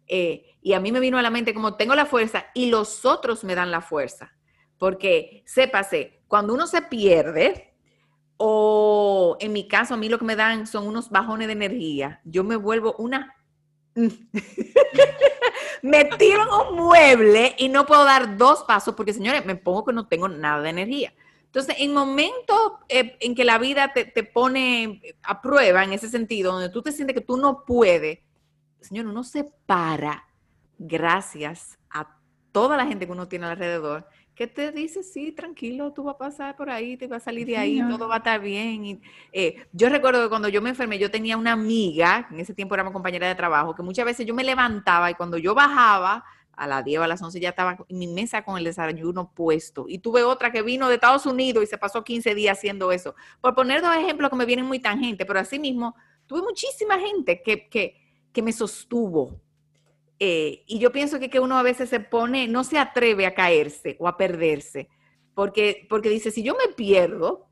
Eh, 0.07 0.57
y 0.61 0.73
a 0.73 0.81
mí 0.81 0.91
me 0.91 0.99
vino 0.99 1.17
a 1.17 1.21
la 1.21 1.29
mente 1.29 1.53
como 1.53 1.77
tengo 1.77 1.95
la 1.95 2.05
fuerza 2.05 2.47
y 2.53 2.69
los 2.69 3.05
otros 3.05 3.45
me 3.45 3.55
dan 3.55 3.71
la 3.71 3.79
fuerza. 3.79 4.36
Porque 4.77 5.43
sépase, 5.45 6.21
cuando 6.27 6.53
uno 6.53 6.67
se 6.67 6.81
pierde, 6.83 7.73
o 8.37 9.37
en 9.39 9.51
mi 9.51 9.67
caso 9.67 9.95
a 9.95 9.97
mí 9.97 10.09
lo 10.09 10.19
que 10.19 10.25
me 10.25 10.35
dan 10.35 10.67
son 10.67 10.87
unos 10.87 11.09
bajones 11.09 11.47
de 11.47 11.53
energía, 11.53 12.21
yo 12.23 12.43
me 12.43 12.55
vuelvo 12.55 12.95
una... 12.97 13.33
me 15.81 16.05
tiro 16.05 16.43
en 16.43 16.49
un 16.49 16.75
mueble 16.75 17.55
y 17.57 17.69
no 17.69 17.87
puedo 17.87 18.05
dar 18.05 18.37
dos 18.37 18.63
pasos 18.63 18.93
porque, 18.93 19.13
señores, 19.13 19.43
me 19.45 19.55
pongo 19.55 19.85
que 19.85 19.93
no 19.93 20.07
tengo 20.07 20.27
nada 20.27 20.61
de 20.61 20.69
energía. 20.69 21.13
Entonces, 21.45 21.77
en 21.79 21.93
momentos 21.93 22.73
eh, 22.89 23.17
en 23.19 23.33
que 23.33 23.43
la 23.43 23.57
vida 23.57 23.93
te, 23.93 24.05
te, 24.05 24.23
pone 24.23 25.01
a 25.23 25.41
prueba 25.41 25.83
en 25.83 25.93
ese 25.93 26.09
sentido, 26.09 26.51
donde 26.51 26.69
tú 26.69 26.83
te 26.83 26.91
sientes 26.91 27.15
que 27.15 27.21
tú 27.21 27.37
no 27.37 27.65
puedes, 27.65 28.19
señor, 28.81 29.07
uno 29.07 29.23
se 29.23 29.45
para 29.65 30.27
gracias 30.77 31.79
a 31.89 32.15
toda 32.51 32.77
la 32.77 32.85
gente 32.85 33.07
que 33.07 33.11
uno 33.11 33.27
tiene 33.27 33.47
alrededor 33.47 34.07
que 34.37 34.45
te 34.45 34.71
dice, 34.71 35.01
sí, 35.01 35.31
tranquilo, 35.31 35.91
tú 35.93 36.03
vas 36.03 36.13
a 36.13 36.17
pasar 36.19 36.55
por 36.55 36.69
ahí, 36.69 36.95
te 36.95 37.07
vas 37.07 37.23
a 37.23 37.25
salir 37.25 37.47
de 37.47 37.57
ahí, 37.57 37.81
todo 37.89 38.07
va 38.07 38.15
a 38.15 38.17
estar 38.19 38.39
bien. 38.39 38.85
Y, 38.85 39.01
eh, 39.33 39.65
yo 39.73 39.89
recuerdo 39.89 40.21
que 40.21 40.29
cuando 40.29 40.47
yo 40.47 40.61
me 40.61 40.69
enfermé, 40.69 40.99
yo 40.99 41.09
tenía 41.09 41.35
una 41.35 41.53
amiga, 41.53 42.27
en 42.29 42.39
ese 42.39 42.53
tiempo 42.53 42.75
éramos 42.75 42.93
compañera 42.93 43.27
de 43.27 43.33
trabajo, 43.33 43.73
que 43.73 43.81
muchas 43.81 44.05
veces 44.05 44.27
yo 44.27 44.35
me 44.35 44.43
levantaba 44.43 45.09
y 45.09 45.15
cuando 45.15 45.39
yo 45.39 45.55
bajaba, 45.55 46.23
a 46.55 46.65
las 46.67 46.83
10 46.83 46.99
o 46.99 47.03
a 47.03 47.07
las 47.07 47.21
11 47.21 47.39
ya 47.39 47.49
estaba 47.49 47.77
en 47.87 47.99
mi 47.99 48.07
mesa 48.07 48.43
con 48.43 48.57
el 48.57 48.63
desayuno 48.63 49.31
puesto. 49.33 49.85
Y 49.87 49.99
tuve 49.99 50.23
otra 50.23 50.51
que 50.51 50.61
vino 50.61 50.87
de 50.87 50.95
Estados 50.95 51.25
Unidos 51.25 51.63
y 51.63 51.67
se 51.67 51.77
pasó 51.77 52.03
15 52.03 52.33
días 52.33 52.57
haciendo 52.57 52.91
eso. 52.91 53.15
Por 53.41 53.53
poner 53.55 53.81
dos 53.81 53.95
ejemplos 53.95 54.29
que 54.29 54.35
me 54.35 54.45
vienen 54.45 54.65
muy 54.65 54.79
tangentes, 54.79 55.25
pero 55.25 55.39
así 55.39 55.59
mismo 55.59 55.95
tuve 56.25 56.41
muchísima 56.41 56.99
gente 56.99 57.41
que, 57.43 57.69
que, 57.69 57.95
que 58.33 58.41
me 58.41 58.51
sostuvo 58.51 59.39
eh, 60.19 60.63
y 60.67 60.79
yo 60.79 60.91
pienso 60.91 61.19
que, 61.19 61.29
que, 61.29 61.39
uno 61.39 61.57
a 61.57 61.63
veces 61.63 61.89
se 61.89 61.99
pone, 61.99 62.47
no 62.47 62.63
se 62.63 62.79
atreve 62.79 63.25
a 63.25 63.35
caerse 63.35 63.97
o 63.99 64.07
a 64.07 64.17
perderse, 64.17 64.89
porque, 65.33 65.85
porque 65.89 66.09
dice, 66.09 66.31
si 66.31 66.41
yo 66.43 66.55
me 66.55 66.73
pierdo, 66.73 67.47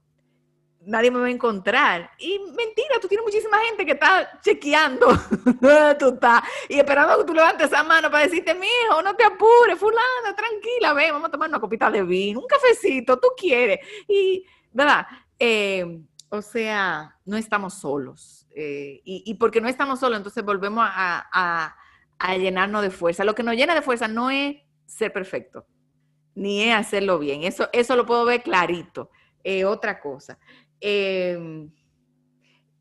nadie 0.86 1.12
me 1.12 1.20
va 1.20 1.28
a 1.28 1.32
encontrar. 1.32 2.12
Y 2.18 2.40
mentira, 2.40 3.00
tú 3.02 3.08
tienes 3.08 3.26
muchísima 3.26 3.60
gente 3.60 3.86
que 3.86 3.94
está 3.94 4.40
chequeando, 4.42 5.08
tú 6.00 6.10
estás, 6.10 6.44
y 6.70 6.80
esperando 6.80 7.18
que 7.18 7.24
tú 7.26 7.34
levantes 7.34 7.68
esa 7.68 7.84
mano 7.84 8.10
para 8.10 8.26
decirte, 8.26 8.54
mijo, 8.54 9.02
no 9.04 9.16
te 9.16 9.24
apures, 9.24 9.78
fulana, 9.78 10.36
tranquila, 10.36 10.94
ven, 10.94 11.14
vamos 11.14 11.30
a 11.30 11.32
tomar 11.32 11.50
una 11.50 11.60
copita 11.60 11.92
de 11.92 12.04
vino, 12.04 12.40
un 12.40 12.48
cafecito, 12.48 13.20
tú 13.20 13.28
quieres. 13.38 13.80
Y, 14.08 14.46
¿verdad? 14.72 15.06
Eh, 15.38 16.02
o 16.30 16.42
sea, 16.42 17.16
no 17.26 17.38
estamos 17.38 17.76
solos. 17.76 18.48
Eh, 18.56 19.02
y, 19.04 19.24
y, 19.26 19.34
porque 19.36 19.60
no 19.60 19.68
estamos 19.68 20.00
solos, 20.00 20.18
entonces 20.18 20.44
volvemos 20.44 20.86
a, 20.88 21.28
a 21.32 21.76
a 22.20 22.38
llenarnos 22.38 22.82
de 22.82 22.92
fuerza. 22.92 23.24
Lo 23.24 23.36
que 23.36 23.44
nos 23.44 23.56
llena 23.56 23.76
de 23.76 23.82
fuerza 23.82 24.08
no 24.08 24.30
es 24.30 24.58
ser 24.86 25.12
perfecto, 25.12 25.66
ni 26.34 26.64
es 26.64 26.76
hacerlo 26.76 27.20
bien. 27.20 27.44
Eso, 27.44 27.70
eso 27.74 27.96
lo 27.96 28.06
puedo 28.06 28.26
ver 28.26 28.44
clarito. 28.44 29.10
otra 29.66 30.00
cosa. 30.00 30.38
Em, 30.80 31.70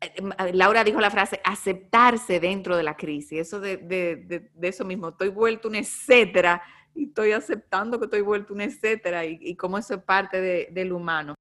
eh, 0.01 0.53
Laura 0.53 0.83
dijo 0.83 0.99
la 0.99 1.09
frase, 1.09 1.39
aceptarse 1.43 2.39
dentro 2.39 2.77
de 2.77 2.83
la 2.83 2.95
crisis. 2.95 3.39
Eso 3.39 3.59
de, 3.59 3.77
de, 3.77 4.49
de, 4.53 4.67
eso 4.67 4.85
mismo, 4.85 5.09
estoy 5.09 5.29
vuelto 5.29 5.67
un 5.67 5.75
etcétera 5.75 6.61
y 6.93 7.05
estoy 7.05 7.31
aceptando 7.31 7.99
que 7.99 8.05
estoy 8.05 8.21
vuelto 8.21 8.53
un 8.53 8.61
etcétera 8.61 9.25
y, 9.25 9.37
y 9.41 9.55
cómo 9.55 9.77
eso 9.77 9.95
es 9.95 10.03
parte 10.03 10.69
del 10.71 10.91
humano. 10.91 11.35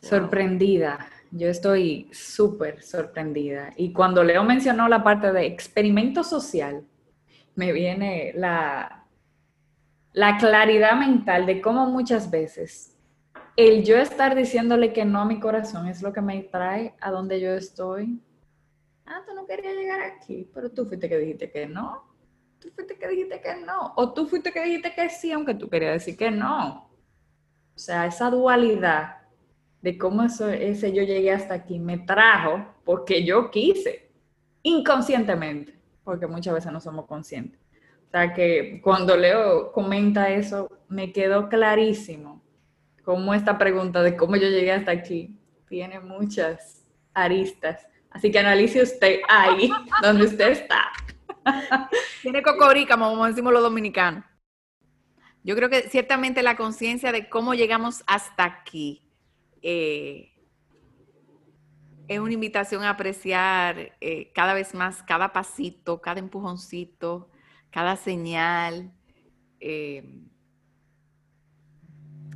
Sorprendida. 0.00 1.08
Yo 1.32 1.48
estoy 1.48 2.08
súper 2.12 2.82
sorprendida. 2.82 3.72
Y 3.76 3.92
cuando 3.92 4.24
Leo 4.24 4.42
mencionó 4.42 4.88
la 4.88 5.04
parte 5.04 5.32
de 5.32 5.46
experimento 5.46 6.24
social, 6.24 6.84
me 7.54 7.72
viene 7.72 8.32
la, 8.34 9.06
la 10.12 10.38
claridad 10.38 10.98
mental 10.98 11.46
de 11.46 11.60
cómo 11.60 11.86
muchas 11.86 12.30
veces 12.30 12.96
el 13.56 13.84
yo 13.84 13.96
estar 13.96 14.34
diciéndole 14.34 14.92
que 14.92 15.04
no 15.04 15.20
a 15.20 15.24
mi 15.24 15.38
corazón 15.40 15.86
es 15.86 16.02
lo 16.02 16.12
que 16.12 16.20
me 16.20 16.42
trae 16.44 16.94
a 17.00 17.10
donde 17.10 17.40
yo 17.40 17.50
estoy. 17.50 18.20
Ah, 19.04 19.22
tú 19.26 19.34
no 19.34 19.44
querías 19.46 19.74
llegar 19.74 20.00
aquí, 20.00 20.48
pero 20.54 20.70
tú 20.70 20.86
fuiste 20.86 21.08
que 21.08 21.18
dijiste 21.18 21.50
que 21.50 21.66
no. 21.66 22.04
Tú 22.58 22.70
fuiste 22.70 22.96
que 22.96 23.08
dijiste 23.08 23.40
que 23.40 23.56
no. 23.56 23.92
O 23.96 24.12
tú 24.12 24.26
fuiste 24.26 24.52
que 24.52 24.64
dijiste 24.64 24.94
que 24.94 25.08
sí, 25.10 25.32
aunque 25.32 25.54
tú 25.54 25.68
querías 25.68 25.94
decir 25.94 26.16
que 26.16 26.30
no. 26.30 26.90
O 27.74 27.78
sea, 27.78 28.06
esa 28.06 28.30
dualidad 28.30 29.19
de 29.82 29.96
cómo 29.96 30.22
eso, 30.22 30.48
ese 30.48 30.92
yo 30.92 31.02
llegué 31.02 31.32
hasta 31.32 31.54
aquí 31.54 31.78
me 31.78 31.98
trajo 31.98 32.64
porque 32.84 33.24
yo 33.24 33.50
quise, 33.50 34.10
inconscientemente, 34.62 35.74
porque 36.04 36.26
muchas 36.26 36.54
veces 36.54 36.72
no 36.72 36.80
somos 36.80 37.06
conscientes. 37.06 37.60
O 38.08 38.10
sea 38.10 38.34
que 38.34 38.80
cuando 38.82 39.16
Leo 39.16 39.72
comenta 39.72 40.30
eso, 40.30 40.68
me 40.88 41.12
quedó 41.12 41.48
clarísimo 41.48 42.42
cómo 43.04 43.34
esta 43.34 43.56
pregunta 43.56 44.02
de 44.02 44.16
cómo 44.16 44.36
yo 44.36 44.48
llegué 44.48 44.72
hasta 44.72 44.90
aquí 44.90 45.38
tiene 45.68 46.00
muchas 46.00 46.84
aristas. 47.14 47.86
Así 48.10 48.30
que 48.30 48.40
analice 48.40 48.82
usted 48.82 49.20
ahí 49.28 49.70
donde 50.02 50.24
usted 50.24 50.50
está. 50.50 50.90
Tiene 52.22 52.42
cocorica, 52.42 52.98
como 52.98 53.24
decimos 53.26 53.52
los 53.52 53.62
dominicanos. 53.62 54.24
Yo 55.42 55.56
creo 55.56 55.70
que 55.70 55.88
ciertamente 55.88 56.42
la 56.42 56.56
conciencia 56.56 57.12
de 57.12 57.28
cómo 57.28 57.54
llegamos 57.54 58.02
hasta 58.06 58.44
aquí 58.44 59.09
eh, 59.62 60.32
es 62.08 62.18
una 62.18 62.32
invitación 62.32 62.82
a 62.82 62.90
apreciar 62.90 63.96
eh, 64.00 64.32
cada 64.34 64.54
vez 64.54 64.74
más 64.74 65.02
cada 65.02 65.32
pasito, 65.32 66.00
cada 66.00 66.18
empujoncito, 66.18 67.30
cada 67.70 67.96
señal. 67.96 68.92
Eh, 69.60 70.02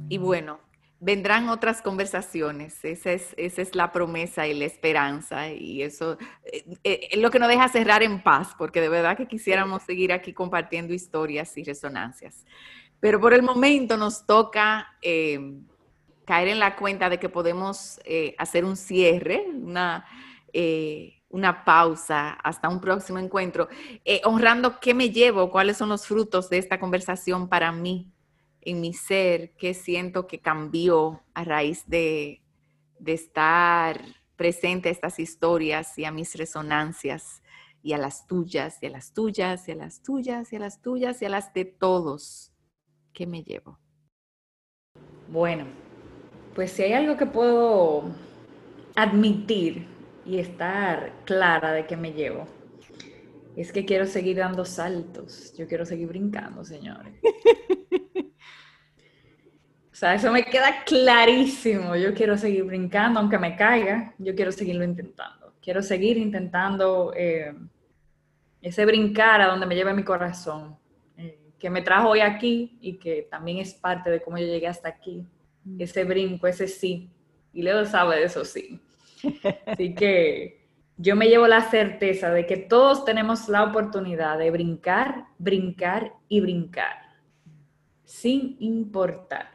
y 0.08 0.18
bueno, 0.18 0.60
vendrán 1.00 1.48
otras 1.48 1.82
conversaciones. 1.82 2.84
Esa 2.84 3.12
es, 3.12 3.34
esa 3.36 3.62
es, 3.62 3.74
la 3.74 3.90
promesa 3.90 4.46
y 4.46 4.54
la 4.54 4.66
esperanza. 4.66 5.50
Y 5.50 5.82
eso 5.82 6.18
es 6.84 7.18
lo 7.18 7.30
que 7.30 7.40
nos 7.40 7.48
deja 7.48 7.68
cerrar 7.68 8.02
en 8.04 8.22
paz, 8.22 8.54
porque 8.56 8.80
de 8.80 8.88
verdad 8.88 9.16
que 9.16 9.26
quisiéramos 9.26 9.82
seguir 9.82 10.12
aquí 10.12 10.32
compartiendo 10.32 10.94
historias 10.94 11.56
y 11.56 11.64
resonancias. 11.64 12.44
Pero 13.00 13.20
por 13.20 13.34
el 13.34 13.42
momento 13.42 13.96
nos 13.96 14.24
toca 14.24 14.96
caer 16.24 16.48
en 16.48 16.58
la 16.58 16.76
cuenta 16.76 17.08
de 17.08 17.18
que 17.18 17.28
podemos 17.28 18.00
eh, 18.04 18.34
hacer 18.38 18.64
un 18.64 18.76
cierre, 18.76 19.46
una, 19.54 20.06
eh, 20.52 21.22
una 21.28 21.64
pausa 21.64 22.30
hasta 22.30 22.68
un 22.68 22.80
próximo 22.80 23.18
encuentro, 23.18 23.68
eh, 24.04 24.20
honrando 24.24 24.80
qué 24.80 24.94
me 24.94 25.10
llevo, 25.10 25.50
cuáles 25.50 25.76
son 25.76 25.88
los 25.88 26.06
frutos 26.06 26.48
de 26.48 26.58
esta 26.58 26.78
conversación 26.80 27.48
para 27.48 27.72
mí, 27.72 28.10
en 28.60 28.80
mi 28.80 28.94
ser, 28.94 29.52
qué 29.56 29.74
siento 29.74 30.26
que 30.26 30.40
cambió 30.40 31.22
a 31.34 31.44
raíz 31.44 31.86
de, 31.86 32.40
de 32.98 33.12
estar 33.12 34.00
presente 34.36 34.88
a 34.88 34.92
estas 34.92 35.18
historias 35.18 35.98
y 35.98 36.04
a 36.04 36.10
mis 36.10 36.34
resonancias 36.34 37.42
y 37.82 37.92
a 37.92 37.98
las 37.98 38.26
tuyas, 38.26 38.82
y 38.82 38.86
a 38.86 38.90
las 38.90 39.12
tuyas, 39.12 39.68
y 39.68 39.72
a 39.72 39.74
las 39.74 40.02
tuyas, 40.02 40.52
y 40.52 40.56
a 40.56 40.58
las 40.58 40.80
tuyas, 40.80 41.20
y 41.20 41.24
a 41.26 41.28
las 41.28 41.52
de 41.52 41.66
todos. 41.66 42.50
¿Qué 43.12 43.26
me 43.26 43.42
llevo? 43.42 43.78
Bueno, 45.28 45.66
pues 46.54 46.70
si 46.70 46.84
hay 46.84 46.92
algo 46.92 47.16
que 47.16 47.26
puedo 47.26 48.04
admitir 48.94 49.86
y 50.24 50.38
estar 50.38 51.12
clara 51.24 51.72
de 51.72 51.86
que 51.86 51.96
me 51.96 52.12
llevo, 52.12 52.46
es 53.56 53.72
que 53.72 53.84
quiero 53.84 54.06
seguir 54.06 54.36
dando 54.36 54.64
saltos. 54.64 55.54
Yo 55.56 55.66
quiero 55.66 55.84
seguir 55.84 56.08
brincando, 56.08 56.64
señores. 56.64 57.14
o 59.92 59.94
sea, 59.94 60.14
eso 60.14 60.30
me 60.30 60.44
queda 60.44 60.84
clarísimo. 60.84 61.96
Yo 61.96 62.14
quiero 62.14 62.36
seguir 62.36 62.64
brincando, 62.64 63.20
aunque 63.20 63.38
me 63.38 63.56
caiga, 63.56 64.14
yo 64.18 64.34
quiero 64.34 64.52
seguirlo 64.52 64.84
intentando. 64.84 65.54
Quiero 65.60 65.82
seguir 65.82 66.18
intentando 66.18 67.12
eh, 67.16 67.54
ese 68.60 68.86
brincar 68.86 69.40
a 69.40 69.46
donde 69.46 69.66
me 69.66 69.74
lleve 69.74 69.94
mi 69.94 70.04
corazón, 70.04 70.76
eh, 71.16 71.52
que 71.58 71.70
me 71.70 71.82
trajo 71.82 72.10
hoy 72.10 72.20
aquí 72.20 72.78
y 72.80 72.98
que 72.98 73.26
también 73.30 73.58
es 73.58 73.74
parte 73.74 74.10
de 74.10 74.20
cómo 74.20 74.38
yo 74.38 74.46
llegué 74.46 74.68
hasta 74.68 74.88
aquí 74.88 75.26
ese 75.78 76.04
brinco, 76.04 76.46
ese 76.46 76.68
sí. 76.68 77.10
Y 77.52 77.62
Leo 77.62 77.84
sabe 77.84 78.16
de 78.16 78.24
eso 78.24 78.44
sí. 78.44 78.80
Así 79.66 79.94
que 79.94 80.64
yo 80.96 81.16
me 81.16 81.26
llevo 81.26 81.46
la 81.46 81.68
certeza 81.70 82.30
de 82.30 82.46
que 82.46 82.56
todos 82.56 83.04
tenemos 83.04 83.48
la 83.48 83.64
oportunidad 83.64 84.38
de 84.38 84.50
brincar, 84.50 85.26
brincar 85.38 86.14
y 86.28 86.40
brincar, 86.40 86.96
sin 88.04 88.56
importar. 88.60 89.50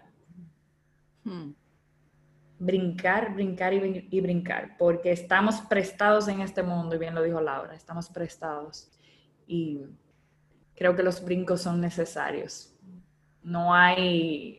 Hmm. 1.24 1.52
Brincar, 2.62 3.34
brincar 3.34 3.74
y, 3.74 4.08
y, 4.12 4.20
brincar, 4.20 4.76
porque 4.78 5.14
estamos 5.14 5.62
prestados 5.62 6.28
en 6.28 6.42
este 6.42 6.62
mundo, 6.62 6.96
y 6.96 7.00
bien 7.00 7.16
lo 7.16 7.24
dijo 7.24 7.40
Laura, 7.40 7.74
estamos 7.74 8.10
prestados. 8.10 8.92
Y 9.48 9.86
creo 10.76 10.94
que 10.94 11.04
los 11.04 11.24
brincos 11.24 11.62
son 11.62 11.80
necesarios. 11.80 12.76
No 13.42 13.74
hay 13.74 14.59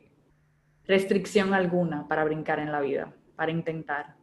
restricción 0.91 1.55
alguna 1.55 2.07
para 2.07 2.25
brincar 2.25 2.59
en 2.59 2.73
la 2.73 2.81
vida, 2.81 3.13
para 3.37 3.51
intentar. 3.51 4.15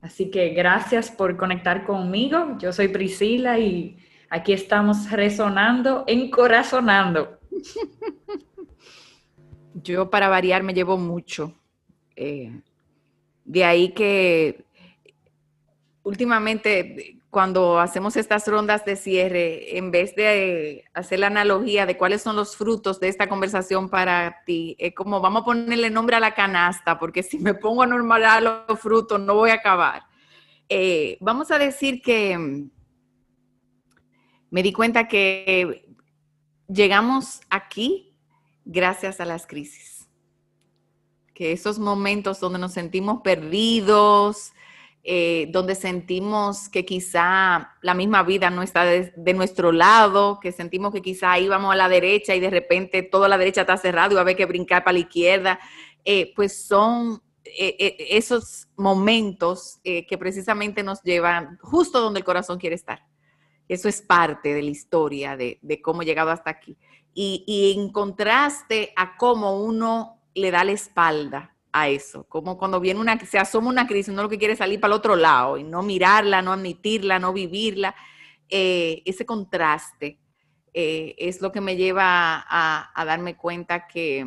Así 0.00 0.30
que 0.30 0.50
gracias 0.50 1.10
por 1.10 1.36
conectar 1.36 1.84
conmigo. 1.84 2.56
Yo 2.58 2.72
soy 2.72 2.88
Priscila 2.88 3.58
y 3.58 3.98
aquí 4.30 4.52
estamos 4.52 5.10
resonando, 5.10 6.04
encorazonando. 6.06 7.38
Yo 9.74 10.08
para 10.08 10.28
variar 10.28 10.62
me 10.62 10.74
llevo 10.74 10.96
mucho. 10.96 11.54
Eh, 12.16 12.60
de 13.44 13.64
ahí 13.64 13.88
que 13.90 14.64
últimamente 16.02 17.13
cuando 17.34 17.80
hacemos 17.80 18.16
estas 18.16 18.46
rondas 18.46 18.84
de 18.84 18.94
cierre, 18.94 19.76
en 19.76 19.90
vez 19.90 20.14
de 20.14 20.84
hacer 20.94 21.18
la 21.18 21.26
analogía 21.26 21.84
de 21.84 21.96
cuáles 21.96 22.22
son 22.22 22.36
los 22.36 22.56
frutos 22.56 23.00
de 23.00 23.08
esta 23.08 23.28
conversación 23.28 23.88
para 23.88 24.44
ti, 24.46 24.76
es 24.78 24.94
como 24.94 25.20
vamos 25.20 25.42
a 25.42 25.44
ponerle 25.44 25.90
nombre 25.90 26.14
a 26.14 26.20
la 26.20 26.32
canasta, 26.32 26.96
porque 26.96 27.24
si 27.24 27.40
me 27.40 27.52
pongo 27.54 27.82
a 27.82 27.88
normalar 27.88 28.40
los 28.40 28.78
frutos 28.78 29.18
no 29.20 29.34
voy 29.34 29.50
a 29.50 29.54
acabar. 29.54 30.04
Eh, 30.68 31.18
vamos 31.20 31.50
a 31.50 31.58
decir 31.58 32.02
que 32.02 32.38
mm, 32.38 32.70
me 34.50 34.62
di 34.62 34.72
cuenta 34.72 35.08
que 35.08 35.88
llegamos 36.68 37.40
aquí 37.50 38.16
gracias 38.64 39.18
a 39.18 39.24
las 39.24 39.44
crisis. 39.48 40.08
Que 41.34 41.50
esos 41.50 41.80
momentos 41.80 42.38
donde 42.38 42.60
nos 42.60 42.74
sentimos 42.74 43.22
perdidos, 43.22 44.52
eh, 45.06 45.48
donde 45.50 45.74
sentimos 45.74 46.70
que 46.70 46.86
quizá 46.86 47.76
la 47.82 47.92
misma 47.92 48.22
vida 48.22 48.48
no 48.48 48.62
está 48.62 48.86
de, 48.86 49.34
nuestro 49.34 49.70
lado, 49.70 50.40
que 50.40 50.50
sentimos 50.50 50.94
que 50.94 51.02
quizá 51.02 51.38
íbamos 51.38 51.74
a 51.74 51.76
la 51.76 51.90
derecha 51.90 52.34
y 52.34 52.40
de 52.40 52.48
repente 52.48 53.02
toda 53.02 53.28
la 53.28 53.36
derecha 53.36 53.60
está 53.60 53.76
cerrado 53.76 54.12
y 54.12 54.14
va 54.14 54.20
a 54.20 54.22
haber 54.22 54.34
que 54.34 54.46
brincar 54.46 54.82
para 54.82 54.94
la 54.94 55.00
izquierda, 55.00 55.60
eh, 56.06 56.32
pues 56.34 56.66
son 56.66 57.22
eh, 57.44 57.96
esos 58.12 58.68
momentos 58.76 59.78
que 59.84 60.16
precisamente 60.18 60.82
nos 60.82 61.02
llevan 61.02 61.58
justo 61.60 62.00
donde 62.00 62.20
el 62.20 62.24
corazón 62.24 62.58
quiere 62.58 62.76
estar. 62.76 63.04
Eso 63.68 63.90
es 63.90 64.00
parte 64.00 64.54
de 64.54 64.62
la 64.62 64.70
historia 64.70 65.36
de, 65.36 65.60
cómo 65.82 66.00
he 66.00 66.06
llegado 66.06 66.30
hasta 66.30 66.48
aquí. 66.48 66.78
Y 67.12 67.74
en 67.76 67.92
contraste 67.92 68.94
a 68.96 69.18
cómo 69.18 69.60
uno 69.60 70.22
le 70.34 70.50
da 70.50 70.64
la 70.64 70.72
espalda 70.72 71.53
a 71.76 71.88
eso, 71.88 72.22
como 72.28 72.56
cuando 72.56 72.78
viene 72.78 73.00
una, 73.00 73.18
se 73.18 73.36
asoma 73.36 73.68
una 73.68 73.88
crisis, 73.88 74.12
uno 74.12 74.22
lo 74.22 74.28
que 74.28 74.38
quiere 74.38 74.52
es 74.52 74.60
salir 74.60 74.78
para 74.78 74.94
el 74.94 74.98
otro 74.98 75.16
lado 75.16 75.58
y 75.58 75.64
no 75.64 75.82
mirarla, 75.82 76.40
no 76.40 76.52
admitirla, 76.52 77.18
no 77.18 77.32
vivirla. 77.32 77.96
Eh, 78.48 79.02
ese 79.04 79.26
contraste 79.26 80.20
eh, 80.72 81.16
es 81.18 81.42
lo 81.42 81.50
que 81.50 81.60
me 81.60 81.74
lleva 81.74 82.44
a, 82.48 83.04
darme 83.04 83.36
cuenta 83.36 83.88
que, 83.88 84.24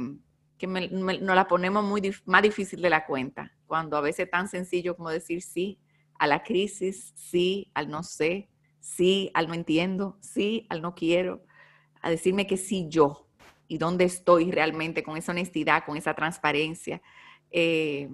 que 0.58 0.68
nos 0.68 1.36
la 1.36 1.48
ponemos 1.48 1.86
muy 1.86 2.14
más 2.26 2.42
difícil 2.42 2.82
de 2.82 2.90
la 2.90 3.06
cuenta, 3.06 3.56
cuando 3.66 3.96
a 3.96 4.02
veces 4.02 4.26
es 4.26 4.32
tan 4.32 4.50
sencillo 4.50 4.98
como 4.98 5.10
decir 5.10 5.42
sí 5.42 5.80
a 6.20 6.28
la 6.28 6.44
crisis, 6.44 7.14
sí 7.16 7.72
al 7.74 7.88
no 7.88 8.04
sé, 8.04 8.50
sí 8.82 9.32
al 9.34 9.48
no 9.48 9.54
entiendo, 9.54 10.18
sí 10.20 10.68
al 10.70 10.82
no 10.82 10.96
quiero, 10.96 11.46
a 12.02 12.10
decirme 12.10 12.46
que 12.46 12.58
sí 12.58 12.88
yo 12.90 13.30
y 13.70 13.78
dónde 13.78 14.04
estoy 14.04 14.52
realmente 14.52 15.02
con 15.02 15.16
esa 15.16 15.32
honestidad, 15.32 15.86
con 15.86 15.96
esa 15.96 16.14
transparencia. 16.14 17.02
Eh, 17.52 18.10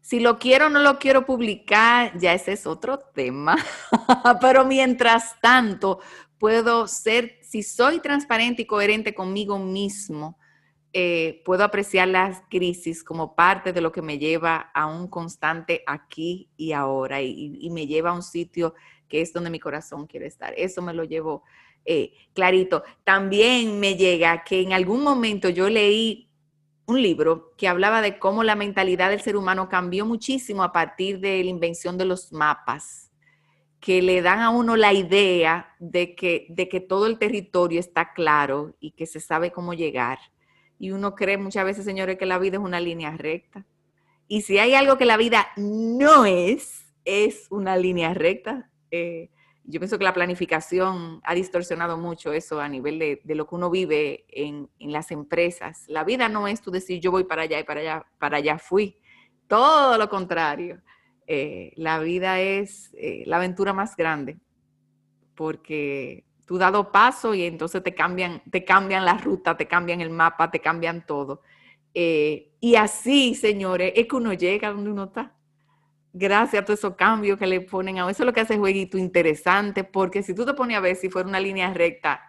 si 0.00 0.18
lo 0.18 0.38
quiero 0.38 0.66
o 0.66 0.70
no 0.70 0.80
lo 0.80 0.98
quiero 0.98 1.24
publicar, 1.24 2.18
ya 2.18 2.34
ese 2.34 2.52
es 2.52 2.66
otro 2.66 2.98
tema. 2.98 3.56
Pero 4.40 4.64
mientras 4.64 5.40
tanto, 5.40 6.00
puedo 6.38 6.88
ser, 6.88 7.38
si 7.42 7.62
soy 7.62 8.00
transparente 8.00 8.62
y 8.62 8.66
coherente 8.66 9.14
conmigo 9.14 9.58
mismo, 9.58 10.38
eh, 10.92 11.42
puedo 11.44 11.62
apreciar 11.62 12.08
las 12.08 12.42
crisis 12.50 13.04
como 13.04 13.36
parte 13.36 13.72
de 13.72 13.80
lo 13.80 13.92
que 13.92 14.02
me 14.02 14.18
lleva 14.18 14.72
a 14.74 14.86
un 14.86 15.06
constante 15.06 15.84
aquí 15.86 16.50
y 16.56 16.72
ahora 16.72 17.22
y, 17.22 17.70
me 17.70 17.86
lleva 17.86 18.10
a 18.10 18.14
un 18.14 18.24
sitio 18.24 18.74
que 19.06 19.20
es 19.20 19.32
donde 19.32 19.50
mi 19.50 19.60
corazón 19.60 20.08
quiere 20.08 20.26
estar. 20.26 20.52
Eso 20.56 20.82
me 20.82 20.92
lo 20.92 21.04
llevo 21.04 21.44
eh, 21.84 22.14
clarito. 22.34 22.82
También 23.04 23.78
me 23.78 23.94
llega 23.94 24.42
que 24.42 24.62
en 24.62 24.72
algún 24.72 25.04
momento 25.04 25.48
yo 25.50 25.68
leí 25.68 26.29
un 26.90 27.02
libro 27.02 27.52
que 27.56 27.68
hablaba 27.68 28.02
de 28.02 28.18
cómo 28.18 28.44
la 28.44 28.54
mentalidad 28.54 29.10
del 29.10 29.20
ser 29.20 29.36
humano 29.36 29.68
cambió 29.68 30.04
muchísimo 30.04 30.62
a 30.62 30.72
partir 30.72 31.20
de 31.20 31.42
la 31.42 31.50
invención 31.50 31.96
de 31.96 32.04
los 32.04 32.32
mapas, 32.32 33.10
que 33.80 34.02
le 34.02 34.20
dan 34.20 34.40
a 34.40 34.50
uno 34.50 34.76
la 34.76 34.92
idea 34.92 35.74
de 35.78 36.14
que, 36.14 36.46
de 36.50 36.68
que 36.68 36.80
todo 36.80 37.06
el 37.06 37.18
territorio 37.18 37.80
está 37.80 38.12
claro 38.12 38.74
y 38.80 38.90
que 38.90 39.06
se 39.06 39.20
sabe 39.20 39.52
cómo 39.52 39.72
llegar. 39.72 40.18
Y 40.78 40.90
uno 40.90 41.14
cree 41.14 41.38
muchas 41.38 41.64
veces, 41.64 41.84
señores, 41.84 42.18
que 42.18 42.26
la 42.26 42.38
vida 42.38 42.58
es 42.58 42.62
una 42.62 42.80
línea 42.80 43.16
recta. 43.16 43.64
Y 44.28 44.42
si 44.42 44.58
hay 44.58 44.74
algo 44.74 44.98
que 44.98 45.06
la 45.06 45.16
vida 45.16 45.48
no 45.56 46.24
es, 46.26 46.86
es 47.04 47.46
una 47.50 47.76
línea 47.76 48.14
recta. 48.14 48.70
Eh, 48.90 49.30
yo 49.64 49.78
pienso 49.78 49.98
que 49.98 50.04
la 50.04 50.14
planificación 50.14 51.20
ha 51.22 51.34
distorsionado 51.34 51.96
mucho 51.96 52.32
eso 52.32 52.60
a 52.60 52.68
nivel 52.68 52.98
de, 52.98 53.34
lo 53.34 53.46
que 53.46 53.54
uno 53.54 53.70
vive 53.70 54.24
en, 54.28 54.68
las 54.78 55.10
empresas. 55.10 55.84
La 55.86 56.04
vida 56.04 56.28
no 56.28 56.48
es 56.48 56.60
tú 56.60 56.70
decir 56.70 57.00
yo 57.00 57.10
voy 57.10 57.24
para 57.24 57.42
allá 57.42 57.60
y 57.60 57.64
para 57.64 57.80
allá, 57.80 58.06
para 58.18 58.38
allá 58.38 58.58
fui. 58.58 58.98
Todo 59.46 59.98
lo 59.98 60.08
contrario. 60.08 60.80
Eh, 61.26 61.72
la 61.76 62.00
vida 62.00 62.40
es 62.40 62.90
eh, 62.94 63.22
la 63.26 63.36
aventura 63.36 63.72
más 63.72 63.96
grande 63.96 64.38
porque 65.36 66.24
tú 66.46 66.58
dado 66.58 66.90
paso 66.90 67.34
y 67.34 67.44
entonces 67.44 67.82
te 67.82 67.94
cambian, 67.94 68.42
te 68.50 68.64
cambian 68.64 69.04
la 69.04 69.16
ruta, 69.16 69.56
te 69.56 69.68
cambian 69.68 70.00
el 70.00 70.10
mapa, 70.10 70.50
te 70.50 70.60
cambian 70.60 71.06
todo. 71.06 71.42
Eh, 71.94 72.52
y 72.60 72.74
así, 72.74 73.34
señores, 73.34 73.92
es 73.94 74.06
que 74.06 74.16
uno 74.16 74.32
llega 74.32 74.72
donde 74.72 74.90
uno 74.90 75.04
está 75.04 75.36
gracias 76.12 76.62
a 76.62 76.64
todos 76.64 76.78
esos 76.78 76.96
cambios 76.96 77.38
que 77.38 77.46
le 77.46 77.60
ponen 77.60 77.98
a 77.98 78.10
eso 78.10 78.22
es 78.22 78.26
lo 78.26 78.32
que 78.32 78.40
hace 78.40 78.54
el 78.54 78.60
jueguito 78.60 78.98
interesante, 78.98 79.84
porque 79.84 80.22
si 80.22 80.34
tú 80.34 80.44
te 80.44 80.54
pones 80.54 80.76
a 80.76 80.80
ver 80.80 80.96
si 80.96 81.10
fuera 81.10 81.28
una 81.28 81.40
línea 81.40 81.72
recta, 81.72 82.20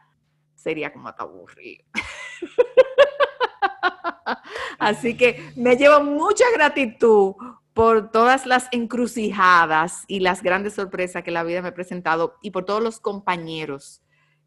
sería 0.56 0.94
como 0.94 1.08
hasta 1.08 1.24
aburrido. 1.24 1.86
Así 4.80 5.16
que 5.16 5.52
me 5.56 5.76
llevo 5.76 6.04
mucha 6.04 6.46
gratitud 6.54 7.36
por 7.74 8.12
todas 8.12 8.46
las 8.46 8.68
encrucijadas 8.72 10.04
y 10.08 10.20
las 10.20 10.44
grandes 10.44 10.74
sorpresas 10.74 11.24
que 11.24 11.32
la 11.32 11.44
vida 11.44 11.62
me 11.62 11.70
ha 11.70 11.74
presentado 11.74 12.38
y 12.42 12.52
por 12.52 12.66
todos 12.66 12.84
los 12.84 13.00
compañeros 13.00 14.02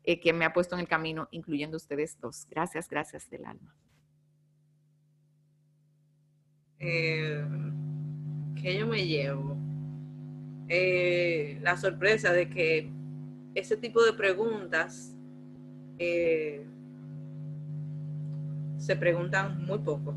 eh, 0.04 0.20
que 0.20 0.32
me 0.32 0.44
ha 0.44 0.52
puesto 0.52 0.74
en 0.74 0.80
el 0.80 0.88
camino, 0.88 1.28
incluyendo 1.30 1.76
ustedes 1.76 2.18
dos. 2.20 2.46
Gracias, 2.50 2.88
gracias 2.88 3.28
del 3.30 3.46
alma. 3.46 3.74
Eh, 6.78 7.42
que 8.64 8.78
yo 8.78 8.86
me 8.86 9.06
llevo 9.06 9.58
eh, 10.68 11.58
la 11.60 11.76
sorpresa 11.76 12.32
de 12.32 12.48
que 12.48 12.90
ese 13.54 13.76
tipo 13.76 14.02
de 14.02 14.14
preguntas 14.14 15.14
eh, 15.98 16.64
se 18.78 18.96
preguntan 18.96 19.66
muy 19.66 19.80
poco. 19.80 20.14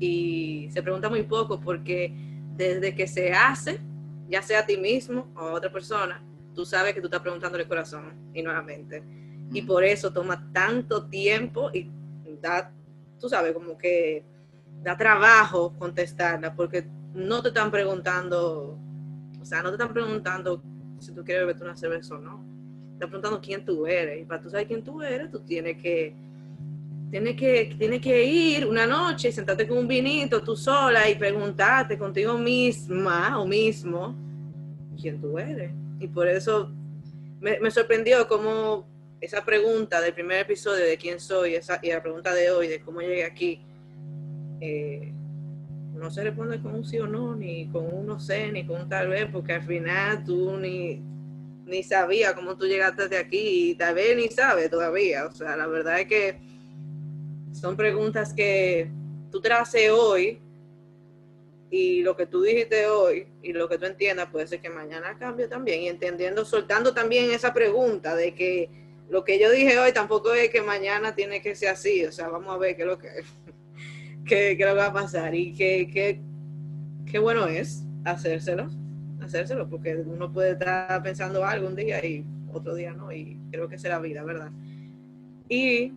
Y 0.00 0.70
se 0.72 0.82
pregunta 0.82 1.10
muy 1.10 1.22
poco 1.24 1.60
porque 1.60 2.14
desde 2.56 2.94
que 2.94 3.06
se 3.06 3.32
hace, 3.32 3.78
ya 4.30 4.40
sea 4.40 4.60
a 4.60 4.66
ti 4.66 4.78
mismo 4.78 5.30
o 5.36 5.40
a 5.40 5.52
otra 5.52 5.70
persona, 5.70 6.24
tú 6.54 6.64
sabes 6.64 6.94
que 6.94 7.00
tú 7.02 7.08
estás 7.08 7.20
preguntando 7.20 7.58
el 7.58 7.68
corazón 7.68 8.14
y 8.32 8.42
nuevamente. 8.42 9.02
Y 9.52 9.60
por 9.60 9.84
eso 9.84 10.10
toma 10.14 10.50
tanto 10.50 11.08
tiempo 11.08 11.70
y 11.74 11.90
da, 12.40 12.72
tú 13.20 13.28
sabes, 13.28 13.52
como 13.52 13.76
que 13.76 14.24
da 14.82 14.96
trabajo 14.96 15.74
contestarla, 15.78 16.54
porque 16.54 16.86
no 17.14 17.42
te 17.42 17.48
están 17.48 17.70
preguntando, 17.70 18.78
o 19.40 19.44
sea, 19.44 19.62
no 19.62 19.70
te 19.70 19.76
están 19.76 19.92
preguntando 19.92 20.62
si 20.98 21.12
tú 21.12 21.24
quieres 21.24 21.46
beber 21.46 21.62
una 21.62 21.76
cerveza 21.76 22.16
o 22.16 22.18
no. 22.18 22.44
Te 22.88 22.94
están 22.94 23.10
preguntando 23.10 23.40
quién 23.40 23.64
tú 23.64 23.86
eres. 23.86 24.22
Y 24.22 24.24
para 24.24 24.40
tú 24.40 24.50
saber 24.50 24.66
quién 24.66 24.82
tú 24.82 25.02
eres, 25.02 25.30
tú 25.30 25.40
tienes 25.40 25.80
que, 25.80 26.14
tienes 27.10 27.36
que, 27.36 27.74
tienes 27.78 28.00
que 28.00 28.24
ir 28.24 28.66
una 28.66 28.86
noche, 28.86 29.30
sentarte 29.30 29.66
con 29.68 29.78
un 29.78 29.88
vinito, 29.88 30.42
tú 30.42 30.56
sola, 30.56 31.08
y 31.08 31.14
preguntarte 31.14 31.96
contigo 31.96 32.36
misma 32.36 33.38
o 33.40 33.46
mismo 33.46 34.14
quién 35.00 35.20
tú 35.20 35.38
eres. 35.38 35.70
Y 36.00 36.08
por 36.08 36.28
eso 36.28 36.70
me, 37.40 37.70
sorprendió 37.70 38.26
cómo 38.26 38.86
esa 39.20 39.44
pregunta 39.44 40.00
del 40.00 40.12
primer 40.12 40.40
episodio 40.40 40.84
de 40.84 40.96
quién 40.96 41.20
soy 41.20 41.54
esa, 41.54 41.78
y 41.82 41.90
la 41.90 42.02
pregunta 42.02 42.34
de 42.34 42.50
hoy 42.50 42.68
de 42.68 42.80
cómo 42.80 43.00
llegué 43.00 43.24
aquí, 43.24 43.60
eh, 44.60 45.13
no 45.94 46.10
se 46.10 46.24
responde 46.24 46.60
con 46.60 46.74
un 46.74 46.84
sí 46.84 46.98
o 46.98 47.06
no, 47.06 47.34
ni 47.34 47.68
con 47.68 47.86
un 47.92 48.06
no 48.06 48.18
sé, 48.18 48.50
ni 48.50 48.66
con 48.66 48.82
un 48.82 48.88
tal 48.88 49.08
vez, 49.08 49.28
porque 49.32 49.54
al 49.54 49.62
final 49.62 50.24
tú 50.24 50.56
ni, 50.56 51.00
ni 51.66 51.82
sabías 51.82 52.34
cómo 52.34 52.56
tú 52.56 52.66
llegaste 52.66 53.08
de 53.08 53.16
aquí 53.16 53.70
y 53.70 53.74
tal 53.76 53.94
vez 53.94 54.16
ni 54.16 54.28
sabes 54.28 54.70
todavía. 54.70 55.26
O 55.26 55.32
sea, 55.32 55.56
la 55.56 55.66
verdad 55.66 56.00
es 56.00 56.06
que 56.06 56.40
son 57.52 57.76
preguntas 57.76 58.34
que 58.34 58.90
tú 59.30 59.40
te 59.40 59.52
haces 59.52 59.90
hoy 59.90 60.40
y 61.70 62.02
lo 62.02 62.16
que 62.16 62.26
tú 62.26 62.42
dijiste 62.42 62.86
hoy 62.86 63.26
y 63.42 63.52
lo 63.52 63.68
que 63.68 63.78
tú 63.78 63.86
entiendas 63.86 64.28
puede 64.30 64.46
ser 64.46 64.60
que 64.60 64.70
mañana 64.70 65.16
cambie 65.18 65.48
también 65.48 65.82
y 65.82 65.88
entendiendo, 65.88 66.44
soltando 66.44 66.92
también 66.92 67.30
esa 67.30 67.52
pregunta 67.52 68.14
de 68.14 68.34
que 68.34 68.68
lo 69.08 69.24
que 69.24 69.38
yo 69.38 69.50
dije 69.50 69.78
hoy 69.78 69.92
tampoco 69.92 70.32
es 70.34 70.50
que 70.50 70.62
mañana 70.62 71.14
tiene 71.14 71.42
que 71.42 71.54
ser 71.54 71.70
así, 71.70 72.04
o 72.04 72.12
sea, 72.12 72.28
vamos 72.28 72.54
a 72.54 72.58
ver 72.58 72.76
qué 72.76 72.82
es 72.82 72.88
lo 72.88 72.98
que 72.98 73.08
qué, 74.24 74.56
qué 74.56 74.64
va 74.64 74.86
a 74.86 74.92
pasar 74.92 75.34
y 75.34 75.52
qué, 75.52 75.88
qué, 75.92 76.20
qué 77.06 77.18
bueno 77.18 77.46
es 77.46 77.86
hacérselo, 78.04 78.68
hacérselo, 79.20 79.68
porque 79.68 79.96
uno 79.96 80.32
puede 80.32 80.52
estar 80.52 81.02
pensando 81.02 81.44
algo 81.44 81.68
un 81.68 81.76
día 81.76 82.04
y 82.04 82.24
otro 82.52 82.74
día 82.74 82.92
no, 82.92 83.12
y 83.12 83.38
creo 83.50 83.68
que 83.68 83.76
la 83.88 83.98
vida, 83.98 84.22
¿verdad? 84.22 84.50
Y, 85.48 85.92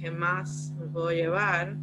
¿qué 0.00 0.10
más 0.10 0.72
me 0.78 0.86
puedo 0.86 1.10
llevar? 1.10 1.76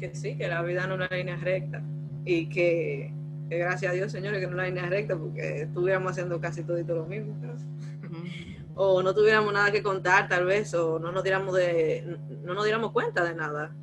que 0.00 0.14
sí, 0.14 0.34
que 0.34 0.48
la 0.48 0.62
vida 0.62 0.86
no 0.86 0.94
es 0.94 1.00
una 1.00 1.16
línea 1.16 1.36
recta 1.36 1.82
y 2.24 2.46
que, 2.48 3.12
gracias 3.50 3.92
a 3.92 3.94
Dios, 3.94 4.10
señores, 4.10 4.40
que 4.40 4.46
no 4.46 4.52
es 4.52 4.54
una 4.54 4.66
línea 4.66 4.86
recta 4.86 5.16
porque 5.16 5.62
estuviéramos 5.62 6.12
haciendo 6.12 6.40
casi 6.40 6.62
todo 6.62 6.78
y 6.78 6.84
todo 6.84 7.00
lo 7.00 7.06
mismo. 7.06 7.34
O 8.74 9.02
no 9.02 9.14
tuviéramos 9.14 9.52
nada 9.52 9.70
que 9.70 9.82
contar, 9.82 10.28
tal 10.28 10.46
vez, 10.46 10.72
o 10.74 10.98
no 10.98 11.12
nos 11.12 11.22
diéramos, 11.22 11.54
de, 11.54 12.18
no 12.42 12.54
nos 12.54 12.64
diéramos 12.64 12.92
cuenta 12.92 13.24
de 13.24 13.34
nada, 13.34 13.74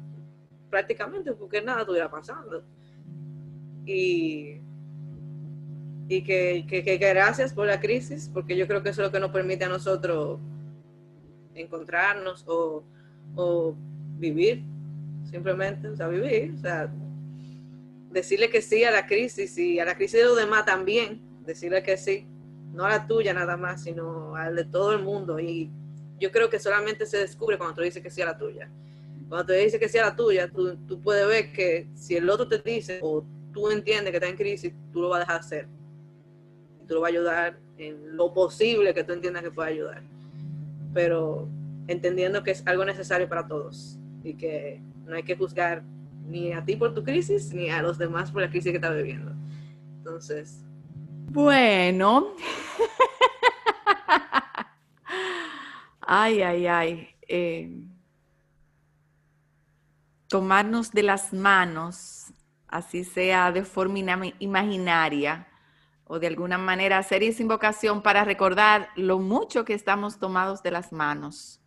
prácticamente, 0.70 1.34
porque 1.34 1.62
nada 1.62 1.82
estuviera 1.82 2.10
pasando. 2.10 2.64
Y, 3.86 4.62
y 6.08 6.24
que, 6.24 6.66
que, 6.68 6.84
que 6.84 6.98
gracias 6.98 7.54
por 7.54 7.68
la 7.68 7.80
crisis, 7.80 8.30
porque 8.34 8.56
yo 8.56 8.68
creo 8.68 8.82
que 8.82 8.90
eso 8.90 9.02
es 9.02 9.08
lo 9.08 9.12
que 9.12 9.20
nos 9.20 9.32
permite 9.32 9.66
a 9.66 9.70
nosotros 9.70 10.40
encontrarnos 11.54 12.44
o, 12.48 12.84
o 13.36 13.76
vivir 14.18 14.64
simplemente, 15.30 15.90
o 15.90 15.96
sea, 15.96 16.08
vivir, 16.08 16.54
o 16.56 16.60
sea, 16.60 16.92
decirle 18.12 18.50
que 18.50 18.62
sí 18.62 18.84
a 18.84 18.92
la 18.92 19.06
crisis 19.06 19.58
y 19.58 19.80
a 19.80 19.86
la 19.86 19.96
crisis 19.96 20.20
de 20.20 20.26
los 20.26 20.38
demás 20.38 20.66
también, 20.66 21.22
decirle 21.46 21.84
que 21.84 21.98
sí, 21.98 22.26
no 22.74 22.86
a 22.86 22.90
la 22.90 23.08
tuya 23.08 23.34
nada 23.34 23.58
más, 23.58 23.84
sino 23.84 24.36
a 24.36 24.50
la 24.50 24.64
de 24.64 24.66
todo 24.66 24.94
el 24.94 25.04
mundo. 25.04 25.40
Y 25.40 25.72
yo 26.20 26.32
creo 26.32 26.50
que 26.50 26.60
solamente 26.60 27.06
se 27.06 27.18
descubre 27.18 27.58
cuando 27.58 27.76
tú 27.76 27.82
dices 27.82 28.02
que 28.02 28.10
sí 28.10 28.22
a 28.22 28.28
la 28.28 28.38
tuya. 28.38 28.70
Cuando 29.30 29.48
te 29.48 29.54
dices 29.54 29.80
que 29.80 29.90
sí 29.90 29.98
a 29.98 30.06
la 30.06 30.16
tuya, 30.16 30.50
tú, 30.50 30.76
tú 30.88 31.02
puedes 31.02 31.28
ver 31.28 31.52
que 31.52 31.88
si 31.96 32.16
el 32.16 32.30
otro 32.30 32.48
te 32.48 32.60
dice 32.60 33.00
o 33.02 33.26
tú 33.54 33.70
entiendes 33.70 34.12
que 34.12 34.18
está 34.18 34.30
en 34.30 34.38
crisis, 34.38 34.74
tú 34.94 35.02
lo 35.02 35.10
vas 35.10 35.18
a 35.18 35.20
dejar 35.22 35.40
hacer. 35.40 35.68
Tú 36.88 36.96
lo 36.96 37.02
vas 37.02 37.10
a 37.10 37.14
ayudar 37.14 37.60
en 37.78 38.16
lo 38.16 38.34
posible 38.34 38.94
que 38.94 39.04
tú 39.04 39.14
entiendas 39.14 39.44
que 39.44 39.52
puede 39.52 39.72
ayudar. 39.72 40.04
Pero 40.94 41.48
entendiendo 41.88 42.44
que 42.44 42.52
es 42.52 42.66
algo 42.66 42.86
necesario 42.86 43.28
para 43.28 43.48
todos 43.48 44.00
y 44.24 44.34
que 44.36 44.82
no 45.06 45.16
hay 45.16 45.24
que 45.24 45.36
juzgar 45.36 45.84
ni 46.28 46.54
a 46.54 46.64
ti 46.64 46.76
por 46.76 46.94
tu 46.94 47.04
crisis, 47.04 47.54
ni 47.54 47.70
a 47.70 47.82
los 47.82 47.98
demás 47.98 48.32
por 48.32 48.42
la 48.42 48.50
crisis 48.50 48.72
que 48.72 48.78
estás 48.78 48.96
viviendo. 48.96 49.32
Entonces. 49.98 50.67
Bueno. 51.30 52.34
ay, 56.02 56.42
ay, 56.42 56.68
ay. 56.68 57.10
Eh, 57.28 57.70
tomarnos 60.28 60.92
de 60.92 61.04
las 61.04 61.34
manos, 61.34 62.34
así 62.68 63.04
sea 63.04 63.52
de 63.52 63.64
forma 63.64 64.00
imaginaria, 64.40 65.48
o 66.06 66.20
de 66.20 66.28
alguna 66.28 66.58
manera 66.58 66.98
hacer 66.98 67.24
esa 67.24 67.42
invocación 67.42 68.02
para 68.02 68.24
recordar 68.24 68.90
lo 68.96 69.20
mucho 69.20 69.66
que 69.66 69.74
estamos 69.74 70.20
tomados 70.20 70.64
de 70.64 70.72
las 70.72 70.92
manos. 70.92 71.62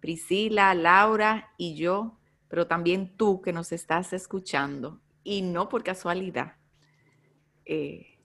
Priscila, 0.00 0.74
Laura 0.74 1.52
y 1.56 1.74
yo 1.74 2.18
pero 2.48 2.66
también 2.66 3.16
tú 3.16 3.40
que 3.42 3.52
nos 3.52 3.72
estás 3.72 4.12
escuchando, 4.12 5.00
y 5.22 5.42
no 5.42 5.68
por 5.68 5.84
casualidad, 5.84 6.56
eh, 7.66 8.17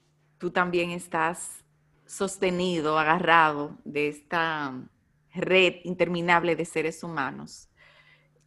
tú 0.43 0.51
también 0.51 0.91
estás 0.91 1.63
sostenido, 2.05 2.99
agarrado 2.99 3.77
de 3.85 4.09
esta 4.09 4.77
red 5.33 5.75
interminable 5.85 6.57
de 6.57 6.65
seres 6.65 7.01
humanos, 7.01 7.69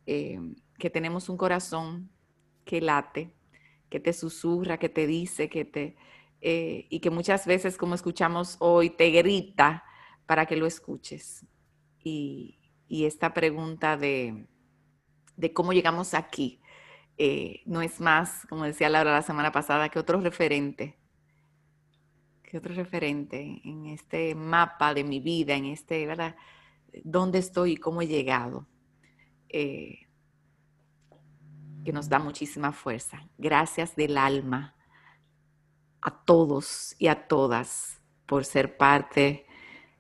eh, 0.05 0.39
que 0.79 0.91
tenemos 0.91 1.31
un 1.31 1.39
corazón 1.39 2.11
que 2.67 2.83
late, 2.83 3.33
que 3.89 3.99
te 3.99 4.13
susurra, 4.13 4.77
que 4.77 4.91
te 4.91 5.07
dice, 5.07 5.49
que 5.49 5.65
te... 5.65 5.97
Eh, 6.43 6.87
y 6.91 7.01
que 7.01 7.09
muchas 7.09 7.47
veces, 7.47 7.79
como 7.79 7.95
escuchamos 7.95 8.59
hoy, 8.59 8.91
te 8.91 9.09
grita 9.09 9.83
para 10.27 10.45
que 10.45 10.57
lo 10.57 10.67
escuches. 10.67 11.47
y 12.05 12.59
esta 12.89 13.33
pregunta 13.33 13.97
de, 13.97 14.47
de 15.39 15.53
cómo 15.55 15.73
llegamos 15.73 16.13
aquí. 16.13 16.61
Eh, 17.17 17.63
no 17.65 17.81
es 17.81 18.03
más, 18.03 18.45
como 18.51 18.65
decía 18.65 18.91
Laura 18.91 19.13
la 19.13 19.23
semana 19.23 19.51
pasada, 19.51 19.89
que 19.89 19.99
otro 19.99 20.21
referente, 20.21 20.99
que 22.47 22.59
otro 22.59 22.75
referente 22.75 23.61
en 23.65 23.87
este 23.87 24.35
mapa 24.35 24.95
de 24.95 25.05
mi 25.05 25.21
vida, 25.21 25.55
en 25.55 25.67
este, 25.67 26.07
¿verdad? 26.07 26.37
¿Dónde 27.05 27.39
estoy 27.39 27.73
y 27.73 27.77
cómo 27.77 28.01
he 28.01 28.07
llegado? 28.07 28.67
Eh, 29.49 30.07
que 31.85 31.93
nos 31.93 32.09
da 32.09 32.19
muchísima 32.19 32.73
fuerza. 32.73 33.29
Gracias 33.39 33.95
del 33.95 34.17
alma 34.17 34.75
a 36.01 36.11
todos 36.25 36.95
y 36.99 37.09
a 37.09 37.27
todas 37.27 38.01
por 38.27 38.45
ser 38.45 38.77
parte 38.77 39.47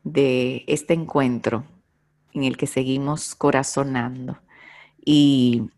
de 0.04 0.64
este 0.66 0.94
encuentro 0.94 1.64
en 2.32 2.44
el 2.44 2.56
que 2.56 2.66
seguimos 2.66 3.34
corazonando. 3.34 4.38
Y, 5.04 5.70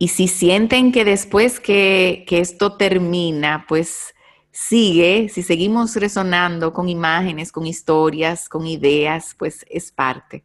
si 0.00 0.28
sienten 0.28 0.92
que 0.92 1.04
después 1.04 1.60
que, 1.60 2.24
esto 2.28 2.76
termina, 2.76 3.66
pues 3.68 4.14
sigue, 4.58 5.28
si 5.28 5.44
seguimos 5.44 5.94
resonando 5.94 6.72
con 6.72 6.88
imágenes, 6.88 7.52
con 7.52 7.64
historias, 7.64 8.48
con 8.48 8.66
ideas, 8.66 9.36
pues 9.38 9.64
es 9.70 9.92
parte 9.92 10.44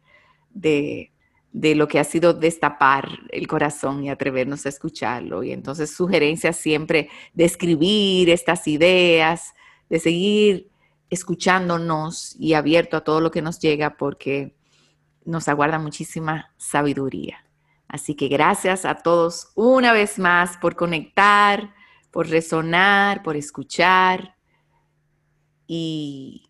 de, 0.50 1.10
lo 1.52 1.88
que 1.88 1.98
ha 1.98 2.04
sido 2.04 2.32
destapar 2.32 3.08
el 3.30 3.48
corazón 3.48 4.04
y 4.04 4.10
atrevernos 4.10 4.66
a 4.66 4.68
escucharlo. 4.68 5.42
Y 5.42 5.50
entonces 5.50 5.96
sugerencias 5.96 6.56
siempre 6.56 7.08
de 7.32 7.44
escribir 7.44 8.30
estas 8.30 8.68
ideas, 8.68 9.52
de 9.90 9.98
seguir 9.98 10.70
escuchándonos 11.10 12.36
y 12.38 12.54
abierto 12.54 12.96
a 12.96 13.02
todo 13.02 13.20
lo 13.20 13.32
que 13.32 13.42
nos 13.42 13.58
llega 13.58 13.96
porque 13.96 14.54
nos 15.24 15.48
aguarda 15.48 15.80
muchísima 15.80 16.52
sabiduría. 16.56 17.44
Así 17.88 18.14
que 18.14 18.28
gracias 18.28 18.84
a 18.84 18.94
todos 18.94 19.48
una 19.56 19.92
vez 19.92 20.20
más 20.20 20.56
por 20.58 20.76
conectar, 20.76 21.73
por 22.14 22.28
resonar, 22.28 23.24
por 23.24 23.36
escuchar 23.36 24.36
y 25.66 26.48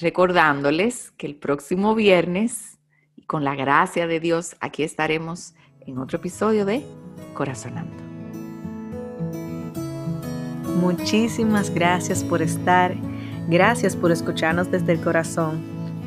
recordándoles 0.00 1.10
que 1.18 1.26
el 1.26 1.36
próximo 1.36 1.94
viernes, 1.94 2.78
con 3.26 3.44
la 3.44 3.54
gracia 3.54 4.06
de 4.06 4.20
Dios, 4.20 4.56
aquí 4.58 4.82
estaremos 4.82 5.52
en 5.80 5.98
otro 5.98 6.16
episodio 6.16 6.64
de 6.64 6.82
Corazonando. 7.34 7.92
Muchísimas 10.80 11.68
gracias 11.68 12.24
por 12.24 12.40
estar, 12.40 12.94
gracias 13.48 13.94
por 13.94 14.10
escucharnos 14.10 14.70
desde 14.70 14.92
el 14.92 15.02
corazón. 15.02 15.60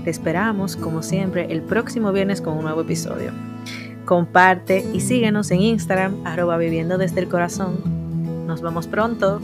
Te 0.04 0.10
esperamos, 0.10 0.76
como 0.76 1.04
siempre, 1.04 1.46
el 1.52 1.62
próximo 1.62 2.12
viernes 2.12 2.42
con 2.42 2.58
un 2.58 2.64
nuevo 2.64 2.82
episodio 2.82 3.34
comparte 4.06 4.86
y 4.94 5.00
síguenos 5.00 5.50
en 5.52 5.62
Instagram, 5.62 6.26
arroba 6.26 6.58
viviendo 6.58 6.98
desde 6.98 7.22
el 7.22 7.30
corazón. 7.30 8.03
Nos 8.46 8.62
vemos 8.62 8.88
pronto. 8.88 9.40